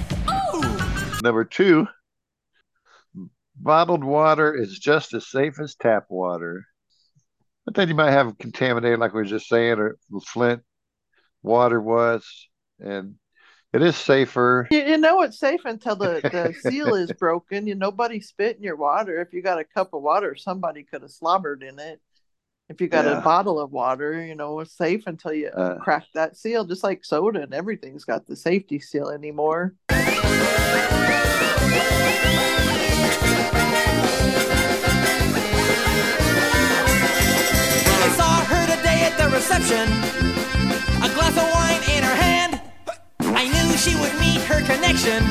Number 1.24 1.46
two, 1.46 1.88
bottled 3.58 4.04
water 4.04 4.54
is 4.54 4.78
just 4.78 5.14
as 5.14 5.26
safe 5.26 5.58
as 5.58 5.74
tap 5.74 6.04
water. 6.10 6.66
But 7.64 7.74
then 7.74 7.88
you 7.88 7.94
might 7.94 8.10
have 8.10 8.36
contaminated, 8.36 8.98
like 8.98 9.14
we 9.14 9.22
were 9.22 9.24
just 9.24 9.48
saying, 9.48 9.78
or 9.78 9.96
Flint 10.26 10.60
water 11.42 11.80
was, 11.80 12.26
and 12.78 13.14
it 13.72 13.80
is 13.80 13.96
safer. 13.96 14.68
you, 14.70 14.80
you 14.80 14.98
know 14.98 15.22
it's 15.22 15.38
safe 15.38 15.62
until 15.64 15.96
the, 15.96 16.20
the 16.30 16.54
seal 16.60 16.92
is 16.92 17.10
broken. 17.12 17.66
You 17.66 17.74
nobody 17.74 18.20
spit 18.20 18.58
in 18.58 18.62
your 18.62 18.76
water. 18.76 19.18
If 19.22 19.32
you 19.32 19.40
got 19.40 19.58
a 19.58 19.64
cup 19.64 19.94
of 19.94 20.02
water, 20.02 20.34
somebody 20.36 20.82
could 20.82 21.00
have 21.00 21.10
slobbered 21.10 21.62
in 21.62 21.78
it. 21.78 22.02
If 22.68 22.82
you 22.82 22.88
got 22.88 23.06
Yeah. 23.06 23.18
a 23.18 23.22
bottle 23.22 23.58
of 23.60 23.72
water, 23.72 24.22
you 24.22 24.34
know 24.34 24.60
it's 24.60 24.76
safe 24.76 25.04
until 25.06 25.32
you 25.32 25.48
Uh. 25.48 25.78
crack 25.78 26.04
that 26.12 26.36
seal. 26.36 26.64
Just 26.66 26.84
like 26.84 27.02
soda 27.02 27.42
and 27.42 27.54
everything's 27.54 28.04
got 28.04 28.26
the 28.26 28.36
safety 28.36 28.78
seal 28.78 29.08
anymore. 29.08 29.74
I 38.02 38.08
saw 38.16 38.44
her 38.44 38.64
today 38.76 39.04
at 39.08 39.14
the 39.18 39.28
reception, 39.34 39.88
a 41.02 41.08
glass 41.14 41.36
of 41.36 41.46
wine 41.54 41.82
in 41.96 42.02
her 42.04 42.14
hand. 42.14 42.60
I 43.20 43.48
knew 43.48 43.76
she 43.76 43.94
would 43.96 44.14
meet 44.20 44.40
her 44.46 44.60
connection. 44.62 45.22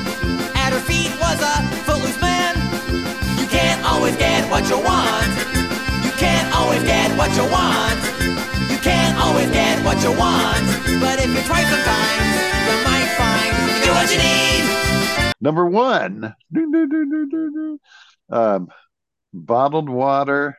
At 0.56 0.74
her 0.74 0.80
feet 0.80 1.12
was 1.20 1.40
a 1.42 1.56
footloose 1.86 2.20
man. 2.22 2.56
You 3.40 3.48
can't 3.48 3.84
always 3.86 4.16
get 4.18 4.50
what 4.52 4.68
you 4.70 4.78
want. 4.78 5.32
You 6.04 6.12
can't 6.20 6.54
always 6.56 6.84
get 6.84 7.12
what 7.18 7.32
you 7.36 7.46
want. 7.52 8.00
You 8.70 8.78
can't 8.80 9.18
always 9.20 9.50
get 9.52 9.84
what 9.86 10.02
you 10.04 10.12
want. 10.12 10.64
But 11.00 11.20
if 11.20 11.30
you 11.30 11.42
try 11.48 11.64
sometimes, 11.64 12.28
you 12.68 12.76
might 12.84 13.10
find 13.20 13.52
you 13.68 13.84
get 13.84 13.94
what 13.94 14.12
you 14.12 14.20
need. 14.20 14.93
Number 15.44 15.66
one, 15.66 16.34
doo, 16.54 16.72
doo, 16.72 17.30
doo. 17.30 17.80
Um, 18.30 18.70
bottled 19.34 19.90
water 19.90 20.58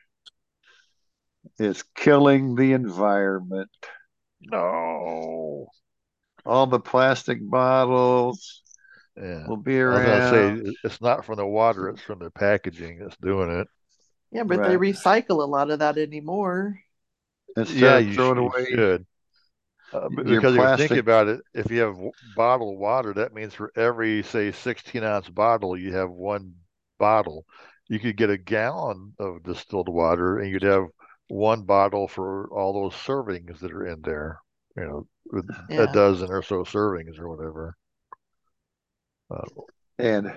is 1.59 1.83
killing 1.95 2.55
the 2.55 2.73
environment. 2.75 3.71
no. 4.43 5.69
All 6.45 6.67
the 6.67 6.81
plastic 6.81 7.39
bottles 7.41 8.63
Yeah. 9.17 9.47
will 9.49 9.57
be 9.57 9.81
I 9.81 9.99
was 10.15 10.25
around. 10.27 10.61
say 10.61 10.75
it's 10.85 11.01
not 11.01 11.25
from 11.25 11.37
the 11.37 11.47
water, 11.47 11.89
it's 11.89 12.03
from 12.03 12.19
the 12.19 12.31
packaging 12.31 12.99
that's 12.99 13.17
doing 13.17 13.51
it. 13.51 13.69
Yeah, 14.33 14.43
but 14.43 14.63
they 14.65 14.77
recycle 14.77 15.43
a 15.43 15.47
lot 15.47 15.71
of 15.71 15.79
that 15.79 15.97
anymore. 15.97 16.79
Instead 17.57 17.79
Yeah, 17.79 17.97
of 17.99 18.07
you 18.07 18.13
throwing 18.15 18.37
should. 18.39 18.39
away 18.39 18.67
You 18.71 18.77
should. 18.77 19.07
Uh, 19.95 20.11
b- 20.11 20.25
because 20.25 20.57
if 20.57 20.63
you 20.63 20.69
think 20.71 20.97
plastic. 20.97 20.99
about 20.99 21.29
it, 21.29 21.41
if 21.55 21.71
you 21.71 21.81
have 21.81 21.95
w- 21.95 22.13
bottled 22.23 22.79
water, 22.79 23.15
that 23.15 23.35
means 23.35 23.55
for 23.55 23.73
every, 23.77 24.23
say, 24.25 24.53
16 24.53 25.05
ounce 25.05 25.31
bottle, 25.31 25.79
you 25.79 25.95
have 25.95 26.11
one 26.11 26.55
bottle. 26.99 27.47
You 27.89 28.01
could 28.01 28.17
get 28.19 28.31
a 28.31 28.39
gallon 28.39 29.15
of 29.21 29.45
distilled 29.45 29.89
water 29.89 30.39
and 30.41 30.51
you'd 30.51 30.63
have 30.65 30.87
one 31.29 31.63
bottle 31.65 32.09
for 32.09 32.49
all 32.53 32.75
those 32.75 32.95
servings 32.95 33.61
that 33.61 33.73
are 33.73 33.87
in 33.87 34.03
there, 34.03 34.41
you 34.77 34.85
know, 34.85 35.09
Yeah. 35.69 35.83
a 35.85 35.93
dozen 35.95 36.31
or 36.31 36.43
so 36.43 36.65
servings 36.65 37.19
or 37.19 37.29
whatever. 37.29 37.77
Uh, 39.31 39.65
And 39.99 40.33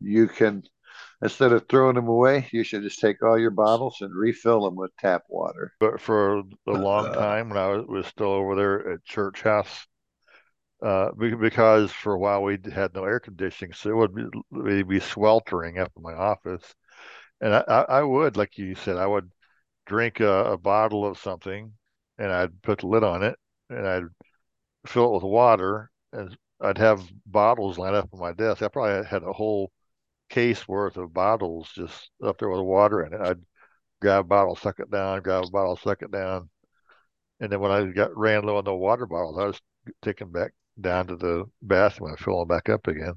you 0.00 0.28
can, 0.28 0.64
instead 1.22 1.52
of 1.52 1.68
throwing 1.68 1.94
them 1.96 2.08
away, 2.08 2.48
you 2.52 2.64
should 2.64 2.82
just 2.82 3.00
take 3.00 3.22
all 3.22 3.38
your 3.38 3.50
bottles 3.50 4.00
and 4.00 4.14
refill 4.14 4.64
them 4.64 4.76
with 4.76 4.96
tap 4.98 5.24
water. 5.28 5.72
but 5.80 6.00
for 6.00 6.38
a 6.66 6.72
long 6.72 7.08
Uh, 7.08 7.10
time 7.10 7.48
when 7.48 7.58
I 7.58 7.66
was, 7.78 8.06
still 8.06 8.28
over 8.32 8.54
there 8.56 8.92
at 8.92 9.04
Church 9.04 9.42
House, 9.42 9.86
uh, 10.82 11.10
because 11.12 11.92
for 11.92 12.14
a 12.14 12.18
while 12.18 12.42
we 12.42 12.58
had 12.72 12.94
no 12.94 13.04
air 13.04 13.20
conditioning, 13.20 13.72
so 13.72 13.90
it 13.90 13.96
would 13.96 14.32
be, 14.64 14.82
be 14.84 15.00
sweltering 15.00 15.78
up 15.78 15.92
in 15.96 16.02
my 16.02 16.14
office, 16.14 16.74
and 17.40 17.54
I, 17.54 17.64
I, 17.68 17.82
I 18.00 18.02
would, 18.02 18.36
like 18.36 18.58
you 18.58 18.74
said, 18.76 18.96
I 18.98 19.06
would 19.06 19.30
drink 19.86 20.20
a, 20.20 20.52
a 20.54 20.58
bottle 20.58 21.06
of 21.06 21.18
something, 21.18 21.72
and 22.18 22.32
I'd 22.32 22.62
put 22.62 22.80
the 22.80 22.88
lid 22.88 23.04
on 23.04 23.22
it, 23.24 23.38
and 23.70 23.86
I'd 23.88 24.04
fill 24.86 25.06
it 25.10 25.14
with 25.14 25.24
water, 25.24 25.90
and 26.12 26.36
I'd 26.60 26.78
have 26.78 27.02
bottles 27.26 27.78
lined 27.78 27.96
up 27.96 28.10
on 28.12 28.20
my 28.20 28.32
desk. 28.32 28.62
I 28.62 28.68
probably 28.68 29.06
had 29.06 29.22
a 29.24 29.32
whole 29.32 29.72
case 30.28 30.66
worth 30.68 30.96
of 30.96 31.12
bottles 31.14 31.70
just 31.74 32.10
up 32.24 32.38
there 32.38 32.48
with 32.50 32.60
water 32.62 33.04
in 33.04 33.12
it. 33.14 33.20
I'd 33.20 33.40
grab 34.00 34.22
a 34.26 34.28
bottle, 34.28 34.56
suck 34.56 34.80
it 34.80 34.90
down, 34.90 35.22
grab 35.22 35.44
a 35.44 35.48
bottle, 35.48 35.76
suck 35.76 36.02
it 36.02 36.12
down. 36.12 36.50
And 37.40 37.52
then 37.52 37.60
when 37.60 37.72
I 37.72 37.84
got 37.86 38.16
ran 38.16 38.44
low 38.44 38.56
on 38.58 38.64
the 38.64 38.74
water 38.74 39.06
bottles, 39.06 39.38
I 39.38 39.46
was 39.46 39.60
taking 40.02 40.30
back 40.32 40.52
down 40.80 41.08
to 41.08 41.16
the 41.16 41.46
bathroom 41.62 42.10
and 42.10 42.18
filling 42.20 42.48
back 42.48 42.68
up 42.68 42.86
again. 42.88 43.14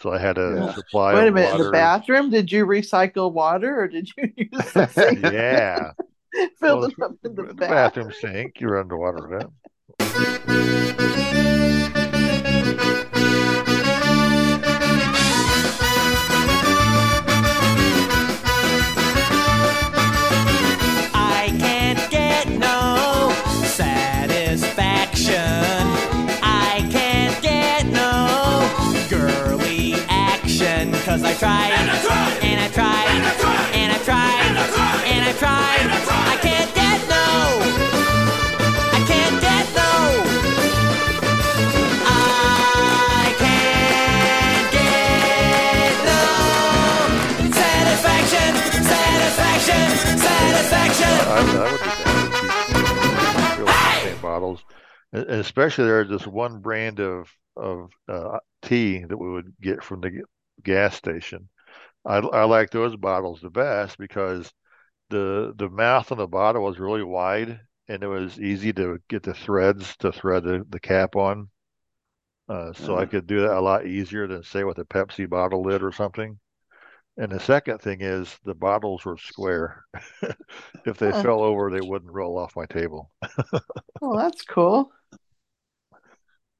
So 0.00 0.12
I 0.12 0.18
had 0.18 0.38
a 0.38 0.56
Yeah. 0.56 0.72
supply 0.74 1.14
Wait 1.14 1.28
a 1.28 1.32
minute, 1.32 1.52
in 1.52 1.58
the 1.58 1.70
bathroom, 1.70 2.30
did 2.30 2.52
you 2.52 2.66
recycle 2.66 3.32
water 3.32 3.80
or 3.80 3.88
did 3.88 4.10
you 4.16 4.32
use 4.36 4.72
the 4.72 4.86
sink? 4.88 5.18
Yeah. 5.20 5.92
Filled 6.60 6.84
Well, 6.84 6.84
it 6.84 7.02
up 7.02 7.12
in 7.24 7.34
the 7.36 7.42
the 7.42 7.54
bath. 7.54 7.70
bathroom 7.70 8.12
sink, 8.12 8.60
You're 8.60 8.78
underwater 8.80 9.28
vent. 9.28 11.03
Cause 31.04 31.22
I 31.22 31.34
tried, 31.34 31.70
and 31.70 31.90
I 31.90 32.00
tried, 32.00 32.42
and 32.42 32.60
I 32.60 32.68
tried, 32.72 33.08
and 33.12 33.24
I 33.26 33.28
tried, 33.38 33.74
and 33.76 33.92
I 33.92 33.98
tried, 34.04 35.04
and 35.04 35.22
I 35.28 35.32
tried, 35.36 35.84
I 36.32 36.36
can't 36.40 36.74
get 36.74 37.00
no. 37.12 37.60
I 38.96 39.00
can't 39.06 39.38
get 39.40 39.66
no. 39.76 39.92
I 42.08 43.34
can't 43.38 44.72
get 44.72 45.94
no 46.08 46.22
satisfaction, 47.52 48.50
satisfaction, 48.82 49.86
satisfaction. 50.18 51.14
I, 51.28 51.36
I 51.36 51.68
would 51.70 51.80
do 51.84 51.88
that. 52.00 52.08
Keep 53.50 53.58
really 53.58 54.12
same 54.14 54.20
bottles, 54.22 54.60
And- 55.12 55.26
and 55.28 55.40
especially 55.40 55.84
there's 55.84 56.08
this 56.08 56.26
one 56.26 56.60
brand 56.60 56.98
of 57.00 57.28
of 57.56 57.90
uh, 58.08 58.38
tea 58.62 59.04
that 59.04 59.16
we 59.16 59.30
would 59.30 59.52
get 59.60 59.84
from 59.84 60.00
the 60.00 60.10
g- 60.10 60.22
gas 60.62 60.96
station. 60.96 61.48
I 62.06 62.18
I 62.18 62.44
like 62.44 62.70
those 62.70 62.96
bottles 62.96 63.40
the 63.42 63.50
best 63.50 63.98
because 63.98 64.52
the 65.10 65.54
the 65.56 65.70
mouth 65.70 66.12
on 66.12 66.18
the 66.18 66.28
bottle 66.28 66.64
was 66.64 66.80
really 66.80 67.04
wide 67.04 67.60
and 67.88 68.02
it 68.02 68.08
was 68.08 68.40
easy 68.40 68.72
to 68.74 69.00
get 69.08 69.22
the 69.24 69.34
threads 69.34 69.96
to 69.98 70.12
thread 70.12 70.44
the, 70.44 70.66
the 70.70 70.80
cap 70.80 71.16
on. 71.16 71.50
Uh, 72.48 72.72
so 72.74 72.98
I 72.98 73.06
could 73.06 73.26
do 73.26 73.40
that 73.42 73.56
a 73.56 73.60
lot 73.60 73.86
easier 73.86 74.26
than 74.26 74.42
say 74.42 74.64
with 74.64 74.78
a 74.78 74.84
Pepsi 74.84 75.28
bottle 75.28 75.62
lid 75.62 75.82
or 75.82 75.92
something. 75.92 76.38
And 77.18 77.32
the 77.32 77.40
second 77.40 77.80
thing 77.80 78.00
is 78.02 78.38
the 78.44 78.54
bottles 78.54 79.04
were 79.04 79.18
square. 79.18 79.84
If 80.86 80.98
they 80.98 81.12
Huh. 81.12 81.14
fell 81.14 81.42
over, 81.42 81.70
they 81.70 81.82
wouldn't 81.82 82.12
roll 82.12 82.38
off 82.38 82.56
my 82.56 82.66
table. 82.66 83.10
Oh, 84.00 84.16
that's 84.16 84.42
cool. 84.44 84.92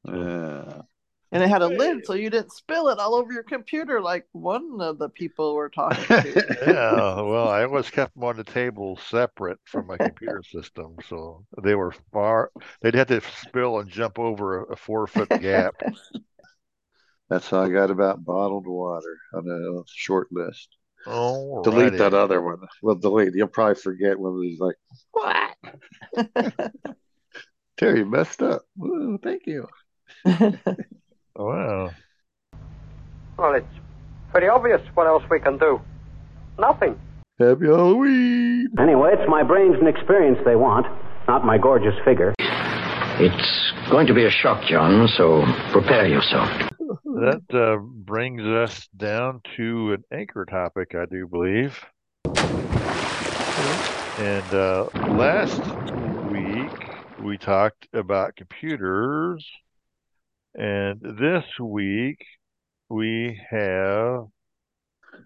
Yeah. 0.05 0.83
And 1.35 1.43
it 1.43 1.49
had 1.49 1.62
a 1.62 1.66
lid 1.66 2.07
so 2.07 2.14
you 2.14 2.30
didn't 2.30 2.53
spill 2.53 2.89
it 2.89 3.01
all 3.01 3.14
over 3.16 3.32
your 3.32 3.43
computer 3.43 4.01
like 4.01 4.24
one 4.32 4.80
of 4.80 4.99
the 4.99 5.09
people 5.09 5.55
we're 5.55 5.68
talking 5.68 6.05
to. 6.05 6.57
Yeah, 6.66 7.20
well, 7.22 7.49
I 7.49 7.64
always 7.64 7.91
kept 7.91 8.14
them 8.14 8.22
on 8.24 8.37
the 8.37 8.45
table 8.45 8.97
separate 9.11 9.59
from 9.64 9.89
my 9.89 9.97
computer 9.97 10.43
system, 10.49 10.95
so 11.09 11.45
they 11.62 11.74
were 11.74 11.93
far. 12.12 12.53
They'd 12.82 12.95
have 12.95 13.09
to 13.09 13.20
spill 13.43 13.80
and 13.80 13.91
jump 13.91 14.18
over 14.18 14.61
a, 14.61 14.72
a 14.72 14.76
four 14.76 15.09
foot 15.09 15.28
gap. 15.41 15.74
That's 17.28 17.51
how 17.51 17.62
I 17.62 17.68
got 17.68 17.91
about 17.91 18.24
bottled 18.24 18.66
water 18.66 19.18
on 19.35 19.49
a 19.49 19.82
short 19.93 20.28
list. 20.30 20.68
Oh, 21.07 21.62
Delete 21.64 21.99
that 21.99 22.14
other 22.14 22.41
one. 22.41 22.61
Well, 22.80 22.95
delete. 22.95 23.35
You'll 23.35 23.49
probably 23.49 23.74
forget 23.74 24.18
when 24.18 24.41
he's 24.43 24.61
like, 24.61 24.76
"What?" 25.12 25.57
Terry 27.76 28.05
messed 28.05 28.43
up. 28.43 28.62
Woo, 28.76 29.18
thank 29.22 29.47
you. 29.47 29.66
Wow. 31.37 31.91
Well, 33.37 33.55
it's 33.55 33.66
pretty 34.30 34.49
obvious 34.49 34.80
what 34.95 35.07
else 35.07 35.24
we 35.30 35.41
can 35.41 35.59
do. 35.59 35.80
Nothing. 36.59 36.99
Happy 37.39 37.66
Halloween. 37.66 38.68
Anyway, 38.78 39.11
it's 39.12 39.28
my 39.28 39.43
brains 39.43 39.74
and 39.78 39.89
experience 39.89 40.39
they 40.45 40.55
want, 40.55 40.87
not 41.26 41.45
my 41.45 41.59
gorgeous 41.59 41.95
figure. 42.05 42.32
It's 42.39 43.72
going 43.91 44.07
to 44.07 44.14
be 44.14 44.24
a 44.24 44.30
shock, 44.30 44.64
John, 44.68 45.09
so 45.09 45.45
prepare 45.72 46.07
yourself. 46.07 46.49
That 47.05 47.43
uh, 47.53 47.78
brings 47.82 48.43
us 48.43 48.89
down 48.97 49.41
to 49.57 49.95
an 49.95 50.05
anchor 50.12 50.45
topic, 50.45 50.95
I 50.95 51.07
do 51.07 51.26
believe. 51.26 51.85
And 54.18 54.55
uh, 54.55 54.89
last 55.16 55.61
week 56.30 56.70
we 57.20 57.37
talked 57.37 57.89
about 57.93 58.37
computers, 58.37 59.45
and 60.55 61.01
this 61.19 61.45
week 61.61 62.19
we 62.89 63.41
have 63.51 64.27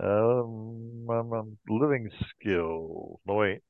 um, 0.00 1.06
um, 1.10 1.32
um, 1.32 1.58
living 1.68 2.10
skills. 2.30 3.18
No, 3.26 3.34
wait, 3.34 3.60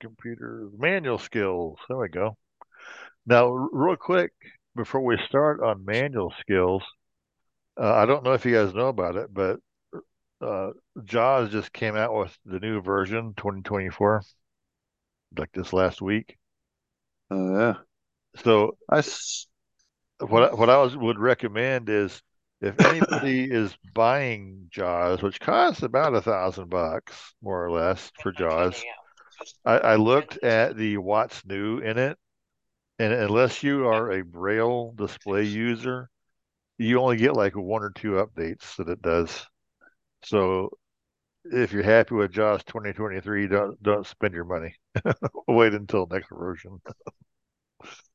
computers, 0.00 0.70
manual 0.78 1.18
skills. 1.18 1.78
There 1.88 1.98
we 1.98 2.08
go. 2.08 2.36
Now, 3.26 3.48
real 3.50 3.96
quick, 3.96 4.32
before 4.76 5.02
we 5.02 5.18
start 5.28 5.62
on 5.62 5.84
manual 5.84 6.32
skills, 6.40 6.82
uh, 7.80 7.94
I 7.94 8.06
don't 8.06 8.24
know 8.24 8.32
if 8.34 8.44
you 8.46 8.54
guys 8.54 8.74
know 8.74 8.88
about 8.88 9.16
it, 9.16 9.32
but 9.32 9.60
uh, 10.42 10.70
Jaws 11.04 11.50
just 11.52 11.72
came 11.72 11.96
out 11.96 12.14
with 12.14 12.36
the 12.46 12.60
new 12.60 12.82
version, 12.82 13.34
2024, 13.36 14.22
like 15.38 15.52
this 15.52 15.72
last 15.72 16.02
week. 16.02 16.38
Oh 17.30 17.58
yeah. 17.58 17.74
So 18.44 18.78
I 18.90 18.98
s- 19.00 19.48
what 20.28 20.52
I- 20.52 20.54
what 20.54 20.70
I 20.70 20.78
was, 20.78 20.96
would 20.96 21.18
recommend 21.18 21.88
is 21.88 22.22
if 22.60 22.78
anybody 22.84 23.50
is 23.50 23.76
buying 23.94 24.66
Jaws, 24.70 25.22
which 25.22 25.40
costs 25.40 25.82
about 25.82 26.14
a 26.14 26.20
thousand 26.20 26.68
bucks 26.68 27.34
more 27.42 27.64
or 27.64 27.70
less 27.70 28.10
for 28.22 28.32
Jaws, 28.32 28.84
I, 29.64 29.78
I 29.78 29.96
looked 29.96 30.42
at 30.42 30.76
the 30.76 30.98
what's 30.98 31.44
new 31.44 31.78
in 31.78 31.98
it, 31.98 32.18
and 32.98 33.12
unless 33.12 33.62
you 33.62 33.86
are 33.86 34.12
a 34.12 34.22
Braille 34.22 34.92
display 34.96 35.44
user, 35.44 36.08
you 36.78 37.00
only 37.00 37.16
get 37.16 37.34
like 37.34 37.56
one 37.56 37.82
or 37.82 37.90
two 37.90 38.12
updates 38.12 38.76
that 38.76 38.88
it 38.88 39.02
does. 39.02 39.46
So 40.24 40.70
if 41.44 41.72
you're 41.72 41.82
happy 41.82 42.14
with 42.14 42.32
Jaws 42.32 42.62
2023, 42.64 43.48
don't 43.48 43.82
don't 43.82 44.06
spend 44.06 44.34
your 44.34 44.44
money. 44.44 44.74
Wait 45.48 45.74
until 45.74 46.06
next 46.10 46.28
version 46.30 46.80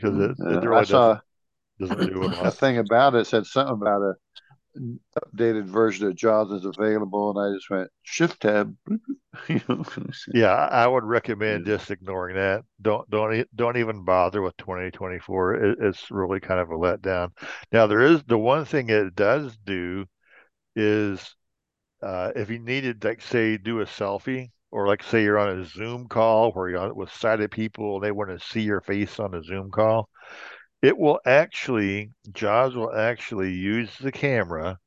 because 0.00 0.18
it, 0.18 0.36
it 0.40 0.60
I 0.72 0.82
saw 0.84 1.18
doesn't 1.80 1.80
doesn't 1.80 2.12
do 2.12 2.24
a 2.24 2.28
a 2.44 2.50
thing 2.50 2.78
about 2.78 3.14
it 3.14 3.26
said 3.26 3.46
something 3.46 3.74
about 3.74 4.02
a 4.02 4.14
updated 5.16 5.66
version 5.66 6.06
of 6.06 6.16
Jaws 6.16 6.52
is 6.52 6.64
available, 6.64 7.30
and 7.30 7.38
I 7.52 7.56
just 7.56 7.70
went 7.70 7.90
shift 8.02 8.40
tab. 8.42 8.76
Yeah, 10.34 10.54
I 10.54 10.86
would 10.86 11.04
recommend 11.04 11.66
just 11.66 11.90
ignoring 11.90 12.36
that. 12.36 12.64
Don't 12.80 13.08
don't 13.10 13.46
don't 13.54 13.76
even 13.76 14.04
bother 14.04 14.42
with 14.42 14.56
2024. 14.56 15.54
It, 15.54 15.78
it's 15.80 16.10
really 16.10 16.40
kind 16.40 16.60
of 16.60 16.70
a 16.70 16.74
letdown. 16.74 17.30
Now 17.72 17.86
there 17.86 18.00
is 18.00 18.22
the 18.24 18.38
one 18.38 18.64
thing 18.64 18.88
it 18.90 19.14
does 19.14 19.56
do 19.64 20.06
is 20.76 21.34
uh, 22.02 22.32
if 22.36 22.50
you 22.50 22.58
needed 22.58 23.04
like 23.04 23.22
say 23.22 23.56
do 23.58 23.80
a 23.80 23.86
selfie 23.86 24.50
or 24.70 24.86
like 24.86 25.02
say 25.02 25.22
you're 25.22 25.38
on 25.38 25.60
a 25.60 25.64
Zoom 25.64 26.08
call 26.08 26.52
where 26.52 26.68
you're 26.68 26.94
with 26.94 27.12
sighted 27.12 27.50
people 27.50 27.96
and 27.96 28.04
they 28.04 28.12
want 28.12 28.30
to 28.30 28.46
see 28.46 28.62
your 28.62 28.80
face 28.80 29.18
on 29.18 29.34
a 29.34 29.42
Zoom 29.42 29.70
call, 29.70 30.08
it 30.82 30.96
will 30.96 31.20
actually 31.26 32.10
Jaws 32.32 32.74
will 32.74 32.94
actually 32.94 33.52
use 33.52 33.90
the 33.98 34.12
camera 34.12 34.78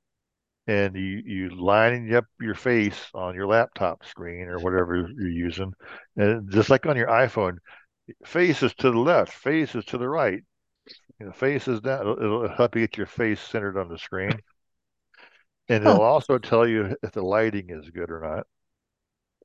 and 0.67 0.95
you 0.95 1.21
you 1.25 1.49
lining 1.49 2.13
up 2.13 2.25
your 2.39 2.55
face 2.55 3.07
on 3.13 3.36
your 3.36 3.47
laptop 3.47 4.05
screen 4.05 4.47
or 4.47 4.59
whatever 4.59 4.95
you're 5.17 5.29
using, 5.29 5.73
and 6.15 6.51
just 6.51 6.69
like 6.69 6.86
on 6.86 6.95
your 6.95 7.07
iPhone, 7.07 7.57
face 8.25 8.63
is 8.63 8.73
to 8.75 8.91
the 8.91 8.99
left, 8.99 9.34
face 9.34 9.75
is 9.75 9.84
to 9.86 9.97
the 9.97 10.07
right, 10.07 10.41
you 11.19 11.25
know, 11.25 11.32
face 11.32 11.67
is 11.67 11.82
down. 11.82 12.01
It'll, 12.01 12.23
it'll 12.23 12.49
help 12.49 12.75
you 12.75 12.82
get 12.82 12.97
your 12.97 13.07
face 13.07 13.41
centered 13.41 13.77
on 13.77 13.89
the 13.89 13.97
screen, 13.97 14.32
and 15.67 15.84
it'll 15.84 16.01
oh. 16.01 16.05
also 16.05 16.38
tell 16.38 16.67
you 16.67 16.95
if 17.03 17.11
the 17.11 17.23
lighting 17.23 17.69
is 17.69 17.89
good 17.89 18.11
or 18.11 18.21
not. 18.21 18.47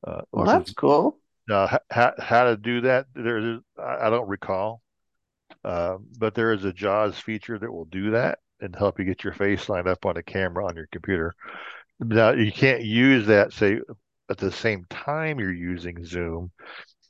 Uh, 0.05 0.23
Well, 0.33 0.47
that's 0.47 0.73
cool. 0.73 1.19
now, 1.49 1.79
how 1.91 2.13
how 2.19 2.45
to 2.45 2.57
do 2.57 2.83
that? 2.83 3.07
There's 3.15 3.61
I 3.79 4.07
I 4.07 4.11
don't 4.11 4.29
recall, 4.29 4.83
uh, 5.65 5.99
but 6.19 6.35
there 6.35 6.53
is 6.53 6.65
a 6.65 6.73
JAWS 6.73 7.19
feature 7.19 7.59
that 7.59 7.73
will 7.73 7.87
do 7.87 8.11
that 8.13 8.39
and 8.61 8.75
help 8.75 8.99
you 8.99 9.05
get 9.05 9.25
your 9.25 9.35
face 9.35 9.69
lined 9.69 9.89
up 9.89 10.07
on 10.07 10.17
a 10.17 10.23
camera 10.23 10.67
on 10.67 10.77
your 10.77 10.89
computer. 10.93 11.35
Now, 12.01 12.31
you 12.33 12.53
can't 12.53 12.83
use 12.85 13.27
that 13.27 13.53
say 13.53 13.81
at 14.29 14.39
the 14.39 14.51
same 14.53 14.85
time 14.91 15.39
you're 15.41 15.53
using 15.53 16.05
Zoom, 16.05 16.51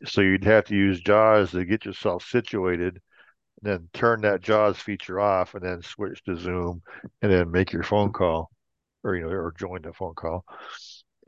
so 0.04 0.20
you'd 0.20 0.44
have 0.44 0.64
to 0.66 0.74
use 0.74 1.00
JAWS 1.00 1.52
to 1.52 1.64
get 1.64 1.84
yourself 1.84 2.24
situated, 2.26 3.00
then 3.62 3.88
turn 3.94 4.20
that 4.22 4.42
JAWS 4.42 4.78
feature 4.78 5.18
off, 5.20 5.54
and 5.54 5.64
then 5.64 5.82
switch 5.82 6.22
to 6.24 6.36
Zoom, 6.36 6.82
and 7.22 7.32
then 7.32 7.50
make 7.50 7.72
your 7.72 7.82
phone 7.82 8.12
call, 8.12 8.50
or 9.02 9.16
you 9.16 9.22
know, 9.22 9.28
or 9.30 9.52
join 9.58 9.82
the 9.82 9.92
phone 9.92 10.14
call. 10.14 10.44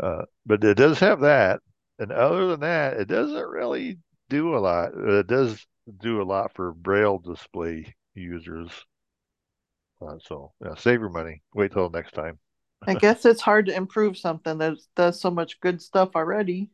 Uh, 0.00 0.22
but 0.46 0.62
it 0.64 0.76
does 0.76 0.98
have 1.00 1.20
that. 1.20 1.60
And 1.98 2.12
other 2.12 2.46
than 2.46 2.60
that, 2.60 2.94
it 2.94 3.08
doesn't 3.08 3.48
really 3.48 3.98
do 4.28 4.56
a 4.56 4.60
lot. 4.60 4.92
It 4.94 5.26
does 5.26 5.66
do 6.00 6.22
a 6.22 6.24
lot 6.24 6.54
for 6.54 6.72
Braille 6.72 7.18
display 7.18 7.94
users. 8.14 8.70
Uh, 10.00 10.16
so 10.22 10.52
yeah, 10.64 10.74
save 10.76 11.00
your 11.00 11.10
money. 11.10 11.42
Wait 11.54 11.72
till 11.72 11.90
next 11.90 12.12
time. 12.12 12.38
I 12.86 12.94
guess 12.94 13.24
it's 13.24 13.40
hard 13.40 13.66
to 13.66 13.74
improve 13.74 14.16
something 14.16 14.58
that 14.58 14.74
does 14.94 15.20
so 15.20 15.30
much 15.30 15.60
good 15.60 15.82
stuff 15.82 16.10
already. 16.14 16.70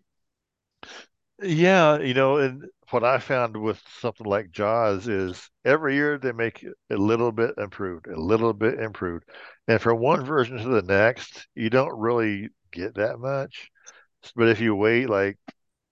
Yeah, 1.42 1.98
you 1.98 2.14
know, 2.14 2.36
and 2.36 2.64
what 2.90 3.02
I 3.02 3.18
found 3.18 3.56
with 3.56 3.82
something 3.98 4.26
like 4.26 4.50
Jaws 4.52 5.08
is 5.08 5.50
every 5.64 5.94
year 5.94 6.16
they 6.16 6.32
make 6.32 6.62
it 6.62 6.74
a 6.90 6.96
little 6.96 7.32
bit 7.32 7.54
improved, 7.58 8.06
a 8.06 8.20
little 8.20 8.52
bit 8.52 8.78
improved. 8.78 9.24
And 9.66 9.80
from 9.80 9.98
one 9.98 10.24
version 10.24 10.58
to 10.58 10.68
the 10.68 10.82
next, 10.82 11.48
you 11.54 11.70
don't 11.70 11.98
really 11.98 12.50
get 12.74 12.94
that 12.96 13.18
much. 13.18 13.70
But 14.36 14.48
if 14.48 14.60
you 14.60 14.74
wait 14.74 15.08
like 15.08 15.38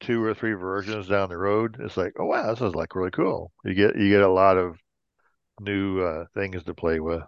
two 0.00 0.22
or 0.22 0.34
three 0.34 0.54
versions 0.54 1.08
down 1.08 1.28
the 1.28 1.36
road, 1.36 1.76
it's 1.80 1.96
like, 1.96 2.12
oh 2.18 2.26
wow, 2.26 2.50
this 2.50 2.60
is 2.60 2.74
like 2.74 2.94
really 2.94 3.10
cool. 3.10 3.52
You 3.64 3.74
get 3.74 3.96
you 3.96 4.08
get 4.08 4.22
a 4.22 4.28
lot 4.28 4.58
of 4.58 4.76
new 5.60 6.00
uh, 6.02 6.24
things 6.34 6.64
to 6.64 6.74
play 6.74 7.00
with. 7.00 7.22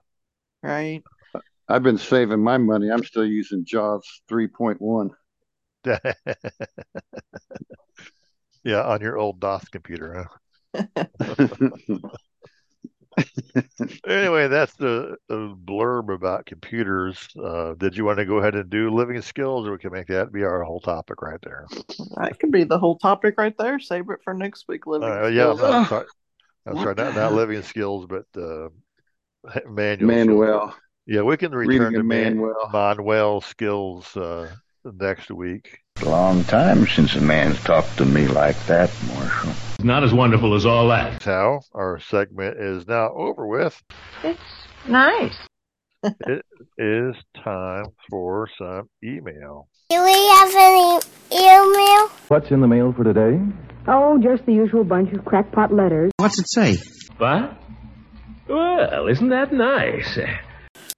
Right. 0.63 1.03
I've 1.69 1.83
been 1.83 1.99
saving 1.99 2.43
my 2.43 2.59
money. 2.59 2.91
I'm 2.91 3.05
still 3.05 3.25
using 3.25 3.65
Jaws 3.65 4.23
3.1. 4.29 5.11
Yeah, 8.65 8.83
on 8.83 9.01
your 9.03 9.19
old 9.19 9.41
DOS 9.41 9.69
computer, 9.69 10.29
huh? 10.75 11.05
Anyway, 14.07 14.49
that's 14.49 14.75
the, 14.75 15.17
the 15.29 15.57
blurb 15.65 16.13
about 16.13 16.47
computers. 16.47 17.29
Uh, 17.43 17.75
did 17.75 17.97
you 17.97 18.05
want 18.05 18.19
to 18.19 18.25
go 18.25 18.39
ahead 18.39 18.55
and 18.55 18.69
do 18.71 18.91
living 18.91 19.21
skills, 19.23 19.67
or 19.67 19.73
we 19.73 19.79
can 19.79 19.93
make 19.93 20.09
that 20.09 20.33
be 20.33 20.43
our 20.43 20.63
whole 20.63 20.81
topic 20.81 21.23
right 21.23 21.41
there? 21.43 21.67
That 22.17 22.39
could 22.39 22.51
be 22.51 22.65
the 22.65 22.79
whole 22.79 22.99
topic 22.99 23.35
right 23.39 23.57
there. 23.57 23.79
Save 23.79 24.11
it 24.11 24.21
for 24.25 24.35
next 24.35 24.67
week. 24.69 24.87
Living 24.87 25.09
Uh, 25.09 25.27
yeah, 25.27 25.51
I'm, 25.51 25.57
skills. 25.57 25.89
Sorry. 25.89 26.07
I'm 26.67 26.77
sorry, 26.77 26.95
not, 26.95 27.15
not 27.15 27.33
living 27.33 27.63
skills, 27.63 28.07
but 28.07 28.25
uh, 28.41 28.69
manual. 29.69 30.09
Manuel. 30.09 30.61
skills. 30.69 30.81
Yeah, 31.07 31.23
we 31.23 31.37
can 31.37 31.53
return 31.53 31.95
a 31.95 31.99
to 31.99 32.03
Manuel. 32.03 32.71
Manuel 32.73 33.41
skills 33.43 34.17
uh, 34.17 34.51
next 34.85 35.31
week. 35.31 35.81
Long 36.03 36.43
time 36.45 36.87
since 36.87 37.15
a 37.15 37.21
man's 37.21 37.63
talked 37.63 37.97
to 37.99 38.05
me 38.05 38.27
like 38.27 38.59
that, 38.67 38.91
Marshal. 39.07 39.53
Not 39.85 40.03
as 40.03 40.15
wonderful 40.15 40.55
as 40.55 40.65
all 40.65 40.89
that. 40.89 41.23
How 41.25 41.61
our 41.75 42.01
segment 42.01 42.57
is 42.59 42.89
now 42.89 43.13
over 43.15 43.47
with. 43.47 43.79
It's 44.23 44.41
nice. 44.89 45.37
It 46.27 46.43
is 46.79 47.15
time 47.45 47.85
for 48.09 48.49
some 48.59 48.89
email. 49.03 49.69
Do 49.91 50.03
we 50.03 50.29
have 50.29 50.55
any 50.55 51.01
email? 51.33 52.09
What's 52.29 52.51
in 52.51 52.63
the 52.63 52.67
mail 52.67 52.95
for 52.97 53.05
today? 53.05 53.39
Oh, 53.87 54.19
just 54.23 54.47
the 54.47 54.55
usual 54.55 54.85
bunch 54.85 55.13
of 55.13 55.23
crackpot 55.27 55.71
letters. 55.71 56.13
What's 56.17 56.39
it 56.39 56.49
say? 56.49 56.79
What? 57.19 57.59
Well, 58.49 59.07
isn't 59.09 59.29
that 59.29 59.53
nice? 59.53 60.19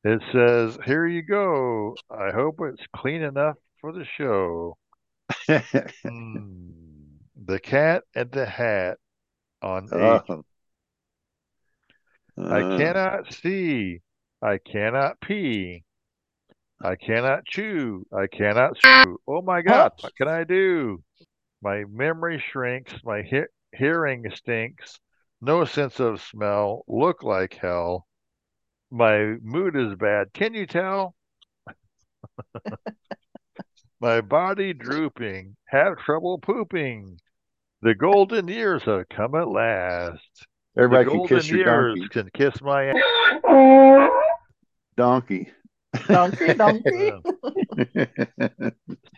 It 0.05 0.23
says, 0.33 0.79
"Here 0.87 1.09
you 1.09 1.23
go. 1.23 1.97
I 2.09 2.31
hope 2.33 2.61
it's 2.61 2.83
clean 2.95 3.23
enough 3.23 3.57
for 3.81 3.93
the 3.93 4.05
show." 4.17 4.77
Hmm. 6.05 6.86
The 7.47 7.61
Cat 7.61 8.03
and 8.15 8.31
the 8.33 8.47
Hat 8.47 8.99
on 9.63 9.89
Oh. 9.93 10.17
H. 10.17 10.23
I 12.39 12.61
Uh, 12.63 12.79
cannot 12.79 13.33
see. 13.33 14.01
I 14.43 14.59
cannot 14.59 15.21
pee. 15.21 15.85
I 16.83 16.97
cannot 16.97 17.47
chew. 17.47 18.05
I 18.13 18.27
cannot 18.27 18.77
chew. 18.77 19.19
Oh 19.27 19.41
my 19.43 19.63
God, 19.63 19.93
what 20.01 20.15
can 20.17 20.29
I 20.29 20.45
do? 20.45 21.03
My 21.63 21.85
memory 21.85 22.39
shrinks. 22.39 22.93
My 23.05 23.23
he- 23.23 23.45
hearing 23.75 24.29
stinks. 24.35 25.01
No 25.41 25.65
sense 25.65 26.01
of 26.01 26.21
smell. 26.21 26.85
Look 26.89 27.23
like 27.23 27.55
hell. 27.55 28.07
My 28.91 29.37
mood 29.43 29.77
is 29.77 29.95
bad. 29.95 30.33
Can 30.35 30.53
you 30.55 30.67
tell? 30.67 31.15
My 34.01 34.21
body 34.21 34.75
drooping. 34.75 35.57
Have 35.67 35.97
trouble 35.99 36.39
pooping. 36.39 37.19
The 37.87 37.95
golden 37.95 38.49
years 38.49 38.83
have 38.83 39.09
come 39.11 39.37
at 39.37 39.47
last. 39.47 40.21
Everybody 40.77 41.05
the 41.05 41.11
can 41.11 41.19
golden 41.19 41.37
kiss 41.37 41.49
your 41.49 41.59
years 41.59 41.95
donkey. 41.95 42.09
can 42.09 42.31
kiss 42.35 42.61
my 42.61 42.87
ass. 42.87 44.11
Donkey. 44.97 45.49
Donkey, 46.09 46.55
donkey. 46.55 47.13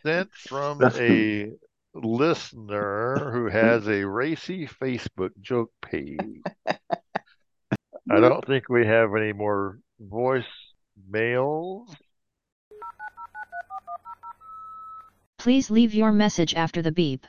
Sent 0.04 0.34
from 0.34 0.76
That's 0.80 0.98
a 0.98 1.52
listener 1.94 3.30
who 3.32 3.48
has 3.48 3.88
a 3.88 4.04
racy 4.04 4.66
Facebook 4.66 5.30
joke 5.40 5.72
page. 5.80 6.18
I 6.66 8.20
don't 8.20 8.46
think 8.46 8.68
we 8.68 8.86
have 8.86 9.14
any 9.16 9.32
more 9.32 9.78
voice 9.98 10.44
mails. 11.08 11.88
Please 15.38 15.70
leave 15.70 15.94
your 15.94 16.12
message 16.12 16.54
after 16.54 16.82
the 16.82 16.92
beep. 16.92 17.24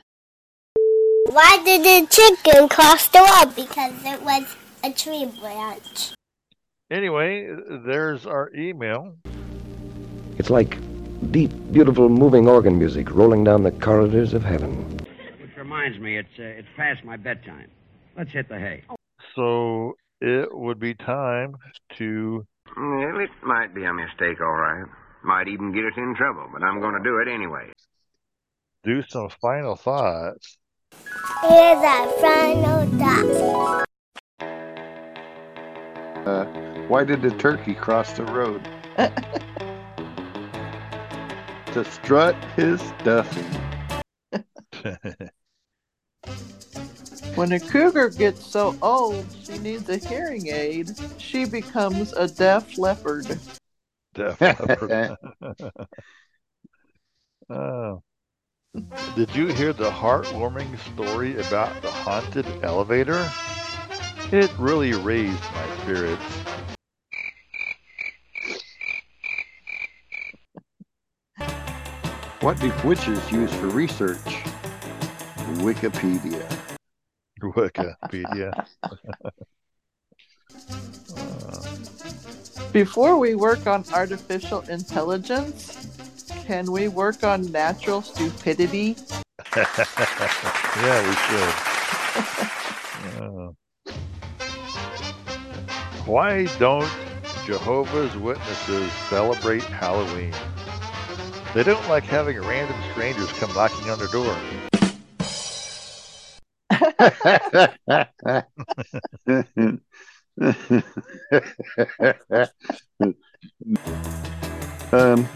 Why 1.26 1.60
did 1.64 1.82
the 1.82 2.06
chicken 2.08 2.68
cross 2.68 3.08
the 3.08 3.20
road? 3.20 3.54
Because 3.54 3.92
it 4.04 4.22
was 4.22 4.44
a 4.82 4.92
tree 4.92 5.26
branch. 5.40 6.14
Anyway, 6.90 7.54
there's 7.84 8.26
our 8.26 8.50
email. 8.54 9.14
It's 10.38 10.50
like 10.50 10.78
deep, 11.30 11.52
beautiful, 11.70 12.08
moving 12.08 12.48
organ 12.48 12.78
music 12.78 13.10
rolling 13.10 13.44
down 13.44 13.62
the 13.62 13.70
corridors 13.70 14.34
of 14.34 14.42
heaven. 14.42 14.98
Which 15.40 15.56
reminds 15.56 15.98
me, 15.98 16.16
it's 16.18 16.38
uh, 16.38 16.42
it's 16.42 16.68
past 16.76 17.04
my 17.04 17.16
bedtime. 17.16 17.70
Let's 18.16 18.32
hit 18.32 18.48
the 18.48 18.58
hay. 18.58 18.82
So 19.36 19.94
it 20.20 20.48
would 20.52 20.80
be 20.80 20.94
time 20.94 21.54
to 21.98 22.46
Well, 22.76 23.20
it 23.20 23.30
might 23.44 23.74
be 23.74 23.84
a 23.84 23.92
mistake, 23.92 24.40
all 24.40 24.52
right. 24.52 24.84
Might 25.22 25.48
even 25.48 25.72
get 25.72 25.84
us 25.84 25.92
in 25.96 26.14
trouble, 26.16 26.48
but 26.52 26.62
I'm 26.62 26.80
going 26.80 26.94
to 26.94 27.04
do 27.04 27.18
it 27.18 27.28
anyway. 27.28 27.70
do 28.84 29.02
some 29.08 29.28
final 29.40 29.76
thoughts. 29.76 30.56
Here's 31.42 31.82
our 31.82 32.08
final 32.20 32.86
thought. 32.98 33.86
Uh, 36.26 36.44
why 36.86 37.02
did 37.02 37.22
the 37.22 37.30
turkey 37.30 37.74
cross 37.74 38.12
the 38.12 38.24
road? 38.26 38.62
to 41.72 41.84
strut 41.84 42.36
his 42.56 42.80
stuffing. 43.00 43.46
When 47.36 47.52
a 47.52 47.60
cougar 47.60 48.10
gets 48.10 48.44
so 48.44 48.76
old 48.82 49.24
she 49.42 49.56
needs 49.58 49.88
a 49.88 49.96
hearing 49.96 50.48
aid, 50.48 50.90
she 51.16 51.46
becomes 51.46 52.12
a 52.12 52.28
deaf 52.28 52.76
leopard. 52.76 53.38
Deaf 54.14 54.40
leopard. 54.40 55.16
Oh. 57.48 58.02
Did 59.16 59.34
you 59.34 59.48
hear 59.48 59.72
the 59.72 59.90
heartwarming 59.90 60.78
story 60.92 61.36
about 61.40 61.82
the 61.82 61.90
haunted 61.90 62.46
elevator? 62.62 63.28
It 64.30 64.50
really 64.58 64.92
raised 64.92 65.42
my 65.42 65.76
spirits. 65.78 66.22
What 72.40 72.60
do 72.60 72.72
witches 72.84 73.32
use 73.32 73.52
for 73.54 73.66
research? 73.66 74.18
Wikipedia. 75.58 76.46
Wikipedia. 77.42 78.66
Before 82.72 83.18
we 83.18 83.34
work 83.34 83.66
on 83.66 83.84
artificial 83.92 84.60
intelligence, 84.68 85.89
can 86.46 86.70
we 86.70 86.88
work 86.88 87.24
on 87.24 87.50
natural 87.52 88.02
stupidity? 88.02 88.96
yeah, 89.56 91.08
we 91.08 91.14
should. 91.26 91.54
Uh, 93.22 93.50
why 96.06 96.46
don't 96.58 96.90
Jehovah's 97.46 98.16
Witnesses 98.16 98.90
celebrate 99.08 99.62
Halloween? 99.62 100.34
They 101.54 101.62
don't 101.64 101.88
like 101.88 102.04
having 102.04 102.38
random 102.40 102.76
strangers 102.92 103.32
come 103.32 103.52
knocking 103.54 103.90
on 103.90 103.98
their 103.98 104.08
door. 104.08 104.36
um, 114.92 115.28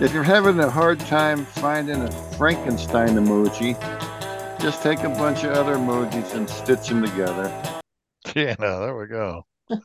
if 0.00 0.12
you're 0.12 0.22
having 0.22 0.60
a 0.60 0.70
hard 0.70 1.00
time 1.00 1.44
finding 1.44 2.02
a 2.02 2.10
Frankenstein 2.36 3.10
emoji, 3.10 3.78
just 4.60 4.82
take 4.82 5.00
a 5.00 5.08
bunch 5.08 5.44
of 5.44 5.52
other 5.52 5.74
emojis 5.76 6.34
and 6.34 6.48
stitch 6.48 6.88
them 6.88 7.04
together. 7.04 7.52
Yeah, 8.36 8.56
no, 8.58 8.80
there 8.80 8.94
we 8.94 9.06
go. 9.06 9.46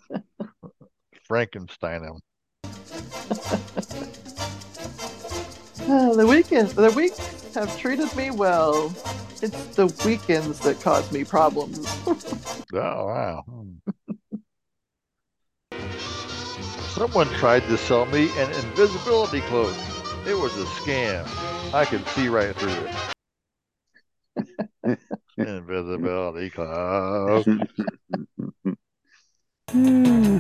Frankenstein 1.28 2.04
'em. 2.04 2.20
Ah, 5.88 6.14
the 6.14 6.26
weekend, 6.28 6.70
the 6.70 6.92
weeks 6.92 7.54
have 7.54 7.78
treated 7.80 8.14
me 8.18 8.32
well. 8.32 8.94
It's 9.42 9.76
the 9.76 9.88
weekends 10.06 10.60
that 10.62 10.82
cause 10.82 11.10
me 11.12 11.24
problems. 11.24 11.88
Oh, 12.76 13.06
wow. 13.06 13.44
Hmm. 13.48 13.76
Someone 16.90 17.28
tried 17.36 17.62
to 17.68 17.78
sell 17.78 18.08
me 18.08 18.30
an 18.40 18.52
invisibility 18.52 19.42
cloak. 19.42 19.76
It 20.26 20.36
was 20.36 20.58
a 20.58 20.64
scam. 20.66 21.28
I 21.74 21.84
can 21.84 22.06
see 22.08 22.30
right 22.30 22.56
through 22.56 22.88
it. 24.86 25.00
Invisibility 25.38 26.50
cloak. 26.50 27.46
Hmm. 29.72 30.40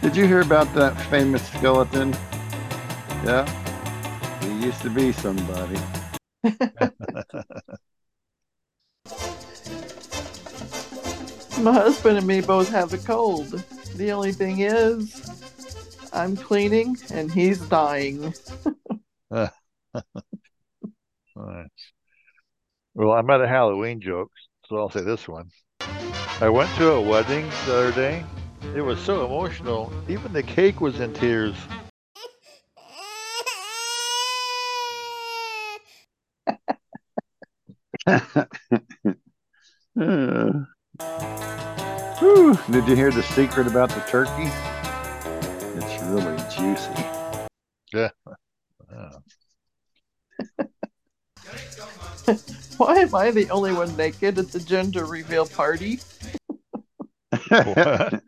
Did 0.00 0.16
you 0.16 0.26
hear 0.26 0.40
about 0.40 0.72
that 0.74 0.98
famous 1.10 1.46
skeleton? 1.48 2.12
Yeah. 3.24 3.44
He 4.40 4.64
used 4.64 4.80
to 4.82 4.90
be 4.90 5.12
somebody. 5.12 5.78
My 11.60 11.72
husband 11.72 12.18
and 12.18 12.26
me 12.26 12.40
both 12.40 12.70
have 12.70 12.92
a 12.94 12.98
cold. 12.98 13.62
The 13.96 14.12
only 14.12 14.32
thing 14.32 14.60
is, 14.60 15.22
I'm 16.14 16.36
cleaning 16.36 16.96
and 17.10 17.30
he's 17.30 17.60
dying. 17.68 18.32
Alright. 19.32 19.50
Well, 22.94 23.10
I'm 23.10 23.28
out 23.28 23.40
of 23.40 23.48
Halloween 23.48 24.00
jokes, 24.00 24.48
so 24.66 24.76
I'll 24.76 24.90
say 24.90 25.00
this 25.00 25.26
one. 25.26 25.50
I 26.40 26.48
went 26.48 26.70
to 26.76 26.92
a 26.92 27.00
wedding 27.00 27.50
the 27.66 27.76
other 27.76 27.92
day. 27.92 28.24
It 28.76 28.80
was 28.80 29.00
so 29.00 29.26
emotional, 29.26 29.92
even 30.08 30.32
the 30.32 30.42
cake 30.44 30.80
was 30.80 31.00
in 31.00 31.12
tears. 31.12 31.56
Uh, 38.06 38.24
whew. 42.18 42.58
Did 42.70 42.86
you 42.86 42.94
hear 42.94 43.10
the 43.10 43.22
secret 43.22 43.66
about 43.66 43.88
the 43.90 44.00
turkey? 44.08 44.50
It's 46.04 46.12
really 46.12 46.36
juicy. 46.54 46.92
Yeah. 47.94 48.10
Why 52.76 52.96
am 52.96 53.14
I 53.14 53.30
the 53.30 53.48
only 53.50 53.72
one 53.72 53.96
naked 53.96 54.38
at 54.38 54.48
the 54.48 54.60
gender 54.60 55.06
reveal 55.06 55.46
party? 55.46 56.00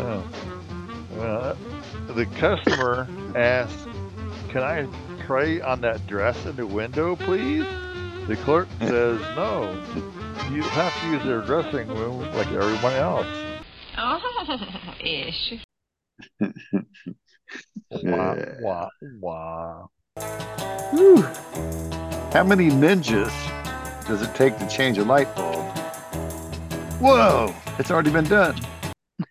Oh. 0.00 0.24
Well, 1.16 1.56
the 2.14 2.26
customer 2.36 3.08
asked, 3.34 3.88
Can 4.50 4.62
I 4.62 4.86
pray 5.26 5.60
on 5.60 5.80
that 5.80 6.06
dress 6.06 6.46
in 6.46 6.54
the 6.56 6.66
window, 6.66 7.16
please? 7.16 7.66
The 8.28 8.36
clerk 8.36 8.68
says, 8.78 9.18
No. 9.36 9.72
You 10.52 10.60
have 10.60 10.92
to 11.00 11.06
use 11.08 11.24
their 11.24 11.40
dressing 11.40 11.88
room 11.88 12.20
like 12.34 12.48
everyone 12.48 12.92
else. 12.92 13.26
Oh, 13.96 14.20
ish. 15.02 15.54
Wah, 17.90 18.36
wah, 18.60 18.88
wah. 19.18 19.86
Whew. 20.90 21.22
How 22.34 22.44
many 22.44 22.68
ninjas 22.68 23.32
does 24.06 24.20
it 24.20 24.34
take 24.34 24.58
to 24.58 24.68
change 24.68 24.98
a 24.98 25.04
light 25.04 25.34
bulb? 25.34 25.64
Whoa! 27.00 27.54
It's 27.78 27.90
already 27.90 28.10
been 28.10 28.26
done. 28.26 28.60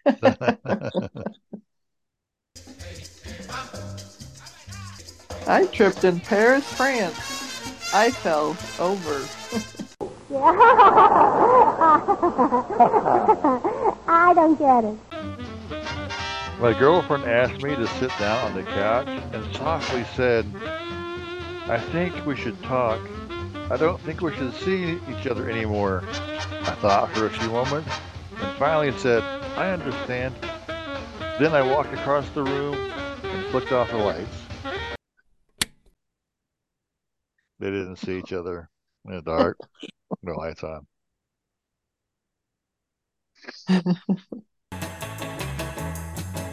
I 5.48 5.68
tripped 5.68 6.04
in 6.04 6.20
Paris, 6.20 6.66
France. 6.74 7.37
I 7.94 8.12
fell 8.12 8.58
over. 8.80 9.28
I 14.08 14.34
don't 14.36 14.60
get 14.60 14.84
it. 14.84 14.98
My 16.60 16.74
girlfriend 16.78 17.24
asked 17.26 17.62
me 17.62 17.76
to 17.76 17.88
sit 18.00 18.10
down 18.20 18.44
on 18.46 18.56
the 18.56 18.64
couch 18.64 19.08
and 19.08 19.56
softly 19.56 20.04
said, 20.16 20.46
I 21.68 21.80
think 21.92 22.26
we 22.26 22.36
should 22.36 22.62
talk. 22.64 23.00
I 23.70 23.78
don't 23.78 24.02
think 24.02 24.22
we 24.22 24.34
should 24.36 24.54
see 24.56 25.00
each 25.10 25.28
other 25.28 25.50
anymore. 25.50 26.04
I 26.08 26.76
thought 26.82 27.12
for 27.14 27.28
a 27.28 27.30
few 27.30 27.50
moments 27.50 27.90
and 28.42 28.58
finally 28.58 28.92
said, 28.98 29.24
I 29.56 29.72
understand. 29.72 30.36
Then 31.40 31.54
I 31.54 31.62
walked 31.62 31.94
across 31.94 32.28
the 32.30 32.44
room 32.44 32.76
and 33.24 33.46
flicked 33.48 33.72
off 33.72 33.92
the 33.92 33.98
lights. 33.98 34.47
They 37.60 37.72
didn't 37.72 37.96
see 37.98 38.20
each 38.20 38.34
other 38.34 38.70
in 39.06 39.16
the 39.16 39.22
dark. 39.22 39.58
No 40.22 40.34
lights 40.34 40.64
on. 40.64 40.86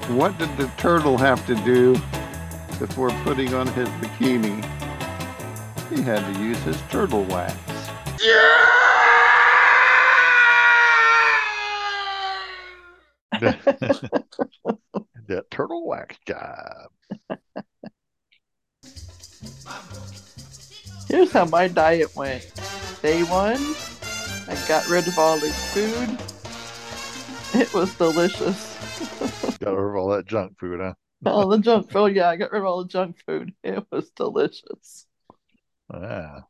What 0.08 0.38
did 0.38 0.56
the 0.56 0.70
turtle 0.76 1.18
have 1.18 1.44
to 1.46 1.54
do 1.56 1.94
before 2.78 3.10
putting 3.24 3.54
on 3.54 3.66
his 3.68 3.88
bikini? 3.88 4.64
He 5.88 6.02
had 6.02 6.34
to 6.34 6.40
use 6.40 6.58
his 6.62 6.80
turtle 6.90 7.24
wax. 7.24 7.56
Yeah! 8.22 8.70
that 15.26 15.50
turtle 15.50 15.86
wax 15.86 16.16
job. 16.26 16.90
Here's 21.14 21.30
how 21.30 21.44
my 21.44 21.68
diet 21.68 22.10
went. 22.16 22.42
Day 23.00 23.22
one, 23.22 23.76
I 24.48 24.66
got 24.66 24.88
rid 24.88 25.06
of 25.06 25.16
all 25.16 25.38
the 25.38 25.48
food. 25.72 26.18
It 27.54 27.72
was 27.72 27.94
delicious. 27.94 28.76
Got 29.60 29.76
rid 29.76 29.90
of 29.90 29.94
all 29.94 30.08
that 30.08 30.26
junk 30.26 30.58
food, 30.58 30.80
huh? 30.80 30.94
all 31.24 31.46
the 31.46 31.58
junk 31.58 31.88
food. 31.92 32.16
Yeah, 32.16 32.30
I 32.30 32.34
got 32.34 32.50
rid 32.50 32.62
of 32.62 32.66
all 32.66 32.82
the 32.82 32.88
junk 32.88 33.22
food. 33.24 33.54
It 33.62 33.86
was 33.92 34.10
delicious. 34.10 35.06
Yeah. 35.88 36.40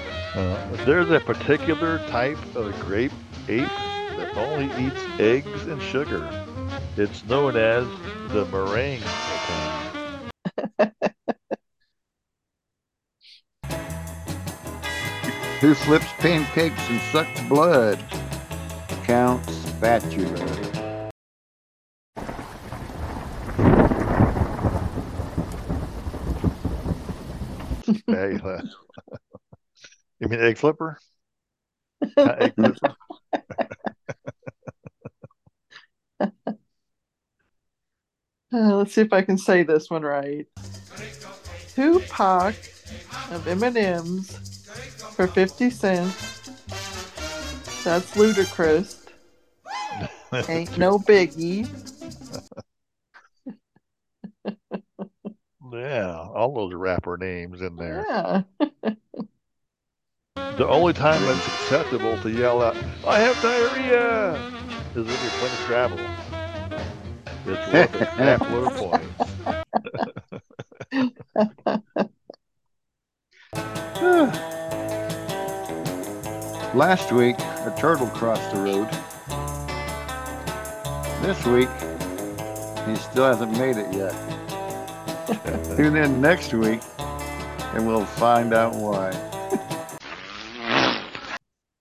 Uh, 0.00 0.84
there's 0.84 1.08
a 1.08 1.20
particular 1.20 1.98
type 2.08 2.56
of 2.56 2.74
grape 2.80 3.12
ape 3.46 3.68
that 3.68 4.36
only 4.36 4.66
eats 4.84 5.00
eggs 5.20 5.66
and 5.68 5.80
sugar. 5.80 6.28
It's 6.96 7.24
known 7.26 7.56
as 7.56 7.86
the 8.30 8.44
meringue 8.46 9.04
Who 15.60 15.74
flips 15.74 16.06
pancakes 16.18 16.88
and 16.90 17.00
sucks 17.00 17.40
blood? 17.42 17.98
Count 19.04 19.44
spatula. 19.48 20.36
Spatula. 27.82 28.62
you 30.18 30.28
mean 30.28 30.40
egg 30.40 30.58
flipper? 30.58 30.98
Not 32.16 32.42
egg 32.42 32.54
flipper? 32.56 32.96
Uh, 38.52 38.76
let's 38.76 38.94
see 38.94 39.00
if 39.00 39.12
I 39.12 39.22
can 39.22 39.36
say 39.36 39.62
this 39.62 39.90
one 39.90 40.02
right. 40.02 40.46
Two 41.74 42.00
pack 42.08 42.54
of 43.30 43.48
M&Ms 43.48 44.53
for 45.14 45.26
50 45.26 45.70
cents. 45.70 46.50
That's 47.84 48.16
ludicrous. 48.16 49.06
Ain't 50.48 50.76
no 50.76 50.98
biggie. 50.98 51.68
Yeah, 55.72 56.16
all 56.34 56.54
those 56.54 56.74
rapper 56.74 57.16
names 57.16 57.60
in 57.60 57.76
there. 57.76 58.04
Yeah. 58.08 58.42
The 60.56 60.68
only 60.68 60.92
time 60.92 61.22
it's 61.24 61.46
acceptable 61.46 62.20
to 62.22 62.30
yell 62.30 62.62
out, 62.62 62.76
I 63.06 63.18
have 63.20 63.40
diarrhea, 63.42 64.34
is 64.90 64.94
when 64.94 65.06
you're 65.06 65.30
playing 65.38 65.54
Scrabble. 65.64 65.98
It's 67.46 67.72
worth 67.72 67.94
a 68.00 68.04
half 68.04 68.40
load 68.50 68.72
of 68.72 68.76
points. 68.76 69.14
Last 76.74 77.12
week, 77.12 77.38
a 77.38 77.72
turtle 77.78 78.08
crossed 78.08 78.50
the 78.52 78.60
road. 78.60 78.90
This 81.22 81.46
week, 81.46 81.68
he 82.84 82.96
still 82.96 83.26
hasn't 83.26 83.52
made 83.52 83.76
it 83.76 83.94
yet. 83.94 84.12
Tune 85.76 85.94
in 85.94 86.20
next 86.20 86.52
week, 86.52 86.80
and 87.74 87.86
we'll 87.86 88.04
find 88.04 88.52
out 88.52 88.74
why. 88.74 89.12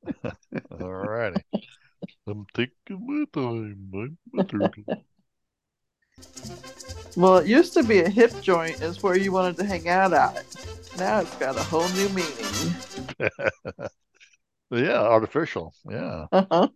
Alrighty. 0.72 1.41
I'm 2.28 2.46
taking 2.54 3.08
my 3.08 3.26
time. 3.34 3.89
I'm 3.96 4.39
a 4.39 4.44
turtle. 4.44 4.84
Well, 7.18 7.38
it 7.38 7.48
used 7.48 7.74
to 7.74 7.82
be 7.82 8.02
a 8.02 8.10
hip 8.10 8.32
joint 8.41 8.80
is 8.80 9.02
where 9.02 9.18
you 9.18 9.32
wanted 9.32 9.58
to 9.58 9.66
hang 9.66 9.89
out 9.89 10.14
at. 10.14 10.46
Now 11.00 11.22
it's 11.22 11.36
got 11.38 11.58
a 11.58 11.64
whole 11.64 11.89
new 11.89 12.10
meaning. 12.10 12.76
yeah, 14.74 15.02
artificial. 15.02 15.74
Yeah. 15.90 16.28
Uh-huh. 16.32 16.68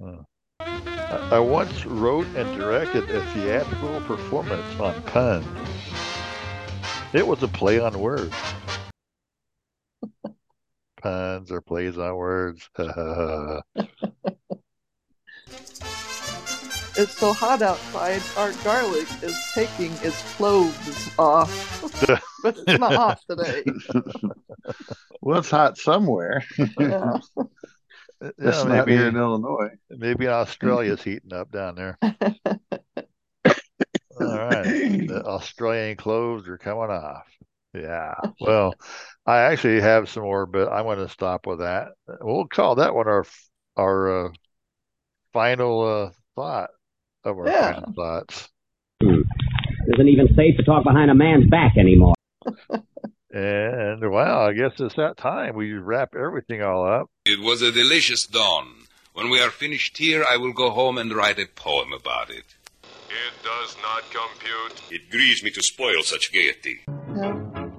Uh, 0.00 1.28
I, 1.30 1.38
once 1.38 1.84
wrote 1.84 2.26
and 2.34 2.50
directed 2.56 3.04
a 3.10 3.20
theatrical 3.20 4.00
performance 4.00 4.80
on 4.80 4.94
puns. 5.02 5.46
It 7.12 7.26
was 7.26 7.42
a 7.42 7.48
play 7.48 7.78
on 7.78 7.98
words. 7.98 8.34
Puns 11.02 11.50
or 11.50 11.60
plays 11.60 11.98
on 11.98 12.16
words. 12.16 12.68
It's 16.94 17.16
so 17.16 17.32
hot 17.32 17.62
outside, 17.62 18.20
our 18.36 18.52
garlic 18.62 19.08
is 19.22 19.34
taking 19.54 19.92
its 20.02 20.20
clothes 20.36 21.10
off. 21.18 21.80
but 22.42 22.58
it's 22.66 22.78
not 22.78 22.94
off 22.94 23.20
today. 23.28 23.64
well, 25.22 25.38
it's 25.38 25.50
hot 25.50 25.78
somewhere. 25.78 26.44
Yeah. 26.78 27.18
That's 28.20 28.34
Yeah, 28.38 28.62
not 28.64 28.86
maybe- 28.86 28.98
here 28.98 29.08
in 29.08 29.16
Illinois. 29.16 29.70
Maybe 29.90 30.28
Australia's 30.28 31.02
heating 31.02 31.32
up 31.32 31.50
down 31.50 31.76
there. 31.76 31.96
All 32.02 32.12
right. 34.20 35.08
The 35.08 35.22
Australian 35.24 35.96
clothes 35.96 36.46
are 36.46 36.58
coming 36.58 36.90
off. 36.90 37.26
Yeah. 37.74 38.12
Well, 38.38 38.74
I 39.26 39.38
actually 39.38 39.80
have 39.80 40.10
some 40.10 40.24
more, 40.24 40.44
but 40.44 40.70
I'm 40.70 40.84
going 40.84 40.98
to 40.98 41.08
stop 41.08 41.46
with 41.46 41.60
that. 41.60 41.88
We'll 42.20 42.46
call 42.46 42.74
that 42.76 42.94
one 42.94 43.08
our 43.08 43.24
our 43.76 44.26
uh, 44.26 44.28
final 45.32 45.80
uh, 45.80 46.10
thought 46.36 46.68
of 47.24 47.38
our 47.38 47.46
Yeah. 47.48 47.72
final 47.74 47.92
thoughts. 47.94 48.48
Hmm. 49.02 49.22
Isn't 49.94 50.08
even 50.08 50.28
safe 50.36 50.56
to 50.58 50.62
talk 50.64 50.84
behind 50.84 51.10
a 51.10 51.14
man's 51.14 51.48
back 51.48 51.76
anymore. 51.76 52.14
And 53.34 54.10
wow, 54.10 54.46
I 54.46 54.52
guess 54.52 54.72
it's 54.78 54.96
that 54.96 55.16
time. 55.16 55.56
We 55.56 55.72
wrap 55.72 56.14
everything 56.14 56.62
all 56.62 56.86
up. 56.86 57.08
It 57.24 57.40
was 57.40 57.62
a 57.62 57.72
delicious 57.72 58.26
dawn. 58.26 58.66
When 59.14 59.30
we 59.30 59.40
are 59.40 59.48
finished 59.50 59.96
here, 59.96 60.22
I 60.28 60.36
will 60.36 60.52
go 60.52 60.68
home 60.70 60.98
and 60.98 61.10
write 61.14 61.38
a 61.38 61.46
poem 61.46 61.94
about 61.94 62.28
it. 62.28 62.44
It 63.08 63.42
does 63.42 63.74
not 63.82 64.02
compute. 64.10 64.82
It 64.90 65.10
grieves 65.10 65.42
me 65.42 65.50
to 65.52 65.62
spoil 65.62 66.02
such 66.02 66.30
gaiety. 66.30 66.80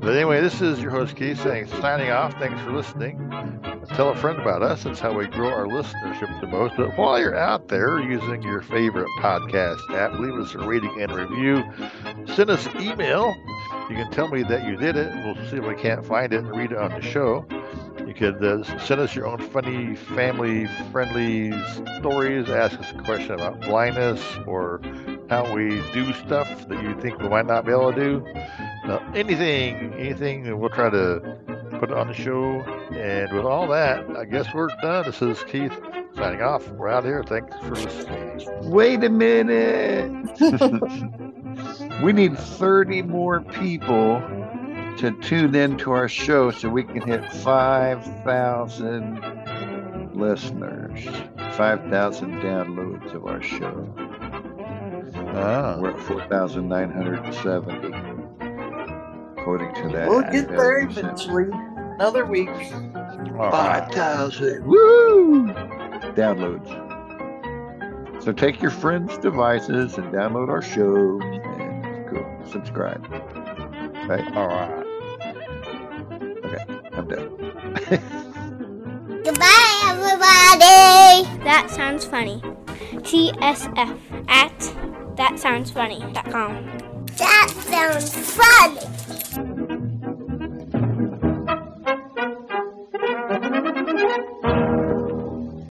But 0.04 0.16
anyway, 0.16 0.42
this 0.42 0.60
is 0.60 0.82
your 0.82 0.92
host 0.92 1.16
Keith 1.16 1.42
saying 1.42 1.68
signing 1.68 2.12
off. 2.12 2.34
Thanks 2.34 2.62
for 2.62 2.74
listening. 2.74 3.18
Tell 3.96 4.10
a 4.10 4.16
friend 4.18 4.38
about 4.38 4.62
us. 4.62 4.86
It's 4.86 5.00
how 5.00 5.14
we 5.18 5.28
grow 5.28 5.48
our 5.48 5.66
listenership 5.66 6.42
the 6.42 6.48
most. 6.48 6.76
But 6.76 6.98
while 6.98 7.18
you're 7.18 7.38
out 7.38 7.70
there 7.70 8.02
using 8.02 8.44
your 8.44 8.62
favorite 8.62 9.08
podcast 9.20 9.80
app, 9.96 10.20
leave 10.20 10.34
us 10.34 10.54
a 10.56 10.58
rating 10.58 11.02
and 11.02 11.10
review. 11.10 11.64
Send 12.36 12.50
us 12.50 12.66
an 12.66 12.82
email. 12.82 13.34
You 13.90 13.96
can 13.96 14.12
tell 14.12 14.28
me 14.28 14.44
that 14.44 14.68
you 14.68 14.76
did 14.76 14.98
it. 14.98 15.14
We'll 15.24 15.36
see 15.50 15.56
if 15.56 15.66
we 15.66 15.76
can't 15.76 16.06
find 16.06 16.34
it 16.34 16.40
and 16.40 16.54
read 16.54 16.74
it 16.74 16.78
on 16.78 16.92
the 16.92 17.02
show. 17.02 17.46
You 18.06 18.14
could 18.14 18.44
uh, 18.44 18.80
send 18.80 19.00
us 19.00 19.16
your 19.16 19.26
own 19.26 19.40
funny, 19.40 19.96
family 19.96 20.68
friendly 20.92 21.54
stories. 22.00 22.50
Ask 22.50 22.78
us 22.78 22.92
a 22.92 23.02
question 23.04 23.32
about 23.32 23.62
blindness 23.62 24.22
or 24.46 24.82
how 25.30 25.54
we 25.54 25.82
do 25.94 26.12
stuff 26.14 26.68
that 26.68 26.84
you 26.84 27.00
think 27.02 27.20
we 27.20 27.30
might 27.30 27.46
not 27.46 27.66
be 27.66 27.72
able 27.72 27.94
to 27.94 28.00
do. 28.00 28.26
Uh, 28.86 29.00
anything, 29.16 29.94
anything, 29.94 30.46
and 30.48 30.60
we'll 30.60 30.70
try 30.70 30.90
to 30.90 31.38
put 31.80 31.92
it 31.92 31.98
on 31.98 32.08
the 32.08 32.14
show. 32.14 32.62
And 32.92 33.32
with 33.34 33.46
all 33.46 33.68
that, 33.68 34.06
I 34.16 34.26
guess 34.26 34.54
we're 34.54 34.68
done. 34.82 35.06
This 35.06 35.22
is 35.22 35.44
Keith 35.46 35.74
signing 36.16 36.42
off. 36.42 36.68
We're 36.70 36.90
out 36.90 37.04
here. 37.04 37.24
Thanks 37.24 37.56
for 37.60 37.76
listening. 37.76 38.42
Wait 38.70 39.04
a 39.04 39.10
minute. 39.10 40.12
we 42.04 42.14
need 42.14 42.38
30 42.38 43.02
more 43.04 43.42
people 43.42 44.22
to 44.98 45.12
tune 45.22 45.56
in 45.56 45.78
to 45.78 45.92
our 45.92 46.08
show 46.08 46.52
so 46.52 46.70
we 46.70 46.84
can 46.84 47.02
hit 47.02 47.32
5,000 47.32 50.12
listeners, 50.14 51.04
5,000 51.58 52.42
downloads 52.42 53.16
of 53.16 53.26
our 53.26 53.42
show. 53.42 53.92
Ah. 55.36 55.78
We're 55.80 55.92
at 55.92 56.00
4,970, 56.00 57.74
according 59.38 59.74
to 59.76 59.90
that. 59.90 60.08
We'll 60.10 60.22
get 60.24 60.48
there 60.50 60.80
evaluation. 60.80 61.06
eventually. 61.06 61.50
Another 61.96 62.26
week. 62.26 62.50
Five 63.38 63.92
thousand. 63.92 64.66
Woo! 64.66 65.48
Downloads. 66.16 66.70
So 68.24 68.32
take 68.32 68.62
your 68.62 68.72
friends' 68.72 69.18
devices 69.18 69.98
and 69.98 70.12
download 70.14 70.50
our 70.50 70.62
show 70.62 71.20
and 71.22 72.10
go 72.10 72.26
subscribe. 72.52 73.06
Right? 74.08 74.26
All 74.36 74.48
right. 74.48 74.84
Okay, 76.46 76.64
I'm 76.94 77.08
done. 77.08 77.30
Goodbye, 79.24 79.82
everybody. 79.88 81.26
That 81.44 81.68
sounds 81.70 82.06
funny. 82.06 82.42
TSF 83.02 83.98
at 84.30 84.60
thatsoundsfunny.com. 85.16 87.06
That 87.18 87.54
sounds 87.70 88.14
funny. 88.36 89.53